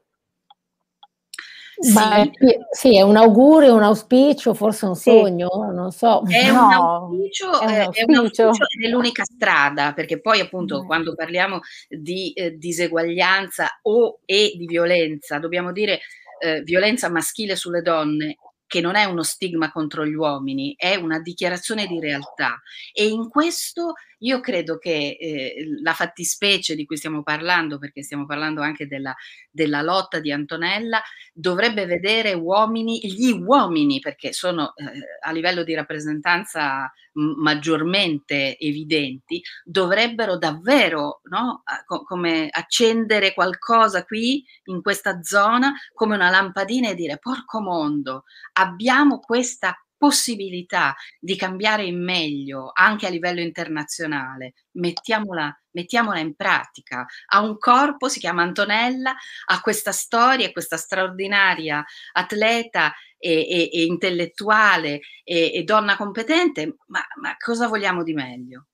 Sì. 1.80 1.98
È, 1.98 2.30
sì, 2.72 2.98
è 2.98 3.02
un 3.02 3.16
augurio, 3.16 3.74
un 3.74 3.84
auspicio, 3.84 4.54
forse 4.54 4.86
un 4.86 4.96
sogno, 4.96 5.48
sì. 5.50 5.76
non 5.76 5.92
so. 5.92 6.24
È, 6.28 6.52
no, 6.52 6.66
un 6.66 6.74
auspicio, 6.74 7.60
è, 7.62 7.66
un 7.66 7.80
auspicio. 7.80 8.02
è 8.02 8.04
un 8.06 8.16
auspicio 8.16 8.66
è 8.84 8.88
l'unica 8.90 9.24
strada, 9.24 9.94
perché 9.94 10.20
poi 10.20 10.42
appunto 10.42 10.82
mm. 10.82 10.86
quando 10.86 11.16
parliamo 11.16 11.62
di 11.88 12.34
eh, 12.34 12.58
diseguaglianza 12.58 13.80
o 13.84 14.20
e 14.26 14.54
di 14.58 14.66
violenza, 14.66 15.40
dobbiamo 15.40 15.72
dire 15.72 16.02
eh, 16.42 16.62
violenza 16.64 17.10
maschile 17.10 17.56
sulle 17.56 17.82
donne 17.82 18.38
che 18.68 18.82
non 18.82 18.96
è 18.96 19.06
uno 19.06 19.24
stigma 19.24 19.72
contro 19.72 20.06
gli 20.06 20.14
uomini, 20.14 20.76
è 20.78 20.94
una 20.96 21.20
dichiarazione 21.20 21.88
di 21.88 22.00
realtà. 22.00 22.62
E 22.94 23.08
in 23.08 23.28
questo 23.28 23.94
io 24.20 24.40
credo 24.40 24.78
che 24.78 25.18
eh, 25.20 25.66
la 25.82 25.94
fattispecie 25.94 26.76
di 26.76 26.86
cui 26.86 26.98
stiamo 26.98 27.24
parlando, 27.24 27.78
perché 27.78 28.04
stiamo 28.04 28.26
parlando 28.26 28.62
anche 28.62 28.88
della, 28.88 29.16
della 29.50 29.82
lotta 29.82 30.20
di 30.20 30.32
Antonella, 30.32 31.02
dovrebbe 31.34 31.86
vedere 31.86 32.34
uomini, 32.34 33.00
gli 33.00 33.32
uomini, 33.32 34.00
perché 34.00 34.34
sono 34.34 34.74
eh, 34.76 34.86
a 35.22 35.32
livello 35.32 35.64
di 35.64 35.74
rappresentanza 35.74 36.92
m- 37.14 37.42
maggiormente 37.42 38.58
evidenti, 38.58 39.42
dovrebbero 39.64 40.38
davvero 40.38 41.22
no, 41.30 41.64
co- 41.86 42.04
come 42.04 42.48
accendere 42.50 43.34
qualcosa 43.34 44.04
qui 44.06 44.44
in 44.66 44.82
questa 44.82 45.22
zona 45.22 45.74
come 45.94 46.16
una 46.16 46.30
lampadina 46.30 46.90
e 46.90 46.96
dire 46.96 47.18
porco 47.20 47.62
mondo, 47.62 48.24
abbiamo 48.54 49.20
questa 49.20 49.76
possibilità 50.00 50.96
di 51.20 51.36
cambiare 51.36 51.84
in 51.84 52.02
meglio 52.02 52.72
anche 52.74 53.06
a 53.06 53.10
livello 53.10 53.42
internazionale, 53.42 54.54
mettiamola, 54.78 55.56
mettiamola, 55.72 56.20
in 56.20 56.36
pratica. 56.36 57.06
Ha 57.28 57.42
un 57.42 57.58
corpo, 57.60 58.08
si 58.08 58.20
chiama 58.20 58.42
Antonella, 58.42 59.14
ha 59.48 59.62
questa 59.62 59.92
storia, 59.92 60.52
questa 60.52 60.78
straordinaria 60.78 61.84
atleta 62.14 62.94
e, 63.18 63.42
e, 63.42 63.70
e 63.72 63.84
intellettuale 63.84 65.02
e, 65.24 65.52
e, 65.54 65.64
donna 65.64 65.98
competente, 65.98 66.78
ma, 66.88 67.06
ma 67.22 67.36
cosa 67.38 67.68
vogliamo 67.68 68.02
di 68.02 68.14
meglio? 68.14 68.68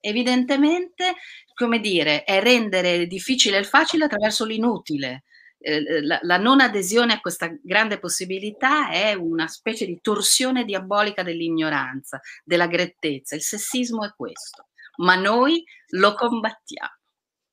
Evidentemente, 0.00 1.14
come 1.54 1.78
dire, 1.78 2.24
è 2.24 2.42
rendere 2.42 3.06
difficile 3.06 3.58
il 3.58 3.66
facile 3.66 4.06
attraverso 4.06 4.44
l'inutile 4.44 5.22
eh, 5.62 6.02
la, 6.02 6.18
la, 6.22 6.36
non 6.36 6.60
adesione 6.60 7.14
a 7.14 7.20
questa 7.20 7.50
grande 7.62 7.98
possibilità 7.98 8.90
è 8.90 9.14
una 9.14 9.46
specie 9.46 9.86
di 9.86 9.98
torsione 10.00 10.64
diabolica 10.64 11.22
dell'ignoranza, 11.22 12.20
della 12.44 12.66
grettezza. 12.66 13.34
Il 13.34 13.42
sessismo 13.42 14.04
è 14.04 14.12
questo, 14.16 14.68
ma 14.98 15.14
noi 15.14 15.64
lo 15.90 16.14
combattiamo. 16.14 16.96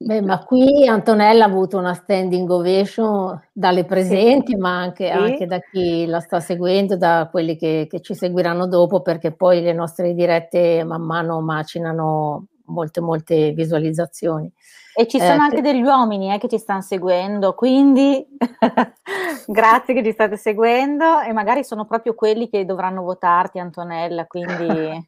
Beh, 0.01 0.21
ma 0.21 0.41
qui 0.45 0.87
Antonella 0.87 1.43
ha 1.43 1.47
avuto 1.47 1.77
una 1.77 1.93
standing 1.93 2.49
ovation 2.49 3.37
dalle 3.51 3.83
presenti, 3.83 4.53
sì. 4.53 4.57
ma 4.57 4.79
anche, 4.79 5.07
sì. 5.07 5.11
anche, 5.11 5.45
da 5.45 5.59
chi 5.59 6.05
la 6.05 6.21
sta 6.21 6.39
seguendo, 6.39 6.95
da 6.95 7.27
quelli 7.29 7.57
che, 7.57 7.85
che, 7.89 7.99
ci 7.99 8.15
seguiranno 8.15 8.65
dopo, 8.65 9.01
perché 9.01 9.35
poi 9.35 9.61
le 9.61 9.73
nostre 9.73 10.13
dirette 10.13 10.85
man 10.85 11.01
mano 11.01 11.41
macinano 11.41 12.45
molte, 12.69 13.01
molte 13.01 13.51
visualizzazioni. 13.51 14.51
E 14.99 15.07
ci 15.07 15.17
sono 15.17 15.35
eh, 15.35 15.45
anche 15.45 15.61
degli 15.61 15.81
uomini 15.81 16.33
eh, 16.33 16.39
che 16.39 16.49
ci 16.49 16.57
stanno 16.57 16.81
seguendo, 16.81 17.53
quindi 17.53 18.27
grazie 19.47 19.93
che 19.93 20.03
ci 20.03 20.11
state 20.11 20.35
seguendo 20.35 21.21
e 21.21 21.31
magari 21.31 21.63
sono 21.63 21.85
proprio 21.85 22.15
quelli 22.15 22.49
che 22.49 22.65
dovranno 22.65 23.03
votarti 23.03 23.59
Antonella, 23.59 24.25
quindi... 24.25 25.05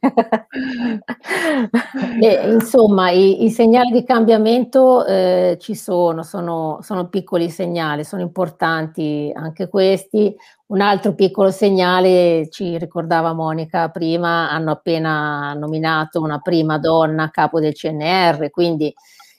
Beh, 2.18 2.52
insomma, 2.52 3.10
i, 3.10 3.44
i, 3.44 3.50
segnali 3.50 3.90
di 3.90 4.04
cambiamento 4.04 5.04
eh, 5.04 5.58
ci 5.60 5.74
sono, 5.74 6.22
sono, 6.22 6.78
sono 6.80 7.08
piccoli 7.08 7.50
segnali, 7.50 8.02
sono 8.04 8.22
importanti 8.22 9.30
anche 9.34 9.68
questi. 9.68 10.34
Un 10.72 10.80
altro 10.80 11.14
piccolo 11.14 11.50
segnale, 11.50 12.48
ci 12.48 12.78
ricordava 12.78 13.34
Monica 13.34 13.90
prima, 13.90 14.50
hanno 14.50 14.70
appena 14.70 15.52
nominato 15.52 16.18
una 16.22 16.38
prima 16.38 16.78
donna 16.78 17.24
a 17.24 17.30
capo 17.30 17.60
del 17.60 17.74
CNR, 17.74 18.48
quindi 18.48 18.90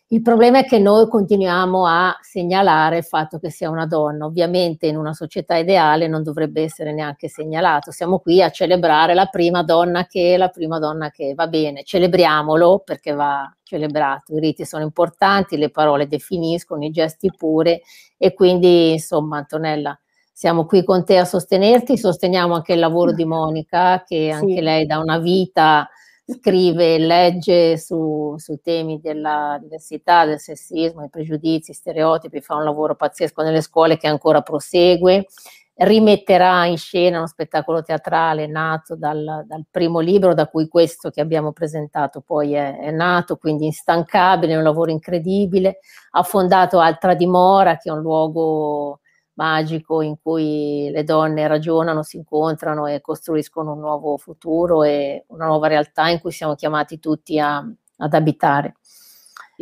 il 0.09 0.21
problema 0.21 0.59
è 0.59 0.65
che 0.65 0.77
noi 0.77 1.07
continuiamo 1.07 1.87
a 1.87 2.15
segnalare 2.21 2.97
il 2.97 3.03
fatto 3.03 3.39
che 3.39 3.49
sia 3.49 3.71
una 3.71 3.87
donna. 3.87 4.25
Ovviamente 4.25 4.85
in 4.85 4.95
una 4.95 5.13
società 5.13 5.57
ideale 5.57 6.07
non 6.07 6.21
dovrebbe 6.21 6.61
essere 6.61 6.93
neanche 6.93 7.27
segnalato. 7.29 7.89
Siamo 7.89 8.19
qui 8.19 8.39
a 8.43 8.51
celebrare 8.51 9.15
la 9.15 9.25
prima 9.25 9.63
donna 9.63 10.05
che, 10.05 10.37
la 10.37 10.49
prima 10.49 10.77
donna 10.77 11.09
che 11.09 11.33
va 11.33 11.47
bene, 11.47 11.81
celebriamolo 11.83 12.83
perché 12.85 13.11
va 13.11 13.51
celebrato. 13.63 14.35
I 14.35 14.39
riti 14.39 14.65
sono 14.65 14.83
importanti, 14.83 15.57
le 15.57 15.71
parole 15.71 16.07
definiscono, 16.07 16.85
i 16.85 16.91
gesti 16.91 17.31
pure 17.35 17.81
e 18.19 18.35
quindi 18.35 18.91
insomma 18.91 19.37
Antonella 19.37 19.97
siamo 20.43 20.65
qui 20.65 20.83
con 20.83 21.05
te 21.05 21.17
a 21.17 21.23
sostenerti, 21.23 21.97
sosteniamo 21.97 22.53
anche 22.55 22.73
il 22.73 22.79
lavoro 22.79 23.13
di 23.13 23.23
Monica 23.23 24.03
che 24.05 24.29
anche 24.29 24.55
sì. 24.55 24.61
lei 24.61 24.85
da 24.85 24.99
una 24.99 25.17
vita 25.17 25.87
scrive 26.25 26.95
e 26.95 26.99
legge 26.99 27.77
su, 27.77 28.35
sui 28.37 28.59
temi 28.61 28.99
della 28.99 29.57
diversità, 29.61 30.25
del 30.25 30.41
sessismo, 30.41 31.05
i 31.05 31.09
pregiudizi, 31.09 31.71
i 31.71 31.73
stereotipi, 31.73 32.41
fa 32.41 32.55
un 32.55 32.65
lavoro 32.65 32.93
pazzesco 32.95 33.41
nelle 33.41 33.61
scuole 33.61 33.95
che 33.95 34.07
ancora 34.07 34.41
prosegue, 34.41 35.27
rimetterà 35.75 36.65
in 36.65 36.77
scena 36.77 37.19
uno 37.19 37.27
spettacolo 37.27 37.81
teatrale 37.81 38.45
nato 38.45 38.97
dal, 38.97 39.45
dal 39.47 39.65
primo 39.71 40.01
libro, 40.01 40.33
da 40.33 40.47
cui 40.47 40.67
questo 40.67 41.09
che 41.09 41.21
abbiamo 41.21 41.53
presentato 41.53 42.19
poi 42.19 42.51
è, 42.51 42.79
è 42.79 42.91
nato, 42.91 43.37
quindi 43.37 43.67
instancabile, 43.67 44.57
un 44.57 44.63
lavoro 44.63 44.91
incredibile, 44.91 45.79
ha 46.11 46.23
fondato 46.23 46.79
Altra 46.79 47.13
Dimora, 47.13 47.77
che 47.77 47.87
è 47.87 47.93
un 47.93 48.01
luogo 48.01 48.99
magico 49.35 50.01
in 50.01 50.15
cui 50.21 50.89
le 50.91 51.03
donne 51.03 51.47
ragionano, 51.47 52.03
si 52.03 52.17
incontrano 52.17 52.87
e 52.87 53.01
costruiscono 53.01 53.73
un 53.73 53.79
nuovo 53.79 54.17
futuro 54.17 54.83
e 54.83 55.25
una 55.27 55.45
nuova 55.45 55.67
realtà 55.67 56.09
in 56.09 56.19
cui 56.19 56.31
siamo 56.31 56.55
chiamati 56.55 56.99
tutti 56.99 57.39
a, 57.39 57.57
ad 57.97 58.13
abitare. 58.13 58.75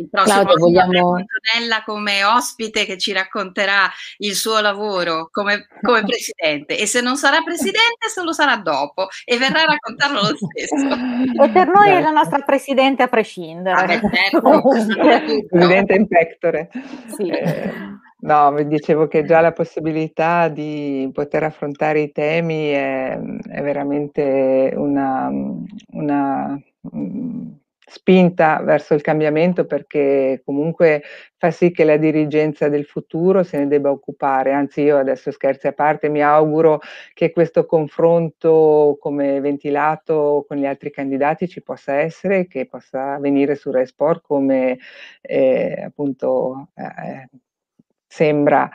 Il 0.02 0.08
prossimo 0.10 0.44
Claudia, 0.44 0.84
vogliamo... 0.86 1.14
Antonella 1.14 1.82
come 1.84 2.24
ospite 2.24 2.84
che 2.84 2.98
ci 2.98 3.12
racconterà 3.12 3.90
il 4.18 4.34
suo 4.34 4.60
lavoro 4.60 5.28
come, 5.30 5.66
come, 5.80 6.02
presidente 6.04 6.78
e 6.78 6.86
se 6.86 7.00
non 7.00 7.16
sarà 7.16 7.40
presidente 7.42 8.08
se 8.12 8.22
lo 8.22 8.32
sarà 8.32 8.56
dopo 8.56 9.08
e 9.24 9.38
verrà 9.38 9.62
a 9.62 9.66
raccontarlo 9.66 10.20
lo 10.20 10.36
stesso. 10.36 11.42
E 11.42 11.48
per 11.50 11.68
noi 11.68 11.90
è 11.90 12.00
la 12.00 12.10
nostra 12.10 12.40
presidente 12.40 13.02
a 13.02 13.08
prescindere. 13.08 13.80
Ah, 13.80 13.86
beh, 13.86 14.00
certo. 14.12 14.62
presidente 15.48 15.94
in 15.94 16.06
pectore. 16.08 16.70
Sì. 17.06 17.28
Eh, 17.28 18.00
No, 18.22 18.52
vi 18.52 18.68
dicevo 18.68 19.08
che 19.08 19.24
già 19.24 19.40
la 19.40 19.50
possibilità 19.50 20.46
di 20.48 21.10
poter 21.12 21.42
affrontare 21.42 22.02
i 22.02 22.12
temi 22.12 22.68
è, 22.68 23.18
è 23.18 23.62
veramente 23.62 24.72
una, 24.76 25.28
una 25.90 26.56
mm, 26.94 27.50
spinta 27.92 28.62
verso 28.62 28.94
il 28.94 29.02
cambiamento 29.02 29.66
perché 29.66 30.40
comunque 30.46 31.02
fa 31.36 31.50
sì 31.50 31.72
che 31.72 31.84
la 31.84 31.98
dirigenza 31.98 32.70
del 32.70 32.86
futuro 32.86 33.42
se 33.42 33.58
ne 33.58 33.66
debba 33.66 33.90
occupare. 33.90 34.52
Anzi, 34.52 34.80
io 34.80 34.96
adesso 34.96 35.30
scherzi 35.30 35.66
a 35.66 35.72
parte, 35.72 36.08
mi 36.08 36.22
auguro 36.22 36.80
che 37.12 37.32
questo 37.32 37.66
confronto 37.66 38.96
come 38.98 39.40
ventilato 39.40 40.46
con 40.48 40.56
gli 40.56 40.64
altri 40.64 40.90
candidati 40.90 41.46
ci 41.46 41.62
possa 41.62 41.96
essere, 41.96 42.46
che 42.46 42.66
possa 42.66 43.14
avvenire 43.14 43.56
su 43.56 43.70
Resport 43.70 44.22
come 44.22 44.78
eh, 45.20 45.82
appunto 45.84 46.68
eh, 46.74 47.28
sembra, 48.06 48.70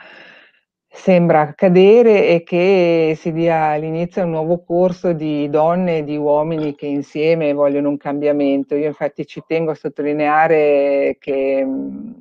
sembra 0.98 1.40
accadere 1.42 2.26
e 2.26 2.42
che 2.42 3.14
si 3.16 3.32
dia 3.32 3.76
l'inizio 3.76 4.22
a 4.22 4.24
un 4.24 4.32
nuovo 4.32 4.64
corso 4.64 5.12
di 5.12 5.48
donne 5.48 5.98
e 5.98 6.04
di 6.04 6.16
uomini 6.16 6.74
che 6.74 6.86
insieme 6.86 7.52
vogliono 7.52 7.88
un 7.88 7.96
cambiamento. 7.96 8.74
Io 8.74 8.88
infatti 8.88 9.24
ci 9.24 9.42
tengo 9.46 9.70
a 9.70 9.74
sottolineare 9.74 11.16
che 11.20 11.64
mh, 11.64 12.14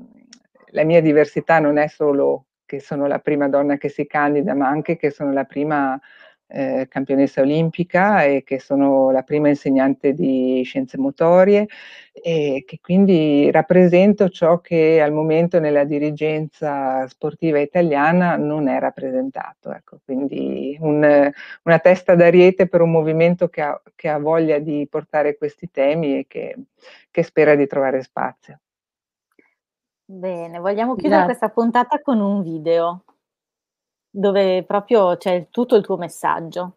la 0.71 0.83
mia 0.83 1.01
diversità 1.01 1.59
non 1.59 1.77
è 1.77 1.87
solo 1.87 2.45
che 2.65 2.79
sono 2.79 3.07
la 3.07 3.19
prima 3.19 3.49
donna 3.49 3.77
che 3.77 3.89
si 3.89 4.05
candida, 4.05 4.53
ma 4.53 4.67
anche 4.67 4.95
che 4.95 5.09
sono 5.09 5.33
la 5.33 5.45
prima 5.45 5.99
eh, 6.47 6.87
campionessa 6.89 7.41
olimpica 7.41 8.23
e 8.23 8.43
che 8.43 8.59
sono 8.59 9.11
la 9.11 9.21
prima 9.21 9.49
insegnante 9.49 10.13
di 10.13 10.61
scienze 10.63 10.97
motorie 10.97 11.67
e 12.13 12.63
che 12.65 12.79
quindi 12.81 13.51
rappresento 13.51 14.29
ciò 14.29 14.59
che 14.59 15.01
al 15.01 15.11
momento 15.11 15.59
nella 15.59 15.83
dirigenza 15.83 17.07
sportiva 17.07 17.59
italiana 17.59 18.37
non 18.37 18.67
è 18.67 18.79
rappresentato. 18.79 19.71
Ecco, 19.71 19.99
quindi 20.03 20.77
un, 20.79 21.31
una 21.63 21.79
testa 21.79 22.15
d'ariete 22.15 22.67
per 22.67 22.81
un 22.81 22.91
movimento 22.91 23.49
che 23.49 23.61
ha, 23.61 23.81
che 23.95 24.09
ha, 24.09 24.17
voglia 24.17 24.57
di 24.59 24.87
portare 24.89 25.37
questi 25.37 25.69
temi 25.69 26.19
e 26.19 26.25
che, 26.27 26.55
che 27.11 27.23
spera 27.23 27.55
di 27.55 27.67
trovare 27.67 28.01
spazio. 28.01 28.59
Bene, 30.09 30.59
vogliamo 30.59 30.95
chiudere 30.95 31.23
Grazie. 31.23 31.37
questa 31.37 31.49
puntata 31.49 31.99
con 32.01 32.21
un 32.21 32.41
video 32.41 33.03
dove 34.17 34.63
proprio 34.63 35.15
c'è 35.15 35.47
tutto 35.51 35.75
il 35.75 35.83
tuo 35.83 35.97
messaggio. 35.97 36.73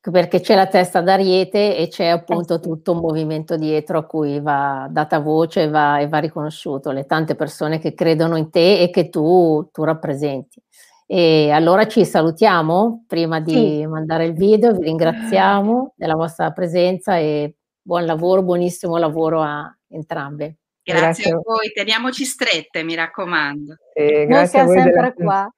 Perché 0.00 0.40
c'è 0.40 0.56
la 0.56 0.66
testa 0.66 1.00
d'Ariete 1.00 1.76
e 1.76 1.86
c'è 1.86 2.06
appunto 2.06 2.54
eh 2.54 2.60
sì. 2.60 2.68
tutto 2.68 2.92
un 2.92 2.98
movimento 2.98 3.56
dietro 3.56 3.98
a 3.98 4.04
cui 4.04 4.40
va 4.40 4.88
data 4.90 5.20
voce 5.20 5.62
e 5.62 5.68
va, 5.68 6.00
e 6.00 6.08
va, 6.08 6.18
riconosciuto, 6.18 6.90
le 6.90 7.06
tante 7.06 7.36
persone 7.36 7.78
che 7.78 7.94
credono 7.94 8.36
in 8.36 8.50
te 8.50 8.80
e 8.80 8.90
che 8.90 9.10
tu, 9.10 9.68
tu 9.70 9.84
rappresenti. 9.84 10.60
E 11.06 11.50
allora 11.50 11.86
ci 11.86 12.04
salutiamo 12.04 13.04
prima 13.06 13.38
di 13.38 13.52
sì. 13.52 13.86
mandare 13.86 14.24
il 14.24 14.32
video, 14.32 14.72
vi 14.72 14.84
ringraziamo 14.84 15.94
della 15.94 16.14
vostra 16.14 16.50
presenza 16.50 17.18
e 17.18 17.54
buon 17.80 18.04
lavoro, 18.04 18.42
buonissimo 18.42 18.96
lavoro 18.96 19.40
a 19.40 19.72
entrambe. 19.88 20.56
Grazie, 20.82 21.00
grazie. 21.00 21.32
a 21.32 21.40
voi, 21.44 21.70
teniamoci 21.72 22.24
strette, 22.24 22.82
mi 22.82 22.96
raccomando. 22.96 23.76
Eh, 23.94 24.26
Noi 24.26 24.48
siamo 24.48 24.72
sempre 24.72 25.14
qua. 25.14 25.48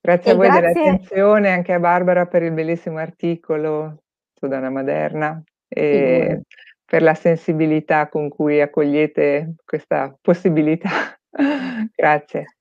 Grazie 0.00 0.30
e 0.30 0.34
a 0.34 0.36
voi 0.36 0.48
grazie... 0.48 0.72
dell'attenzione, 0.72 1.52
anche 1.52 1.72
a 1.72 1.78
Barbara 1.78 2.26
per 2.26 2.42
il 2.42 2.52
bellissimo 2.52 2.98
articolo 2.98 4.02
su 4.34 4.46
Dana 4.46 4.70
Maderna 4.70 5.42
e 5.68 6.40
sì. 6.42 6.56
per 6.84 7.02
la 7.02 7.14
sensibilità 7.14 8.08
con 8.08 8.28
cui 8.28 8.60
accogliete 8.60 9.56
questa 9.64 10.16
possibilità. 10.20 10.88
grazie. 11.94 12.56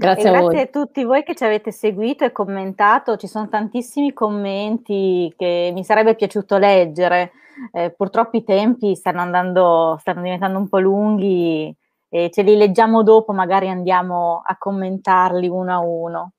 Grazie, 0.00 0.30
a, 0.30 0.32
grazie 0.32 0.60
a, 0.62 0.66
tutti 0.66 1.04
voi 1.04 1.22
che 1.22 1.34
ci 1.34 1.44
avete 1.44 1.70
seguito 1.72 2.24
e 2.24 2.32
commentato, 2.32 3.16
ci 3.16 3.26
sono 3.26 3.48
tantissimi 3.48 4.14
commenti 4.14 5.32
che 5.36 5.70
mi 5.74 5.84
sarebbe 5.84 6.14
piaciuto 6.14 6.56
leggere, 6.56 7.32
eh, 7.72 7.90
purtroppo 7.90 8.38
i 8.38 8.42
tempi 8.42 8.96
stanno 8.96 9.20
andando, 9.20 9.98
stanno 10.00 10.22
diventando 10.22 10.58
un 10.58 10.68
po' 10.70 10.78
lunghi 10.78 11.76
e 12.08 12.30
ce 12.30 12.40
li 12.40 12.56
leggiamo 12.56 13.02
dopo, 13.02 13.34
magari 13.34 13.68
andiamo 13.68 14.42
a 14.42 14.56
commentarli 14.56 15.48
uno 15.48 15.72
a 15.72 15.78
uno. 15.80 16.32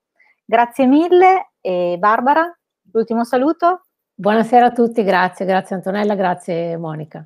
Grazie 0.52 0.86
mille 0.86 1.52
e 1.62 1.96
Barbara, 1.98 2.46
l'ultimo 2.92 3.24
saluto. 3.24 3.86
Buonasera 4.14 4.66
a 4.66 4.72
tutti, 4.74 5.02
grazie, 5.02 5.46
grazie 5.46 5.78
Antonella, 5.78 6.14
grazie 6.14 6.76
Monica. 6.76 7.22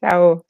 Ciao. 0.00 0.40